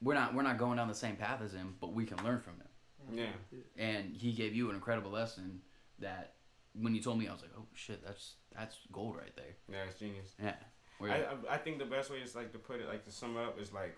[0.00, 2.40] we're not we're not going down the same path as him, but we can learn
[2.40, 2.64] from him.
[3.50, 5.62] Yeah, And he gave you an incredible lesson
[6.00, 6.34] that
[6.74, 9.56] when you told me, I was like, oh shit, that's that's gold right there.
[9.70, 10.34] yeah, it's genius.
[10.42, 10.54] Yeah.
[10.98, 13.10] Where, I, I I think the best way is like to put it like to
[13.12, 13.96] sum it up is like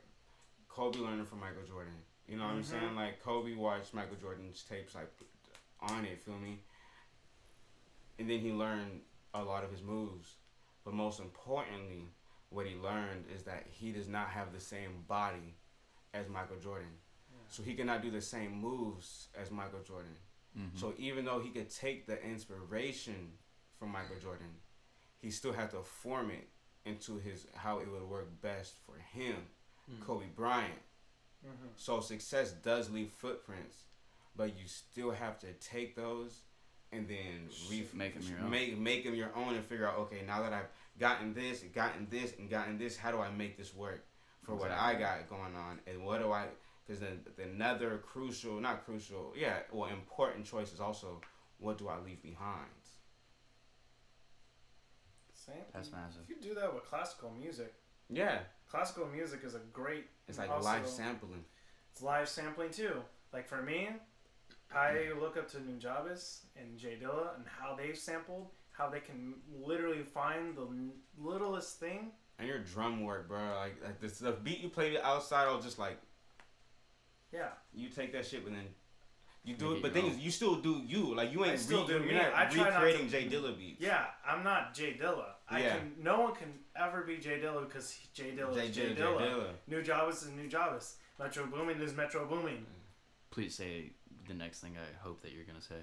[0.68, 1.94] Kobe learning from Michael Jordan.
[2.28, 2.80] You know what I'm mm-hmm.
[2.80, 2.96] saying?
[2.96, 5.10] Like Kobe watched Michael Jordan's tapes like
[5.80, 6.60] on it, feel me?
[8.18, 9.00] And then he learned
[9.34, 10.36] a lot of his moves.
[10.84, 12.08] But most importantly,
[12.50, 15.56] what he learned is that he does not have the same body
[16.14, 16.88] as Michael Jordan.
[17.48, 20.12] So he cannot do the same moves as Michael Jordan.
[20.56, 20.76] Mhm.
[20.78, 23.38] So even though he could take the inspiration
[23.78, 24.60] from Michael Jordan,
[25.20, 26.48] he still had to form it
[26.84, 29.48] into his how it would work best for him,
[30.00, 30.80] Kobe Bryant.
[31.76, 33.84] So success does leave footprints,
[34.36, 36.42] but you still have to take those
[36.92, 38.50] and then re- Make 'em your own.
[38.50, 40.68] Make make them your own and figure out okay now that I've
[40.98, 44.04] gotten this, gotten this, and gotten this, how do I make this work
[44.42, 46.48] for what I got going on and what do I?
[46.90, 51.20] Because then the another crucial, not crucial, yeah, well important choice is also
[51.58, 52.66] what do I leave behind?
[55.32, 55.54] Same.
[55.72, 56.22] That's massive.
[56.28, 57.74] You do that with classical music.
[58.08, 60.06] Yeah, Classical music is a great.
[60.26, 61.44] it's like also- live sampling.
[61.92, 63.04] It's live sampling too.
[63.32, 63.90] Like for me,
[64.74, 65.20] I mm.
[65.20, 70.02] look up to Nujabes and Jay Dilla and how they've sampled, how they can literally
[70.02, 70.66] find the
[71.16, 72.10] littlest thing.
[72.40, 75.64] And your drum work, bro, like, like this, the beat you played outside, I was
[75.64, 76.00] just like.
[77.32, 77.48] Yeah.
[77.72, 78.66] you take that shit, but then
[79.44, 79.78] you do Make it.
[79.78, 80.20] it But your thing own.
[80.20, 81.14] you still do you.
[81.14, 82.14] Like you I ain't still re- do you're me.
[82.14, 83.80] not I try not to- recreating Jay Dilla beats.
[83.80, 85.34] Yeah, I'm not Jay Dilla.
[85.48, 85.76] I Yeah.
[85.78, 85.94] can.
[85.98, 88.94] No one can ever be Jay Dilla because he- Jay Dilla Jay, is Jay, Jay,
[88.94, 89.20] Jay Dilla.
[89.20, 89.54] Dilla.
[89.70, 90.96] Nujabes is Nujabes.
[91.18, 92.66] Metro Boomin is Metro Boomin.
[93.30, 93.92] Please say
[94.26, 95.82] the next thing I hope that you're gonna say.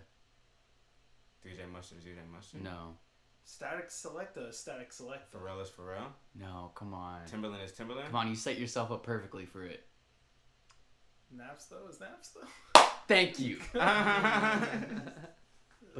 [1.43, 2.61] DJ Mustard, is DJ Mustard.
[2.63, 2.97] No,
[3.43, 5.37] Static Selecta is Static Selecta.
[5.37, 6.11] Pharrell is Pharrell.
[6.35, 8.05] no, come on, Timbaland is Timbaland.
[8.07, 8.27] come on.
[8.27, 9.87] You set yourself up perfectly for it.
[11.35, 12.47] Naps though is Naps though.
[13.07, 13.59] Thank you.
[13.73, 14.65] but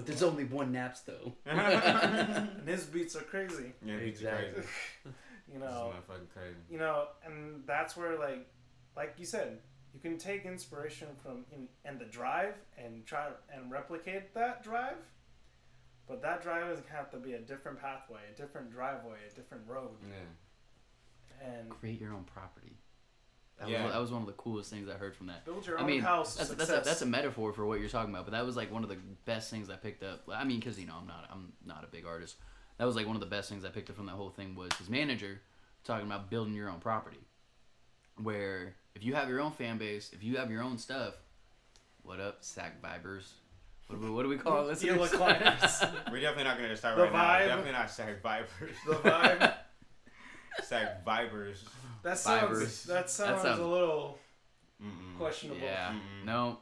[0.05, 1.33] there's only one naps though.
[1.45, 3.73] and his beats are crazy.
[3.85, 4.51] Yeah, beats Exactly.
[4.53, 4.67] crazy.
[5.53, 5.93] You know.
[6.33, 6.55] crazy.
[6.69, 8.45] you know, and that's where like,
[8.97, 9.59] like you said,
[9.93, 14.97] you can take inspiration from in, and the drive and try and replicate that drive,
[16.07, 19.63] but that drive is have to be a different pathway, a different driveway, a different
[19.67, 21.47] road, Yeah.
[21.47, 22.75] and Create your own property.
[23.59, 23.83] That, Yeah.
[23.85, 25.43] was, that was one of the coolest things I heard from that.
[25.45, 26.35] build your I own mean, house.
[26.35, 28.55] that's, of that's, a, that's a metaphor for what you're talking about, but that was
[28.55, 30.23] like one of the best things I picked up.
[30.31, 32.35] I mean, because you know I'm not I'm not a big artist.
[32.77, 34.53] That was like one of the best things I picked up from that whole thing
[34.55, 35.41] was his manager
[35.83, 37.17] talking about building your own property,
[38.21, 41.15] where if you have your own fan base, if you have your own stuff,
[42.03, 43.25] what up, sack vibers?
[43.87, 44.83] What do we, what do we call it?
[44.83, 45.09] Ela listeners?
[45.11, 45.83] climbers.
[46.11, 47.19] We're definitely not gonna start The right now.
[47.23, 47.47] vibe.
[47.47, 48.75] Definitely not Sack Vipers.
[48.87, 49.53] the vibe.
[50.63, 51.63] Sack Vipers.
[52.03, 52.57] That sounds.
[52.59, 52.83] Vibers.
[52.85, 54.17] That sounds sounds- a little
[54.83, 55.17] Mm-mm.
[55.17, 55.61] questionable.
[55.61, 56.25] yeah, Mm-mm.
[56.25, 56.59] no.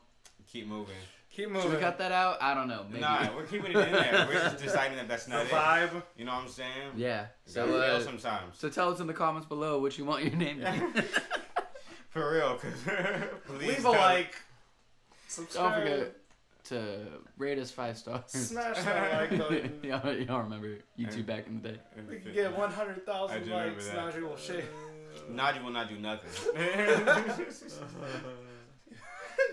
[0.52, 0.96] Keep moving.
[1.32, 1.72] Keep Should moving.
[1.72, 2.38] we cut that out?
[2.42, 2.86] I don't know.
[2.88, 3.02] Maybe.
[3.02, 4.26] Nah, we're keeping it in there.
[4.28, 5.52] We're just deciding that that's the not it.
[5.52, 6.02] vibe.
[6.18, 6.92] You know what I'm saying?
[6.96, 7.26] Yeah.
[7.46, 8.58] So So, uh, sometimes.
[8.58, 11.02] so tell us in the comments below what you want your name to be.
[12.10, 12.72] For real, cause
[13.46, 14.36] please Leave a tell- like.
[15.36, 15.84] Don't Subscribe.
[15.84, 16.16] forget
[16.66, 17.06] to
[17.38, 18.24] rate us five stars.
[18.28, 19.80] Smash that like button.
[19.84, 21.80] y'all, y'all remember YouTube back in the day?
[22.10, 23.88] We can get 100,000 I do remember likes.
[23.90, 23.98] that.
[23.98, 24.66] Najee will shake.
[25.32, 26.30] Najee will not do nothing.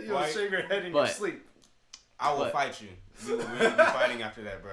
[0.05, 1.49] You'll Why- shake your head in But- your sleep.
[2.19, 2.89] I will But- fight you.
[3.27, 4.73] We will really be fighting after that, bro.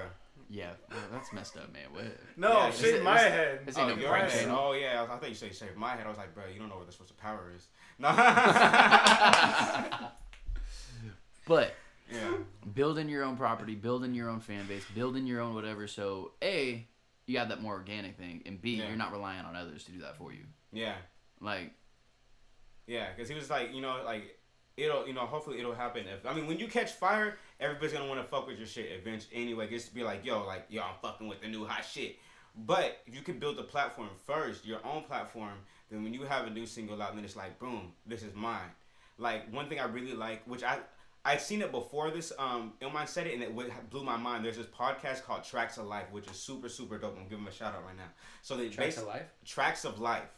[0.51, 1.85] Yeah, well, that's messed up, man.
[1.93, 2.05] What?
[2.35, 3.59] No, Yeah, shake this- my this- head.
[3.67, 4.47] this Oh, no your prank head.
[4.49, 6.05] Oh yeah, I, was- I thought you said shave my head.
[6.05, 7.67] I was like, bro, you don't know where the source of power is.
[7.99, 8.09] No.
[11.47, 11.73] But
[12.11, 12.31] yeah.
[12.73, 15.88] building your own property, building your own fan base, building your own whatever.
[15.88, 16.86] So a,
[17.26, 18.88] you got that more organic thing, and b, Yeah.
[18.88, 20.45] you're not relying on others to do that for you.
[20.72, 20.95] Yeah.
[21.41, 21.72] Like,
[22.88, 24.40] Yeah, because he was like, you know, like
[24.77, 26.06] it'll you know hopefully it'll happen.
[26.07, 28.88] If I mean when you catch fire, everybody's gonna want to fuck with your shit
[28.91, 29.69] eventually anyway.
[29.69, 32.18] Just to be like yo like yo I'm fucking with the new hot shit.
[32.56, 35.53] But if you can build a platform first, your own platform,
[35.91, 38.72] then when you have a new single out, then it's like boom, this is mine.
[39.18, 40.80] Like one thing I really like, which I
[41.25, 42.31] I'd seen it before this.
[42.39, 44.45] Um, Illmind said it and it blew my mind.
[44.45, 47.17] There's this podcast called Tracks of Life, which is super super dope.
[47.17, 48.09] I'm giving them a shout out right now.
[48.41, 49.27] So they Tracks of Life?
[49.45, 50.29] Tracks of Life.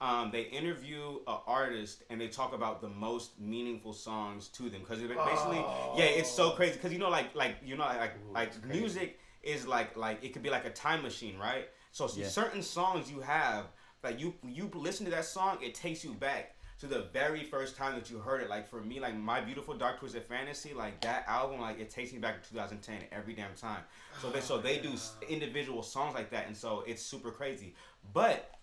[0.00, 4.80] Um, they interview an artist and they talk about the most meaningful songs to them
[4.80, 5.58] because basically,
[5.96, 9.18] yeah, it's so crazy because you know, like, like you know, like, Ooh, like music
[9.42, 11.68] is like, like it could be like a time machine, right?
[11.90, 12.28] So Yeah.
[12.28, 13.64] certain songs you have,
[14.04, 17.76] like you you listen to that song, it takes you back to the very first
[17.76, 18.48] time that you heard it.
[18.48, 22.12] Like for me, like my beautiful dark twisted fantasy, like that album, like it takes
[22.12, 23.82] me back to 2010 every damn time.
[24.22, 24.92] So they so they do
[25.28, 27.74] individual songs like that, and so it's super crazy.
[28.12, 28.54] But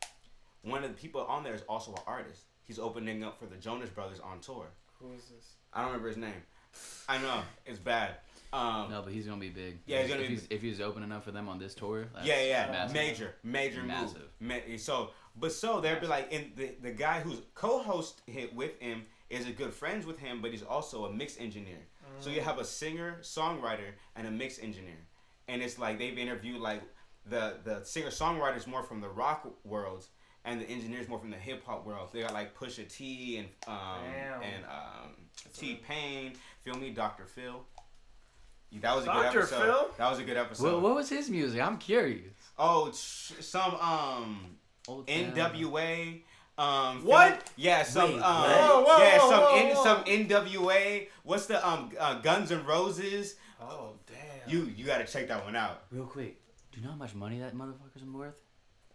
[0.61, 2.41] one of the people on there is also an artist.
[2.63, 4.65] He's opening up for the Jonas Brothers on tour.
[4.99, 5.53] Who is this?
[5.73, 6.41] I don't remember his name.
[7.07, 8.15] I know it's bad.
[8.51, 9.79] Um, No, but he's gonna be big.
[9.85, 12.07] Yeah, he's gonna if be- He's, if he's opening up for them on this tour.
[12.13, 12.93] That's yeah, yeah, massive.
[12.95, 14.21] major, major Massive.
[14.39, 14.61] move.
[14.69, 18.79] Ma- so, but so they'd be like, and the the guy who's co-host hit with
[18.79, 21.79] him is a good friends with him, but he's also a mix engineer.
[22.19, 24.99] So you have a singer, songwriter, and a mix engineer,
[25.47, 26.81] and it's like they've interviewed like
[27.25, 30.09] the the singer songwriters more from the rock worlds.
[30.47, 32.09] And the engineers more from the hip hop world.
[32.13, 34.43] They got like Pusha T and um, Damn.
[34.43, 35.09] and um,
[35.57, 36.33] T Pain.
[36.61, 37.25] Feel me, Dr.
[37.25, 37.65] Phil.
[38.81, 39.39] That was a good Dr.
[39.39, 39.59] episode.
[39.63, 39.89] Phil?
[39.97, 40.73] That was a good episode.
[40.73, 41.59] What, what was his music?
[41.59, 42.33] I'm curious.
[42.59, 44.57] Oh, some um
[44.87, 46.21] Old NWA.
[46.57, 47.31] Um, What?
[47.43, 48.49] Philly- Yeah, some Wait, um, what?
[48.49, 49.83] Whoa, whoa, yeah, some whoa, N- whoa.
[49.83, 51.07] some NWA.
[51.23, 53.35] What's the um uh, Guns and Roses?
[53.61, 54.49] Oh damn.
[54.49, 55.83] You you gotta check that one out.
[55.91, 56.39] Real quick,
[56.71, 58.39] do you know how much money that motherfucker's worth?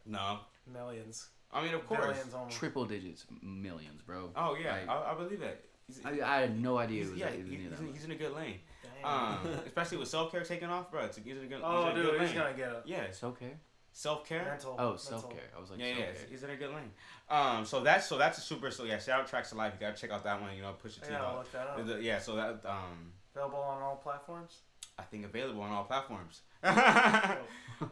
[0.07, 0.39] No,
[0.73, 1.29] millions.
[1.53, 2.01] I mean of course.
[2.07, 2.57] Billions almost.
[2.57, 4.31] Triple digits, millions, bro.
[4.37, 5.61] Oh yeah, Like, I, I believe that.
[6.05, 8.33] I, I had no idea he's- yeah, that, he- he's, in, he's in a good
[8.35, 8.61] lane.
[9.03, 9.05] Damn.
[9.05, 11.05] Um, especially with self care taking off, bro.
[11.05, 11.61] It's a, he's in a good.
[11.63, 12.39] oh he's dude, good he's lane.
[12.39, 13.59] gonna get a Yeah, Self care?
[14.01, 14.45] Self care.
[14.45, 14.77] mental.
[14.79, 15.51] Oh, self care.
[15.57, 16.27] I was like, Yeah, yeah, self-care.
[16.31, 16.91] he's in a good lane.
[17.29, 18.71] Um, so that's so that's a super.
[18.71, 19.75] So yeah, shout out tracks of life.
[19.79, 20.57] You gotta check out that one.
[20.57, 21.39] You know, push it I to gotta you.
[21.39, 21.87] look that up.
[21.87, 24.61] The- Yeah, so that um, Available on all platforms.
[24.99, 26.41] I think available on all platforms.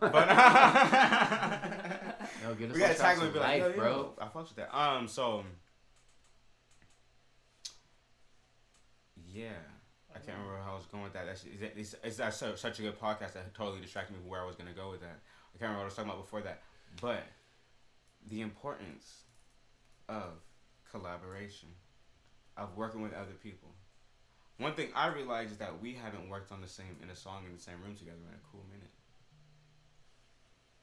[0.01, 0.13] But
[2.43, 4.13] Yo, get us we gotta Tracks tag him of and be like, life, yo, bro.
[4.21, 4.77] I fucks with that.
[4.79, 5.45] Um, so
[9.33, 9.51] yeah,
[10.15, 11.27] I can't remember how I was going with that.
[11.27, 14.29] That's it's, it's, it's that so, such a good podcast that totally distracted me from
[14.31, 15.21] where I was gonna go with that.
[15.59, 16.61] I can't remember what I was talking about before that,
[17.01, 17.25] but
[18.29, 19.23] the importance
[20.09, 20.39] of
[20.91, 21.69] collaboration,
[22.57, 23.71] of working with other people.
[24.59, 27.43] One thing I realized is that we haven't worked on the same in a song
[27.47, 28.91] in the same room together in a cool minute.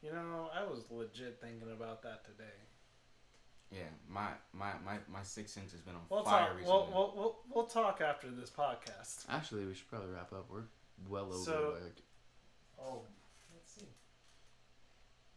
[0.02, 2.54] You know, I was legit thinking about that today.
[3.72, 3.80] Yeah,
[4.10, 6.58] my my my, my six sense has been on We'll fire talk.
[6.58, 6.74] recently.
[6.74, 9.26] We'll, we'll, we'll, we'll talk after this podcast.
[9.30, 10.46] Actually, we should probably wrap up.
[10.52, 10.64] We're
[11.10, 11.38] well over.
[11.38, 11.96] So- like,
[12.78, 13.02] Oh,
[13.54, 13.88] let's see.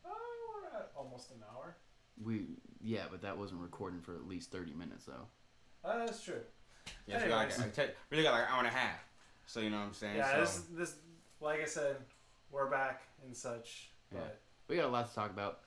[0.05, 1.77] Oh, we're almost an hour.
[2.23, 2.43] we
[2.81, 5.27] yeah, but that wasn't recording for at least thirty minutes though.
[5.89, 6.41] Uh, that's true.
[7.07, 7.79] yeah, so we got like, anyways.
[7.79, 9.01] I really got like an hour and a half.
[9.47, 10.17] So you know what I'm saying?
[10.17, 10.95] Yeah, so, this this
[11.41, 11.97] like I said,
[12.51, 13.91] we're back and such.
[14.13, 14.21] Yeah.
[14.21, 14.39] But
[14.69, 15.61] We got a lot to talk about.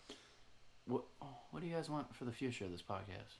[0.85, 1.03] What
[1.51, 3.37] What do you guys want for the future of this podcast?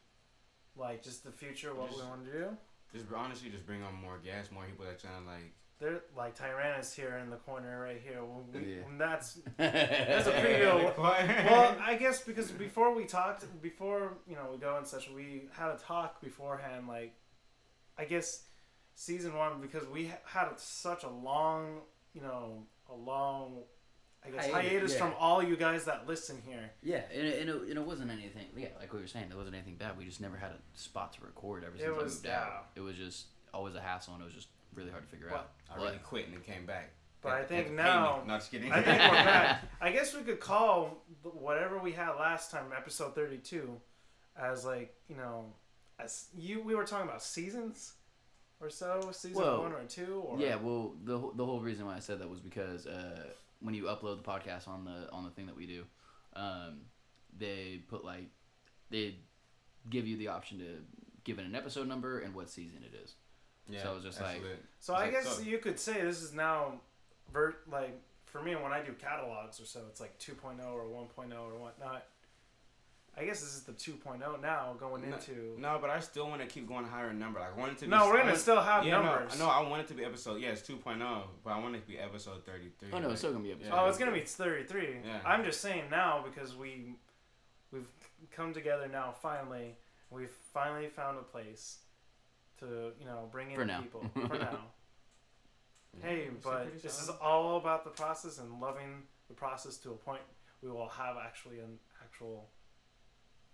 [0.77, 2.57] like just the future, what we Just- want to do.
[2.93, 5.53] just honestly, just bring on more gas, more people that trying to like.
[5.81, 8.23] There, like Tyrannus here in the corner right here.
[8.23, 8.81] Well, we, Yeah.
[8.99, 10.93] That's that's a pretty good.
[10.97, 15.49] well, I guess because before we talked, before you know we go and such, we
[15.57, 16.87] had a talk beforehand.
[16.87, 17.15] Like,
[17.97, 18.43] I guess
[18.93, 21.79] season one because we had such a long,
[22.13, 23.63] you know, a long,
[24.23, 24.99] I guess Hiatus, hiatus yeah.
[24.99, 26.69] from all you guys that listen here.
[26.83, 28.45] Yeah, and it, and, it, and it wasn't anything.
[28.55, 29.97] Yeah, like we were saying, there wasn't anything bad.
[29.97, 32.39] We just never had a spot to record ever It since I was- moved yeah.
[32.41, 32.65] out.
[32.75, 35.39] It was just always a hassle, and it was just really hard to figure Well,
[35.39, 35.52] out.
[35.72, 36.91] I really quit and then came back.
[37.22, 37.84] But Had I to- think had to pay me.
[37.84, 38.72] now- No, just kidding.
[38.72, 39.61] I think we're back.
[39.81, 43.80] I guess we could call whatever we had last time, episode thirty-two,
[44.35, 45.53] as like you know,
[45.99, 47.93] as you we were talking about seasons,
[48.60, 51.85] or so, season Well, one or two, or Yeah, well, the whole- the whole reason
[51.85, 53.30] why I said that was because uh,
[53.60, 55.85] when you upload the podcast on the on the thing that we do,
[56.35, 56.81] um,
[57.38, 58.30] they put like
[58.89, 59.15] they
[59.91, 60.65] give you the option to
[61.23, 63.14] give it an episode number and what season it is.
[63.72, 64.48] Yeah, so it was just that's like-
[64.80, 66.80] So I Like, guess so- you could say this is now,
[67.31, 71.34] ver- like for me when I do catalogs or so, it's like 2.0 or 1.0
[71.41, 72.06] or whatnot.
[73.18, 75.57] I guess this is the 2.0 now going No- into.
[75.60, 77.41] No, but I still want to keep going higher in number.
[77.41, 77.91] Like I want it to be.
[77.91, 79.38] No, we're I gonna want- still have yeah, numbers.
[79.38, 80.39] No, no, I want it to be episode.
[80.41, 82.88] Yeah, it's 2.0, but I want it to be episode 33.
[82.93, 83.72] Oh no, like- it's still gonna be episode.
[83.73, 85.02] Oh, it's gonna be 33.
[85.06, 85.19] Yeah.
[85.26, 86.95] I'm just saying now because we
[87.73, 87.89] we've
[88.31, 89.76] come together now finally.
[90.10, 91.80] We've finally found a place
[92.61, 93.81] to you know bring in For now.
[93.81, 94.59] people for now.
[96.01, 100.21] Hey, but this is all about the process and loving the process to a point.
[100.63, 102.47] We will have actually an actual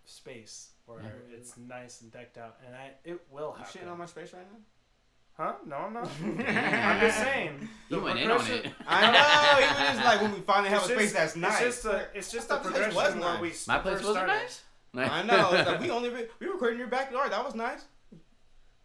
[0.04, 1.36] space where Yeah.
[1.36, 3.80] it's nice and decked out, and I it will You happen.
[3.82, 4.58] shitting on my space right now?
[5.36, 5.54] Huh?
[5.66, 6.08] No, I'm not.
[6.22, 7.68] I'm just saying.
[7.88, 8.66] You went in on it.
[8.86, 9.64] I know.
[9.64, 11.60] Even just like when we finally have It's a space just- that's nice.
[11.62, 13.40] It's just a, it's just I the place progression was where nice.
[13.40, 14.50] we My s- place first wasn't started.
[14.94, 15.10] nice.
[15.10, 15.50] I know.
[15.54, 17.32] It's like we only re- we recorded in your backyard.
[17.32, 17.84] That was nice.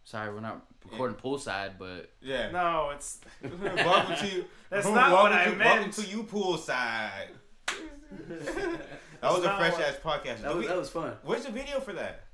[0.04, 2.50] Sorry, we're not recording poolside, but Yeah.
[2.50, 7.28] No, it's welcome to That's not what I to, Welcome to you poolside.
[7.68, 8.86] that
[9.22, 10.42] was a fresh what- ass podcast.
[10.42, 11.14] that was, we- that was fun.
[11.22, 12.24] Where's the video for that?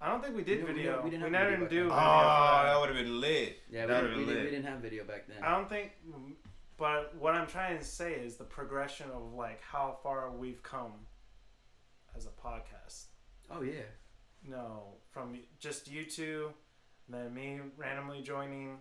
[0.00, 0.90] I don't think we did We didn't- we video.
[0.92, 1.92] didn't- we We, didn't have never video even do video.
[1.94, 2.80] Oh, that that.
[2.80, 3.58] would have been lit.
[3.70, 5.42] Yeah, that we, would we, have didn't, we didn't have video back then.
[5.42, 5.92] I don't think,
[6.76, 10.92] but what I'm trying to say is the progression of like how far we've come
[12.16, 13.04] as a podcast.
[13.50, 13.82] Oh yeah.
[14.48, 16.50] No, from just you two,
[17.06, 18.78] and then me randomly joining,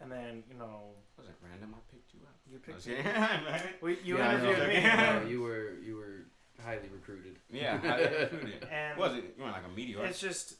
[0.00, 1.74] and then you know Was it random?
[1.76, 2.36] I picked you up.
[2.50, 2.96] you picked Okay.
[2.98, 3.02] me.
[3.04, 3.62] man.
[3.82, 4.66] We, you yeah, I interviewed know.
[4.68, 5.20] me, Yeah.
[5.22, 6.26] No, you were you were
[6.64, 7.38] highly recruited.
[7.50, 8.68] Yeah, how did you recruit it?
[8.70, 9.34] and Was it?
[9.38, 10.04] You were like a meteor.
[10.04, 10.54] it's just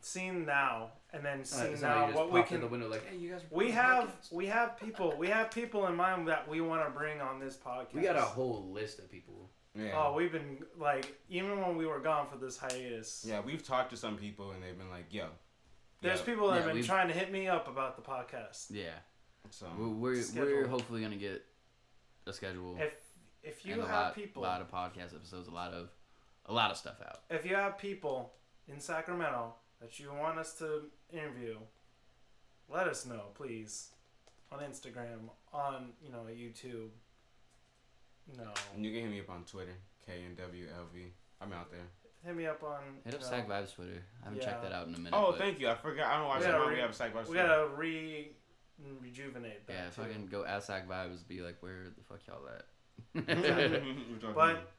[0.00, 2.66] seeing now, and then Uh, seeing it's now you just what we popped in can
[2.66, 3.42] the window like, hey, you guys.
[3.50, 6.84] We recording have podcasts?" we have people we have people in mind that we want
[6.86, 7.92] to bring on this podcast.
[7.94, 9.50] We got a whole list of people.
[9.74, 9.92] yeah.
[9.94, 13.24] Oh, we've been like even when we were gone for this hiatus.
[13.28, 15.26] yeah, we've talked to some people and they've been like, "Yo."
[16.00, 16.24] There's yo.
[16.26, 18.66] people that Yeah, have been we've- trying to hit me up about the podcast.
[18.70, 18.90] Yeah,
[19.50, 21.44] So we're we're, we're hopefully gonna get
[22.26, 22.94] a schedule If
[23.42, 25.90] if you and a have lot, people a lot of podcast episodes, a lot of
[26.46, 27.20] a lot of stuff out.
[27.30, 28.32] if you have people
[28.68, 31.56] in Sacramento that you want us to interview,
[32.68, 33.90] let us know, please.
[34.50, 36.88] On Instagram, on you know YouTube.
[38.36, 38.50] No.
[38.74, 39.74] And you can hit me up on Twitter,
[40.08, 41.10] KNWLV.
[41.40, 41.80] I'm out there.
[42.24, 44.02] Hit me up on Hit up you know, Sack Vibes Twitter.
[44.22, 44.44] I haven't Yeah.
[44.44, 45.12] checked that out in a minute.
[45.14, 45.68] Oh, thank you.
[45.68, 46.06] I forgot.
[46.08, 47.34] I don't know why We I said gotta we re- have a side by We
[47.34, 48.32] gotta re
[49.00, 49.72] rejuvenate that.
[49.72, 52.64] Yeah, if I can go at Sack Vibes, be like, where the fuck y'all at?
[54.34, 54.70] But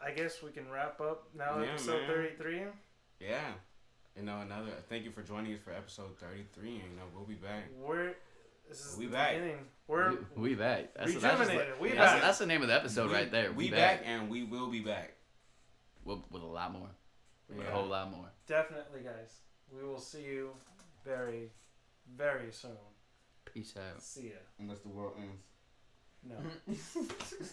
[0.00, 1.58] I guess we can wrap up now.
[1.60, 2.62] Yeah, episode thirty-three.
[3.20, 3.40] yeah,
[4.16, 4.70] you know another.
[4.88, 6.70] Thank you for joining us for episode 33.
[6.70, 7.64] You know we'll be back.
[7.80, 8.14] We're
[8.68, 9.32] this is We back.
[9.34, 9.58] beginning.
[9.88, 10.94] We're we, we back.
[10.94, 12.22] That's, that's, just like- we that's, back.
[12.22, 13.50] that's the name of the episode We- right there.
[13.52, 14.02] We, back.
[14.04, 15.14] and we will be back.
[16.08, 16.90] With, with a lot more,
[17.48, 17.68] with Yeah.
[17.68, 18.28] a whole lot more.
[18.46, 19.40] Definitely, guys.
[19.70, 20.50] We will see you
[21.04, 21.50] very,
[22.16, 22.70] very soon.
[23.44, 24.02] Peace out.
[24.02, 24.40] See ya.
[24.58, 25.42] Unless the world ends.
[26.24, 26.36] No.